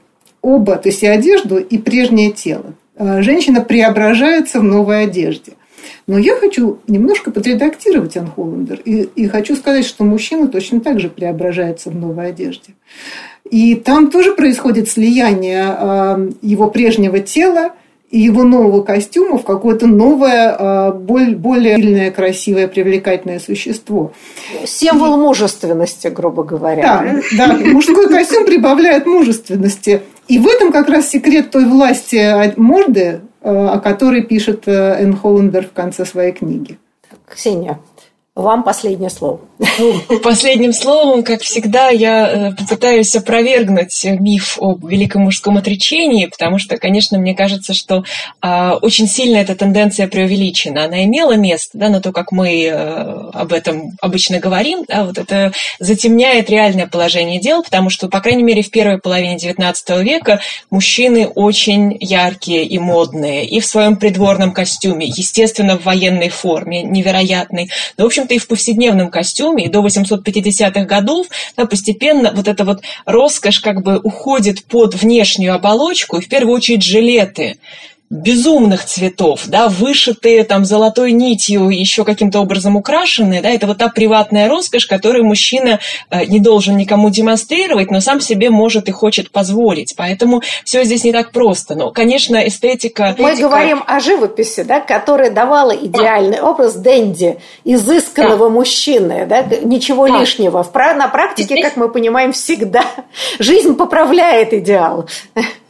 оба, 0.43 0.77
то 0.77 0.89
есть 0.89 1.03
и 1.05 1.07
одежду, 1.07 1.59
и 1.59 1.79
прежнее 1.79 2.33
тело. 2.33 2.75
А 2.97 3.23
женщина 3.23 3.61
преображается 3.61 4.59
в 4.59 4.65
новой 4.65 5.05
одежде. 5.05 5.53
Но 6.07 6.19
я 6.19 6.37
хочу 6.37 6.79
немножко 6.87 7.31
подредактировать 7.31 8.17
Ан 8.17 8.31
Холландер 8.35 8.81
и, 8.85 9.09
и 9.15 9.27
хочу 9.29 9.57
сказать, 9.57 9.85
что 9.85 10.05
мужчина 10.05 10.49
точно 10.49 10.81
так 10.81 11.01
же 11.01 11.09
преображается 11.09 11.91
в 11.91 11.97
новой 11.97 12.29
одежде. 12.29 12.75
И 13.51 13.75
там 13.75 14.11
тоже 14.11 14.33
происходит 14.33 14.89
слияние 14.89 15.65
а, 15.67 16.21
его 16.43 16.71
прежнего 16.71 17.21
тела 17.21 17.73
и 18.11 18.19
его 18.19 18.43
нового 18.43 18.83
костюма 18.83 19.39
в 19.39 19.45
какое-то 19.45 19.87
новое, 19.87 20.57
а, 20.59 20.93
более 20.93 21.77
сильное, 21.77 22.11
красивое, 22.11 22.69
привлекательное 22.69 23.39
существо. 23.39 24.13
Символ 24.65 25.15
и... 25.15 25.23
мужественности, 25.23 26.09
грубо 26.09 26.43
говоря. 26.43 27.05
Да, 27.37 27.47
да, 27.47 27.55
мужской 27.55 28.09
костюм 28.09 28.45
прибавляет 28.45 29.07
мужественности. 29.07 30.03
И 30.29 30.39
в 30.39 30.47
этом 30.47 30.71
как 30.71 30.89
раз 30.89 31.09
секрет 31.09 31.51
той 31.51 31.65
власти 31.65 32.55
морды, 32.57 33.01
э, 33.01 33.21
о 33.43 33.79
которой 33.79 34.23
пишет 34.23 34.67
э, 34.67 35.03
Энн 35.03 35.17
Холлендер 35.17 35.67
в 35.67 35.73
конце 35.73 36.05
своей 36.05 36.33
книги. 36.33 36.79
Ксения, 37.27 37.79
вам 38.41 38.63
последнее 38.63 39.11
слово. 39.11 39.41
Ну, 39.79 40.21
последним 40.21 40.73
словом, 40.73 41.23
как 41.23 41.43
всегда, 41.43 41.91
я 41.91 42.29
э, 42.29 42.53
попытаюсь 42.53 43.15
опровергнуть 43.15 44.05
миф 44.05 44.57
об 44.61 44.87
великом 44.87 45.23
мужском 45.23 45.59
отречении, 45.59 46.27
потому 46.27 46.59
что, 46.59 46.79
конечно, 46.79 47.19
мне 47.19 47.35
кажется, 47.35 47.75
что 47.75 48.05
а, 48.41 48.77
очень 48.81 49.07
сильно 49.07 49.37
эта 49.37 49.55
тенденция 49.55 50.09
преувеличена. 50.09 50.85
Она 50.85 51.05
имела 51.05 51.37
место, 51.37 51.77
да, 51.77 51.89
но 51.91 52.01
то, 52.01 52.13
как 52.13 52.33
мы 52.33 52.69
а, 52.69 53.31
об 53.35 53.53
этом 53.53 53.93
обычно 54.01 54.39
говорим, 54.39 54.85
да, 54.89 55.05
вот 55.05 55.19
это 55.19 55.53
затемняет 55.79 56.49
реальное 56.49 56.87
положение 56.87 57.41
дел, 57.41 57.63
потому 57.63 57.91
что, 57.91 58.09
по 58.09 58.21
крайней 58.21 58.43
мере, 58.43 58.63
в 58.63 58.71
первой 58.71 58.99
половине 58.99 59.37
XIX 59.37 60.03
века 60.03 60.41
мужчины 60.71 61.27
очень 61.27 61.97
яркие 62.01 62.65
и 62.65 62.79
модные, 62.79 63.45
и 63.45 63.61
в 63.61 63.67
своем 63.67 63.97
придворном 63.97 64.53
костюме, 64.53 65.07
естественно, 65.07 65.79
в 65.79 65.85
военной 65.85 66.31
форме, 66.31 66.83
невероятной, 66.83 67.71
но, 67.99 68.05
в 68.05 68.07
общем-то, 68.31 68.35
и 68.35 68.39
в 68.39 68.47
повседневном 68.47 69.11
костюме, 69.11 69.69
до 69.69 69.85
850-х 69.85 70.85
годов 70.85 71.27
да, 71.57 71.67
постепенно 71.67 72.33
вот 72.33 72.49
эта 72.49 72.65
вот 72.65 72.83
роскошь 73.05 73.61
как 73.61 73.83
бы 73.83 73.99
уходит 73.99 74.65
под 74.65 74.95
внешнюю 74.95 75.55
оболочку, 75.55 76.19
и 76.19 76.23
в 76.23 76.29
первую 76.29 76.57
очередь 76.57 76.83
жилеты 76.83 77.59
безумных 78.11 78.85
цветов, 78.87 79.43
да, 79.47 79.69
вышитые 79.69 80.43
там 80.43 80.65
золотой 80.65 81.13
нитью, 81.13 81.69
еще 81.69 82.05
каким-то 82.05 82.41
образом 82.41 82.75
украшенные, 82.75 83.41
да, 83.41 83.51
это 83.51 83.69
вот 83.69 83.79
та 83.79 83.89
приватная 83.89 84.49
роскошь, 84.49 84.87
которую 84.87 85.25
мужчина 85.25 85.79
э, 86.11 86.25
не 86.25 86.41
должен 86.41 86.77
никому 86.77 87.09
демонстрировать, 87.11 87.93
но 87.93 88.01
сам 88.01 88.21
себе 88.21 88.51
может 88.51 88.89
и 88.89 88.93
хочет 88.93 89.31
позволить. 89.31 89.95
Поэтому 89.97 90.43
все 90.65 90.83
здесь 90.83 91.05
не 91.05 91.13
так 91.13 91.31
просто. 91.31 91.77
Но, 91.77 91.93
конечно, 91.93 92.37
эстетика... 92.49 93.15
Мы 93.17 93.31
эстетика... 93.31 93.49
говорим 93.49 93.85
о 93.87 94.01
живописи, 94.01 94.65
да, 94.65 94.81
которая 94.81 95.31
давала 95.31 95.71
идеальный 95.71 96.41
образ 96.41 96.75
Дэнди, 96.75 97.39
изысканного 97.65 98.49
да. 98.49 98.49
мужчины, 98.49 99.27
да, 99.27 99.43
ничего 99.63 100.09
да. 100.09 100.19
лишнего. 100.19 100.69
На 100.75 101.07
практике, 101.07 101.55
здесь... 101.55 101.65
как 101.65 101.77
мы 101.77 101.89
понимаем, 101.89 102.33
всегда 102.33 102.83
жизнь 103.39 103.77
поправляет 103.77 104.53
идеал. 104.53 105.09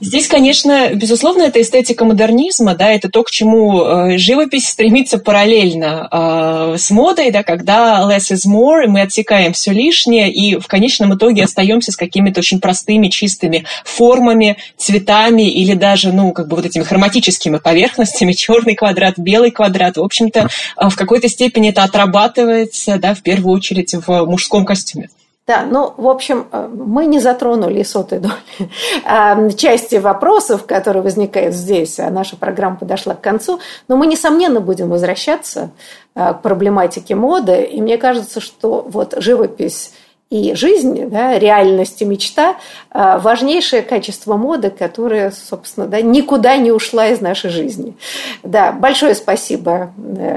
Здесь, 0.00 0.26
конечно, 0.26 0.88
безусловно, 0.94 1.42
это 1.42 1.60
эстетика 1.60 2.06
модернизма, 2.06 2.29
да, 2.74 2.90
это 2.90 3.08
то, 3.08 3.22
к 3.22 3.30
чему 3.30 3.82
э, 3.82 4.18
живопись 4.18 4.68
стремится 4.68 5.18
параллельно 5.18 6.08
э, 6.10 6.76
с 6.78 6.90
модой, 6.90 7.30
да, 7.30 7.42
когда 7.42 8.02
less 8.02 8.32
is 8.32 8.48
more, 8.48 8.84
и 8.84 8.88
мы 8.88 9.02
отсекаем 9.02 9.52
все 9.52 9.72
лишнее, 9.72 10.32
и 10.32 10.58
в 10.58 10.66
конечном 10.66 11.14
итоге 11.14 11.44
остаемся 11.44 11.92
с 11.92 11.96
какими-то 11.96 12.40
очень 12.40 12.60
простыми, 12.60 13.08
чистыми 13.08 13.64
формами, 13.84 14.56
цветами 14.76 15.50
или 15.50 15.74
даже, 15.74 16.12
ну, 16.12 16.32
как 16.32 16.48
бы 16.48 16.56
вот 16.56 16.66
этими 16.66 16.82
хроматическими 16.82 17.58
поверхностями, 17.58 18.32
черный 18.40 18.74
квадрат, 18.74 19.18
белый 19.18 19.50
квадрат. 19.50 19.96
В 19.96 20.02
общем-то, 20.02 20.48
э, 20.76 20.88
в 20.88 20.96
какой-то 20.96 21.28
степени 21.28 21.70
это 21.70 21.82
отрабатывается, 21.84 22.98
да, 22.98 23.14
в 23.14 23.22
первую 23.22 23.56
очередь 23.56 23.94
в 23.94 24.24
мужском 24.26 24.64
костюме. 24.64 25.08
Да, 25.50 25.66
ну, 25.68 25.92
в 25.96 26.06
общем, 26.06 26.46
э, 26.52 26.68
мы 26.72 27.06
не 27.06 27.18
затронули 27.18 27.82
сотой 27.82 28.20
доли 28.20 28.70
а, 29.04 29.50
части 29.56 29.96
вопросов, 29.96 30.64
которые 30.64 31.02
возникают 31.02 31.56
здесь, 31.56 31.98
а 31.98 32.08
наша 32.08 32.36
программа 32.36 32.76
подошла 32.76 33.14
к 33.16 33.20
концу, 33.20 33.58
но 33.88 33.96
мы, 33.96 34.06
несомненно, 34.06 34.60
будем 34.60 34.90
возвращаться 34.90 35.72
э, 36.14 36.34
к 36.34 36.42
проблематике 36.42 37.16
моды, 37.16 37.62
и 37.64 37.82
мне 37.82 37.98
кажется, 37.98 38.40
что 38.40 38.86
вот 38.88 39.14
живопись 39.16 39.92
и 40.30 40.54
жизнь, 40.54 41.06
да, 41.06 41.36
реальность 41.36 42.00
и 42.00 42.04
мечта 42.04 42.54
э,– 42.94 43.18
важнейшее 43.20 43.82
качество 43.82 44.36
моды, 44.36 44.70
которое, 44.70 45.32
собственно, 45.32 45.88
да, 45.88 46.00
никуда 46.00 46.58
не 46.58 46.70
ушла 46.70 47.08
из 47.08 47.20
нашей 47.20 47.50
жизни. 47.50 47.96
Да, 48.44 48.70
большое 48.70 49.16
спасибо 49.16 49.92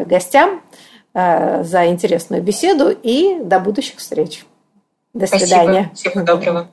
гостям 0.08 0.62
за 1.14 1.86
интересную 1.86 2.42
беседу 2.42 2.90
и 2.90 3.38
до 3.40 3.60
будущих 3.60 4.00
встреч. 4.00 4.44
До 5.14 5.28
свидания. 5.28 5.92
Спасибо. 5.94 6.12
Всего 6.12 6.26
доброго. 6.26 6.70